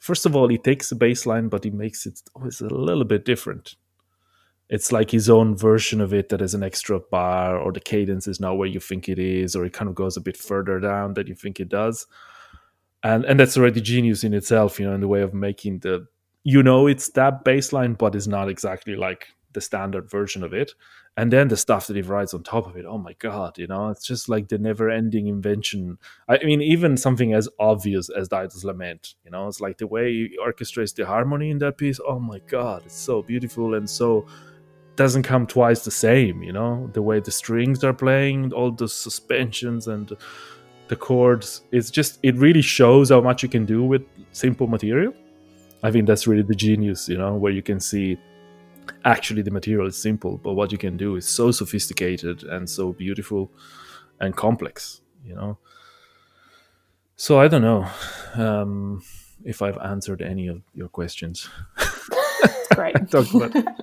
First 0.09 0.25
of 0.27 0.35
all, 0.35 0.49
he 0.49 0.57
takes 0.57 0.89
the 0.89 0.95
bass 0.95 1.27
line, 1.27 1.49
but 1.49 1.65
he 1.65 1.71
makes 1.71 2.07
it 2.07 2.23
always 2.35 2.63
a 2.63 2.69
little 2.69 3.05
bit 3.05 3.27
different. 3.27 3.75
It's 4.71 4.91
like 4.91 5.11
his 5.11 5.29
own 5.29 5.55
version 5.55 6.01
of 6.01 6.15
it 6.15 6.31
that 6.31 6.41
has 6.41 6.55
an 6.55 6.63
extra 6.63 6.99
bar, 6.99 7.59
or 7.59 7.73
the 7.73 7.81
cadence 7.81 8.27
is 8.27 8.41
not 8.41 8.57
where 8.57 8.69
you 8.69 8.81
think 8.81 9.09
it 9.09 9.19
is, 9.19 9.55
or 9.55 9.67
it 9.67 9.75
kind 9.75 9.89
of 9.89 9.95
goes 9.95 10.17
a 10.17 10.23
bit 10.23 10.37
further 10.37 10.81
down 10.81 11.13
than 11.13 11.27
you 11.27 11.35
think 11.35 11.61
it 11.61 11.69
does 11.69 12.07
and 13.03 13.25
and 13.25 13.39
that's 13.39 13.57
already 13.57 13.81
genius 13.81 14.25
in 14.25 14.35
itself 14.35 14.81
you 14.81 14.87
know 14.87 14.95
in 14.95 15.01
the 15.01 15.09
way 15.09 15.23
of 15.23 15.35
making 15.35 15.79
the 15.81 16.07
you 16.45 16.63
know 16.63 16.87
it's 16.87 17.11
that 17.11 17.45
bass 17.45 17.73
line 17.73 17.95
but 17.95 18.15
it's 18.15 18.27
not 18.27 18.49
exactly 18.49 18.97
like 18.97 19.29
the 19.53 19.61
standard 19.61 20.11
version 20.11 20.43
of 20.45 20.53
it. 20.53 20.73
And 21.17 21.33
then 21.33 21.49
the 21.49 21.57
stuff 21.57 21.89
that 21.89 21.97
he 21.97 22.03
writes 22.03 22.33
on 22.33 22.45
top 22.45 22.69
of 22.69 22.77
it 22.77 22.85
oh 22.87 22.99
my 22.99 23.13
god 23.15 23.59
you 23.59 23.67
know 23.67 23.89
it's 23.89 24.07
just 24.07 24.29
like 24.29 24.49
the 24.49 24.59
never 24.59 24.89
ending 24.89 25.27
invention. 25.27 25.99
I 26.29 26.39
mean 26.45 26.63
even 26.63 26.97
something 26.97 27.33
as 27.35 27.49
obvious 27.59 28.09
as 28.09 28.29
Dido's 28.29 28.65
lament 28.65 29.15
you 29.25 29.33
know 29.33 29.49
it's 29.49 29.61
like 29.61 29.79
the 29.79 29.89
way 29.89 30.13
he 30.13 30.39
orchestrates 30.41 30.95
the 30.95 31.07
harmony 31.07 31.51
in 31.51 31.59
that 31.59 31.77
piece 31.77 31.99
oh 32.07 32.21
my 32.21 32.39
god 32.47 32.83
it's 32.87 32.95
so 32.95 33.23
beautiful 33.23 33.75
and 33.75 33.91
so 33.91 34.27
doesn't 34.95 35.25
come 35.25 35.47
twice 35.47 35.85
the 35.85 35.91
same 35.91 36.43
you 36.43 36.53
know 36.53 36.89
the 36.93 37.03
way 37.03 37.19
the 37.19 37.33
strings 37.33 37.83
are 37.83 37.95
playing 37.95 38.53
all 38.53 38.71
the 38.71 38.89
suspensions 38.89 39.89
and 39.89 40.17
the 40.89 40.97
chords. 40.97 41.63
It's 41.71 41.91
just 41.91 42.19
it 42.23 42.35
really 42.37 42.63
shows 42.63 43.11
how 43.11 43.21
much 43.21 43.43
you 43.43 43.49
can 43.49 43.65
do 43.65 43.85
with 43.85 44.03
simple 44.33 44.67
material. 44.67 45.13
I 45.83 45.91
think 45.93 46.07
that's 46.07 46.27
really 46.27 46.43
the 46.43 46.57
genius 46.57 47.09
you 47.09 47.17
know 47.17 47.35
where 47.35 47.53
you 47.53 47.63
can 47.63 47.79
see 47.79 48.19
actually 49.05 49.43
the 49.43 49.51
material 49.51 49.87
is 49.87 49.97
simple 49.97 50.39
but 50.39 50.55
what 50.55 50.73
you 50.73 50.79
can 50.79 50.97
do 50.97 51.17
is 51.17 51.29
so 51.29 51.51
sophisticated 51.51 52.43
and 52.45 52.69
so 52.69 52.93
beautiful 52.93 53.51
and 54.21 54.37
complex 54.37 55.01
you 55.25 55.35
know 55.35 55.59
so 57.17 57.41
i 57.41 57.49
don't 57.49 57.63
know 57.63 57.87
um 58.35 59.03
if 59.45 59.63
I've 59.63 59.79
answered 59.79 60.23
any 60.23 60.49
of 60.49 60.63
your 60.75 60.89
questions. 60.89 61.49
Great. 62.75 62.97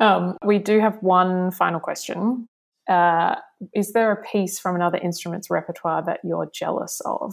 Um, 0.00 0.36
we 0.44 0.58
do 0.58 0.80
have 0.80 0.98
one 1.00 1.52
final 1.52 1.78
question. 1.78 2.48
Uh, 2.88 3.36
is 3.72 3.92
there 3.92 4.10
a 4.10 4.20
piece 4.20 4.58
from 4.58 4.74
another 4.74 4.98
instrument's 4.98 5.48
repertoire 5.48 6.04
that 6.04 6.18
you're 6.24 6.50
jealous 6.52 7.00
of? 7.04 7.32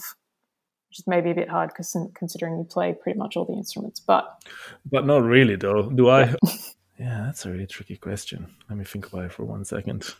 Which 0.90 1.00
is 1.00 1.06
maybe 1.08 1.32
a 1.32 1.34
bit 1.34 1.50
hard 1.50 1.70
because 1.70 1.98
considering 2.14 2.60
you 2.60 2.66
play 2.66 2.94
pretty 2.94 3.18
much 3.18 3.36
all 3.36 3.46
the 3.46 3.54
instruments, 3.54 4.00
but 4.00 4.44
but 4.92 5.08
not 5.08 5.24
really 5.24 5.56
though. 5.56 5.90
Do 5.90 6.10
I? 6.10 6.36
Yeah, 7.00 7.24
that's 7.26 7.46
a 7.46 7.52
really 7.52 7.68
tricky 7.68 7.98
question. 7.98 8.54
Let 8.70 8.78
me 8.78 8.84
think 8.86 9.08
about 9.08 9.26
it 9.26 9.32
for 9.32 9.46
one 9.46 9.66
second. 9.66 10.14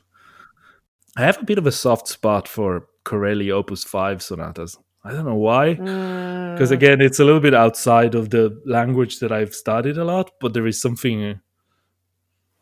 I 1.18 1.22
have 1.24 1.40
a 1.42 1.46
bit 1.46 1.58
of 1.58 1.68
a 1.68 1.72
soft 1.72 2.08
spot 2.08 2.48
for 2.48 2.88
Corelli 3.04 3.52
Opus 3.52 3.84
Five 3.84 4.22
sonatas. 4.22 4.78
I 5.04 5.12
don't 5.12 5.26
know 5.26 5.36
why, 5.36 5.76
because 5.76 6.72
again, 6.72 7.02
it's 7.02 7.20
a 7.20 7.24
little 7.24 7.40
bit 7.40 7.54
outside 7.54 8.16
of 8.16 8.30
the 8.30 8.62
language 8.66 9.20
that 9.20 9.32
I've 9.32 9.56
studied 9.56 9.98
a 9.98 10.04
lot. 10.04 10.32
But 10.42 10.54
there 10.54 10.68
is 10.68 10.82
something. 10.82 11.40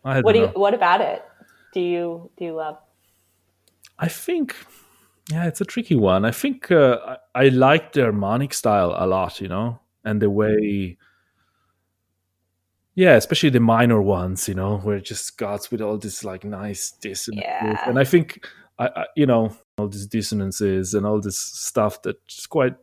I 0.05 0.13
don't 0.13 0.23
What 0.23 0.33
do 0.33 0.39
know. 0.41 0.45
you? 0.47 0.59
What 0.59 0.73
about 0.73 1.01
it? 1.01 1.23
Do 1.73 1.81
you 1.81 2.31
do 2.37 2.45
you 2.45 2.53
love? 2.53 2.77
I 3.99 4.07
think, 4.07 4.55
yeah, 5.31 5.47
it's 5.47 5.61
a 5.61 5.65
tricky 5.65 5.95
one. 5.95 6.23
I 6.25 6.31
think 6.31 6.71
uh, 6.71 7.17
I, 7.33 7.45
I 7.45 7.49
like 7.49 7.93
the 7.93 8.03
harmonic 8.03 8.53
style 8.53 8.95
a 8.95 9.07
lot, 9.07 9.41
you 9.41 9.47
know, 9.47 9.79
and 10.05 10.21
the 10.21 10.29
way, 10.29 10.97
yeah, 12.97 13.13
especially 13.13 13.51
the 13.51 13.59
minor 13.59 14.01
ones, 14.01 14.49
you 14.49 14.55
know, 14.55 14.79
where 14.79 14.97
it 14.97 15.05
just 15.05 15.27
starts 15.27 15.69
with 15.69 15.81
all 15.81 15.99
this 15.99 16.23
like 16.23 16.43
nice 16.43 16.89
dissonance. 16.89 17.45
Yeah. 17.45 17.87
And 17.87 17.99
I 17.99 18.03
think, 18.03 18.43
I, 18.79 18.87
I, 18.87 19.05
you 19.15 19.27
know, 19.27 19.55
all 19.77 19.87
these 19.87 20.07
dissonances 20.07 20.95
and 20.95 21.05
all 21.05 21.21
this 21.21 21.37
stuff 21.37 22.01
that's 22.01 22.47
quite 22.47 22.73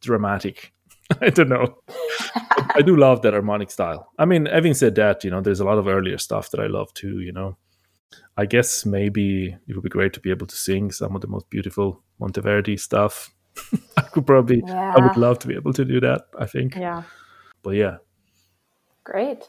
dramatic. 0.00 0.72
I 1.20 1.28
don't 1.28 1.50
know. 1.50 1.82
I 2.74 2.80
do 2.80 2.96
love 2.96 3.20
that 3.22 3.34
harmonic 3.34 3.70
style. 3.70 4.10
I 4.18 4.24
mean, 4.24 4.46
having 4.46 4.72
said 4.72 4.94
that, 4.94 5.22
you 5.22 5.30
know, 5.30 5.42
there's 5.42 5.60
a 5.60 5.66
lot 5.66 5.76
of 5.76 5.86
earlier 5.86 6.16
stuff 6.16 6.50
that 6.52 6.60
I 6.60 6.66
love 6.66 6.94
too, 6.94 7.20
you 7.20 7.32
know. 7.32 7.58
I 8.38 8.46
guess 8.46 8.86
maybe 8.86 9.54
it 9.68 9.74
would 9.74 9.82
be 9.82 9.90
great 9.90 10.14
to 10.14 10.20
be 10.20 10.30
able 10.30 10.46
to 10.46 10.56
sing 10.56 10.92
some 10.92 11.14
of 11.14 11.20
the 11.20 11.28
most 11.28 11.50
beautiful 11.50 12.02
Monteverdi 12.18 12.80
stuff. 12.80 13.34
I 13.98 14.00
could 14.00 14.26
probably, 14.26 14.62
I 14.66 14.96
would 14.98 15.18
love 15.18 15.40
to 15.40 15.46
be 15.46 15.56
able 15.56 15.74
to 15.74 15.84
do 15.84 16.00
that, 16.00 16.22
I 16.38 16.46
think. 16.46 16.74
yeah. 16.74 17.02
But 17.62 17.72
yeah, 17.72 17.96
Great. 19.08 19.48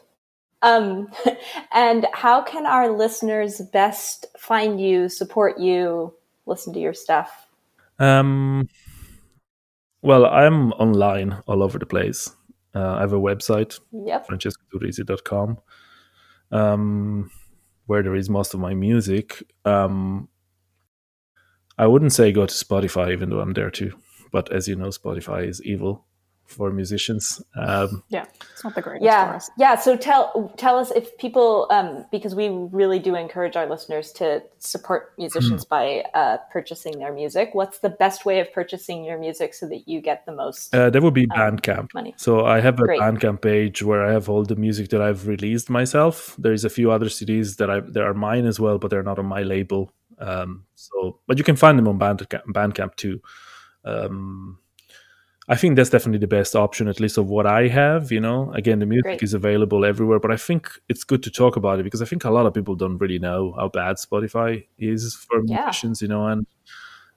Um, 0.62 1.08
and 1.72 2.06
how 2.12 2.42
can 2.42 2.66
our 2.66 2.90
listeners 2.90 3.60
best 3.72 4.26
find 4.38 4.80
you, 4.80 5.08
support 5.08 5.58
you, 5.58 6.14
listen 6.46 6.72
to 6.74 6.80
your 6.80 6.94
stuff? 6.94 7.46
Um, 7.98 8.68
well, 10.02 10.26
I'm 10.26 10.72
online 10.72 11.36
all 11.46 11.62
over 11.62 11.78
the 11.78 11.86
place. 11.86 12.30
Uh, 12.74 12.94
I 12.96 13.00
have 13.00 13.12
a 13.12 13.20
website, 13.20 13.80
Yep. 13.92 14.26
um, 16.52 17.30
where 17.86 18.02
there 18.02 18.14
is 18.14 18.30
most 18.30 18.54
of 18.54 18.60
my 18.60 18.74
music. 18.74 19.42
Um, 19.64 20.28
I 21.76 21.86
wouldn't 21.86 22.12
say 22.12 22.30
go 22.32 22.46
to 22.46 22.54
Spotify, 22.54 23.12
even 23.12 23.30
though 23.30 23.40
I'm 23.40 23.54
there 23.54 23.70
too. 23.70 23.98
But 24.32 24.52
as 24.52 24.68
you 24.68 24.76
know, 24.76 24.88
Spotify 24.88 25.48
is 25.48 25.62
evil 25.64 26.06
for 26.50 26.70
musicians. 26.70 27.42
Um, 27.56 28.02
Yeah. 28.08 28.26
It's 28.52 28.64
not 28.64 28.74
the 28.74 28.82
greatest 28.82 29.02
for 29.02 29.06
Yeah, 29.06 29.36
us. 29.36 29.50
yeah. 29.56 29.74
So 29.76 29.96
tell 29.96 30.52
tell 30.58 30.76
us 30.78 30.90
if 30.90 31.16
people, 31.16 31.66
um, 31.70 32.04
because 32.12 32.34
we 32.34 32.48
really 32.50 32.98
do 32.98 33.14
encourage 33.14 33.56
our 33.56 33.66
listeners 33.66 34.12
to 34.12 34.42
support 34.58 35.12
musicians 35.16 35.64
by 35.64 36.04
uh, 36.12 36.36
purchasing 36.52 36.98
their 36.98 37.12
music. 37.12 37.50
What's 37.54 37.78
the 37.78 37.88
best 37.88 38.26
way 38.26 38.40
of 38.40 38.52
purchasing 38.52 39.04
your 39.04 39.18
music 39.18 39.54
so 39.54 39.66
that 39.68 39.88
you 39.88 40.00
get 40.02 40.26
the 40.26 40.32
most 40.32 40.74
uh, 40.74 40.90
that 40.90 41.02
would 41.02 41.14
be 41.14 41.26
Bandcamp. 41.26 41.94
money? 41.94 42.12
So 42.18 42.44
I 42.44 42.60
have 42.60 42.78
a 42.80 42.84
Great. 42.84 43.00
Bandcamp 43.00 43.40
page 43.40 43.82
where 43.82 44.04
I 44.04 44.12
have 44.12 44.28
all 44.28 44.42
the 44.44 44.56
music 44.56 44.90
that 44.90 45.00
I've 45.00 45.26
released 45.26 45.70
myself. 45.70 46.36
There's 46.38 46.64
a 46.64 46.70
few 46.70 46.90
other 46.90 47.06
CDs 47.06 47.56
that 47.56 47.70
I 47.70 47.80
that 47.80 48.02
are 48.02 48.14
mine 48.14 48.44
as 48.46 48.60
well, 48.60 48.78
but 48.78 48.90
they're 48.90 49.02
not 49.02 49.18
on 49.18 49.26
my 49.26 49.42
label. 49.42 49.90
Um, 50.18 50.64
so, 50.74 51.18
but 51.26 51.38
you 51.38 51.44
can 51.44 51.56
find 51.56 51.78
them 51.78 51.88
on 51.88 51.98
Bandcamp, 51.98 52.44
Bandcamp 52.52 52.94
too. 52.96 53.22
Um, 53.86 54.58
I 55.52 55.56
think 55.56 55.74
that's 55.74 55.90
definitely 55.90 56.20
the 56.20 56.28
best 56.38 56.54
option, 56.54 56.86
at 56.86 57.00
least 57.00 57.18
of 57.18 57.28
what 57.28 57.44
I 57.44 57.66
have. 57.68 58.12
You 58.12 58.20
know, 58.20 58.52
again, 58.52 58.78
the 58.78 58.86
music 58.86 59.04
Great. 59.04 59.22
is 59.22 59.34
available 59.34 59.84
everywhere, 59.84 60.20
but 60.20 60.30
I 60.30 60.36
think 60.36 60.68
it's 60.88 61.02
good 61.04 61.22
to 61.24 61.30
talk 61.30 61.56
about 61.56 61.80
it 61.80 61.82
because 61.82 62.00
I 62.00 62.04
think 62.04 62.24
a 62.24 62.30
lot 62.30 62.46
of 62.46 62.54
people 62.54 62.76
don't 62.76 62.98
really 62.98 63.18
know 63.18 63.52
how 63.58 63.68
bad 63.68 63.96
Spotify 63.96 64.64
is 64.78 65.14
for 65.16 65.42
Yeah. 65.44 65.64
musicians. 65.64 66.00
You 66.00 66.08
know, 66.08 66.26
and 66.28 66.46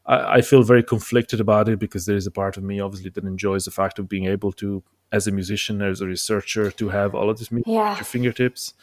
I, 0.08 0.38
I 0.38 0.42
feel 0.42 0.64
very 0.64 0.82
conflicted 0.84 1.40
about 1.40 1.70
it 1.70 1.78
because 1.78 2.08
there 2.08 2.16
is 2.18 2.26
a 2.28 2.32
part 2.32 2.58
of 2.58 2.64
me, 2.64 2.80
obviously, 2.80 3.12
that 3.12 3.24
enjoys 3.24 3.66
the 3.66 3.72
fact 3.72 4.00
of 4.00 4.10
being 4.10 4.26
able 4.26 4.52
to, 4.54 4.82
as 5.12 5.28
a 5.28 5.32
musician, 5.32 5.82
as 5.84 6.02
a 6.02 6.08
researcher, 6.08 6.72
to 6.72 6.90
have 6.90 7.14
all 7.14 7.30
of 7.30 7.38
this 7.38 7.52
music 7.52 7.68
Yeah. 7.68 7.92
at 7.92 7.98
your 8.00 8.06
fingertips. 8.06 8.74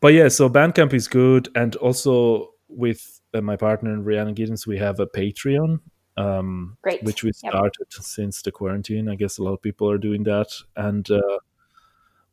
But 0.00 0.14
yeah, 0.14 0.28
so 0.28 0.48
Bandcamp 0.48 0.94
is 0.94 1.08
good, 1.08 1.48
and 1.56 1.74
also 1.76 2.52
with 2.68 3.20
uh, 3.34 3.40
my 3.40 3.56
partner 3.56 4.00
Rhiannon 4.00 4.34
Giddens, 4.36 4.64
we 4.66 4.78
have 4.78 5.00
a 5.00 5.06
Patreon, 5.08 5.80
um, 6.20 6.76
Great. 6.82 7.02
which 7.02 7.22
we 7.24 7.32
Yep. 7.42 7.52
started 7.52 7.86
since 7.90 8.42
the 8.42 8.52
quarantine. 8.52 9.08
I 9.08 9.14
guess 9.16 9.38
a 9.38 9.42
lot 9.42 9.54
of 9.54 9.62
people 9.62 9.90
are 9.90 9.98
doing 9.98 10.24
that, 10.24 10.48
and 10.76 11.10
uh, 11.10 11.38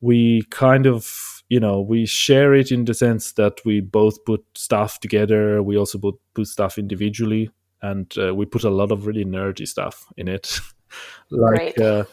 we 0.01 0.43
kind 0.49 0.85
of, 0.87 1.43
you 1.49 1.59
know, 1.59 1.81
we 1.81 2.05
share 2.05 2.53
it 2.53 2.71
in 2.71 2.85
the 2.85 2.93
sense 2.93 3.33
that 3.33 3.61
we 3.65 3.81
both 3.81 4.23
put 4.25 4.43
stuff 4.55 4.99
together. 4.99 5.63
We 5.63 5.77
also 5.77 5.97
put 5.97 6.15
put 6.33 6.47
stuff 6.47 6.77
individually, 6.77 7.49
and 7.81 8.13
uh, 8.17 8.33
we 8.35 8.45
put 8.45 8.63
a 8.63 8.69
lot 8.69 8.91
of 8.91 9.07
really 9.07 9.25
nerdy 9.25 9.67
stuff 9.67 10.05
in 10.17 10.27
it, 10.27 10.59
like. 11.29 11.79
Uh, 11.79 12.03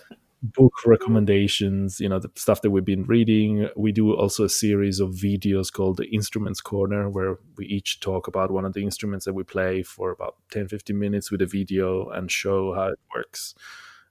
book 0.52 0.72
recommendations 0.84 2.00
you 2.00 2.08
know 2.08 2.18
the 2.18 2.30
stuff 2.36 2.60
that 2.62 2.70
we've 2.70 2.84
been 2.84 3.04
reading. 3.04 3.68
We 3.76 3.92
do 3.92 4.14
also 4.14 4.44
a 4.44 4.48
series 4.48 5.00
of 5.00 5.10
videos 5.10 5.72
called 5.72 5.96
the 5.96 6.06
instruments 6.14 6.60
corner 6.60 7.08
where 7.08 7.38
we 7.56 7.66
each 7.66 8.00
talk 8.00 8.28
about 8.28 8.50
one 8.50 8.64
of 8.64 8.74
the 8.74 8.82
instruments 8.82 9.24
that 9.24 9.32
we 9.34 9.42
play 9.44 9.82
for 9.82 10.10
about 10.10 10.36
10 10.52 10.68
15 10.68 10.98
minutes 10.98 11.30
with 11.30 11.40
a 11.42 11.46
video 11.46 12.08
and 12.10 12.30
show 12.30 12.74
how 12.74 12.88
it 12.88 12.98
works. 13.14 13.54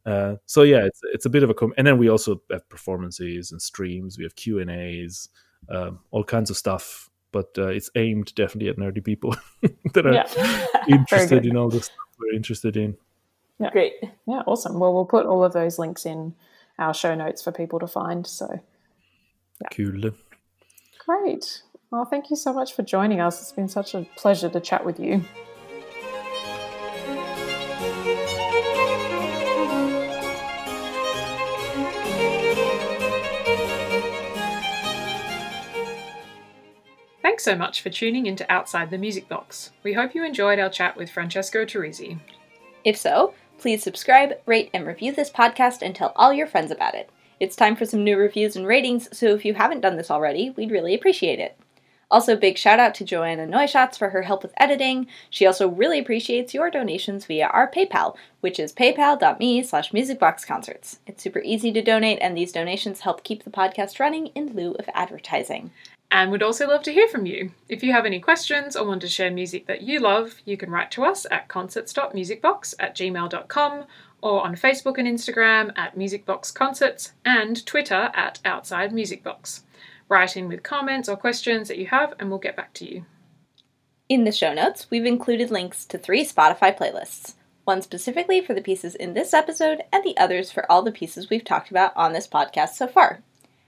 Uh, 0.06 0.36
so 0.48 0.64
yeah 0.64 0.84
it's, 0.86 1.00
it's 1.14 1.26
a 1.26 1.30
bit 1.30 1.44
of 1.44 1.50
a 1.50 1.54
com- 1.54 1.74
and 1.78 1.86
then 1.88 1.98
we 1.98 2.10
also 2.10 2.42
have 2.52 2.68
performances 2.68 3.52
and 3.52 3.62
streams. 3.62 4.18
We 4.18 4.24
have 4.24 4.36
q 4.36 4.60
and 4.60 4.70
a's 4.72 5.30
um, 5.70 6.00
all 6.12 6.24
kinds 6.24 6.50
of 6.50 6.58
stuff 6.58 7.10
but 7.32 7.50
uh, 7.58 7.68
it's 7.68 7.90
aimed 7.96 8.34
definitely 8.36 8.70
at 8.70 8.78
nerdy 8.78 9.04
people 9.04 9.36
that 9.94 10.06
are 10.06 10.14
Yeah. 10.14 10.66
interested 10.90 11.46
in 11.46 11.56
all 11.58 11.70
the 11.70 11.82
stuff 11.82 11.98
we're 12.20 12.36
interested 12.36 12.76
in 12.78 12.98
Great. 13.72 13.94
Yeah, 14.28 14.42
awesome. 14.46 14.80
Well, 14.80 14.94
we'll 14.94 15.06
put 15.06 15.26
all 15.26 15.44
of 15.44 15.54
those 15.54 15.80
links 15.80 16.06
in 16.06 16.36
our 16.80 16.94
show 16.94 17.16
notes 17.16 17.42
for 17.42 17.52
people 17.52 17.80
to 17.80 17.88
find. 17.88 18.26
So 18.26 18.60
cool 19.72 20.12
great. 21.06 21.62
Well, 21.92 22.06
thank 22.06 22.30
you 22.30 22.36
so 22.36 22.54
much 22.54 22.74
for 22.74 22.82
joining 22.82 23.22
us. 23.22 23.42
It's 23.42 23.52
been 23.52 23.68
such 23.68 23.94
a 23.94 24.08
pleasure 24.16 24.50
to 24.50 24.60
chat 24.60 24.86
with 24.86 25.00
you. 25.00 25.24
Thanks 37.22 37.44
so 37.44 37.56
much 37.56 37.82
for 37.82 37.90
tuning 37.90 38.26
into 38.26 38.52
Outside 38.52 38.90
the 38.90 38.98
Music 38.98 39.28
Box. 39.28 39.72
We 39.84 39.94
hope 39.94 40.16
you 40.16 40.26
enjoyed 40.26 40.60
our 40.60 40.70
chat 40.70 40.96
with 40.96 41.10
Francesco 41.10 41.66
Turrisi. 41.66 42.20
If 42.84 42.98
so, 42.98 43.34
please 43.64 43.82
subscribe, 43.82 44.34
rate, 44.46 44.70
and 44.74 44.86
review 44.86 45.14
this 45.14 45.30
podcast 45.30 45.82
and 45.82 45.96
tell 45.96 46.12
all 46.18 46.34
your 46.34 46.46
friends 46.46 46.70
about 46.70 46.96
it. 46.96 47.10
It's 47.40 47.56
time 47.56 47.78
for 47.78 47.86
some 47.86 48.04
new 48.04 48.18
reviews 48.18 48.58
and 48.58 48.68
ratings, 48.68 49.08
so 49.18 49.28
if 49.28 49.46
you 49.46 49.54
haven't 49.54 49.80
done 49.80 49.96
this 49.96 50.12
already, 50.12 50.50
we'd 50.50 50.70
really 50.70 50.94
appreciate 50.94 51.40
it. 51.40 51.58
Also, 52.12 52.36
big 52.36 52.58
shout 52.58 52.78
out 52.78 52.94
to 52.96 53.06
Joanna 53.06 53.48
Neuschatz's 53.48 53.98
for 53.98 54.10
her 54.10 54.24
help 54.24 54.44
with 54.44 54.54
editing. 54.58 55.08
She 55.30 55.46
also 55.46 55.70
really 55.70 55.98
appreciates 55.98 56.54
your 56.54 56.70
donations 56.70 57.26
via 57.26 57.48
our 57.48 57.72
PayPal, 57.72 58.18
which 58.42 58.60
is 58.60 58.74
paypal.me 58.74 59.64
slash 59.64 59.94
musicboxconcerts. 59.94 60.98
It's 61.08 61.24
super 61.24 61.40
easy 61.40 61.72
to 61.72 61.82
donate, 61.82 62.20
and 62.22 62.36
these 62.36 62.52
donations 62.52 63.00
help 63.00 63.24
keep 63.24 63.46
the 63.46 63.50
podcast 63.50 63.98
running 63.98 64.28
in 64.36 64.54
lieu 64.54 64.74
of 64.74 64.90
advertising. 64.94 65.72
And 66.14 66.32
we'd 66.32 66.44
also 66.44 66.68
love 66.68 66.84
to 66.84 66.94
hear 66.94 67.08
from 67.08 67.26
you. 67.26 67.52
If 67.68 67.82
you 67.84 67.92
have 67.92 68.06
any 68.06 68.20
questions 68.20 68.76
or 68.76 68.86
want 68.86 69.02
to 69.02 69.08
share 69.08 69.32
music 69.32 69.66
that 69.66 69.82
you 69.82 70.00
love, 70.00 70.36
you 70.46 70.58
can 70.58 70.70
write 70.70 70.92
to 70.92 71.04
us 71.04 71.26
at 71.32 71.48
concerts.musicbox 71.48 72.76
at 72.80 72.96
gmail.com 72.96 73.86
or 74.22 74.46
on 74.46 74.56
Facebook 74.56 75.00
and 75.00 75.08
Instagram 75.08 75.76
at 75.76 75.98
MusicBox 75.98 76.54
Concerts 76.54 77.14
and 77.26 77.66
Twitter 77.66 78.12
at 78.14 78.40
outside 78.46 78.92
musicbox. 78.92 79.64
Write 80.08 80.38
in 80.38 80.48
with 80.48 80.62
comments 80.62 81.10
or 81.10 81.18
questions 81.18 81.68
that 81.68 81.80
you 81.80 81.88
have 81.88 82.14
and 82.20 82.30
we'll 82.30 82.38
get 82.38 82.56
back 82.56 82.76
to 82.76 82.86
you. 82.86 83.06
In 84.08 84.24
the 84.24 84.32
show 84.32 84.54
notes, 84.54 84.86
we've 84.92 85.08
included 85.08 85.50
links 85.50 85.84
to 85.86 85.98
three 85.98 86.24
Spotify 86.24 86.78
playlists 86.78 87.34
one 87.66 87.82
specifically 87.82 88.42
for 88.42 88.54
the 88.54 88.62
pieces 88.62 88.94
in 88.94 89.14
this 89.14 89.34
episode, 89.34 89.84
and 89.92 90.04
the 90.04 90.18
others 90.18 90.52
for 90.52 90.70
all 90.70 90.82
the 90.82 90.92
pieces 90.92 91.30
we've 91.30 91.46
talked 91.46 91.72
about 91.72 91.96
on 91.96 92.12
this 92.12 92.28
podcast 92.28 92.74
so 92.74 92.88
far. 92.88 93.22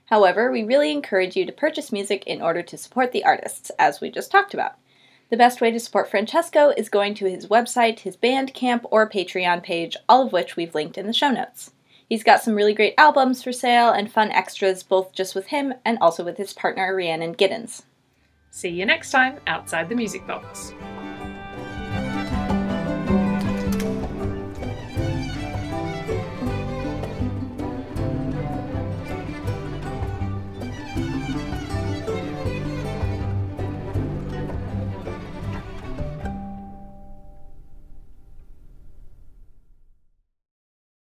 However, 0.06 0.50
we 0.50 0.62
really 0.62 0.92
encourage 0.92 1.36
you 1.36 1.44
to 1.46 1.52
purchase 1.52 1.92
music 1.92 2.24
in 2.26 2.40
order 2.40 2.62
to 2.62 2.78
support 2.78 3.12
the 3.12 3.24
artists, 3.24 3.70
as 3.78 4.00
we 4.00 4.10
just 4.10 4.30
talked 4.30 4.54
about. 4.54 4.76
The 5.30 5.36
best 5.36 5.60
way 5.60 5.72
to 5.72 5.80
support 5.80 6.08
Francesco 6.08 6.72
is 6.76 6.88
going 6.88 7.14
to 7.14 7.26
his 7.26 7.48
website, 7.48 8.00
his 8.00 8.16
Bandcamp, 8.16 8.86
or 8.90 9.10
Patreon 9.10 9.62
page, 9.64 9.96
all 10.08 10.24
of 10.24 10.32
which 10.32 10.54
we've 10.54 10.74
linked 10.74 10.96
in 10.96 11.08
the 11.08 11.12
show 11.12 11.30
notes. 11.30 11.72
He's 12.08 12.22
got 12.22 12.40
some 12.40 12.54
really 12.54 12.74
great 12.74 12.94
albums 12.96 13.42
for 13.42 13.50
sale 13.50 13.90
and 13.90 14.10
fun 14.10 14.30
extras, 14.30 14.84
both 14.84 15.12
just 15.12 15.34
with 15.34 15.48
him 15.48 15.74
and 15.84 15.98
also 16.00 16.24
with 16.24 16.36
his 16.36 16.52
partner 16.52 16.94
Rhiannon 16.94 17.34
Giddens. 17.34 17.82
See 18.50 18.68
you 18.68 18.86
next 18.86 19.10
time 19.10 19.40
outside 19.48 19.88
the 19.88 19.96
music 19.96 20.24
box. 20.24 20.72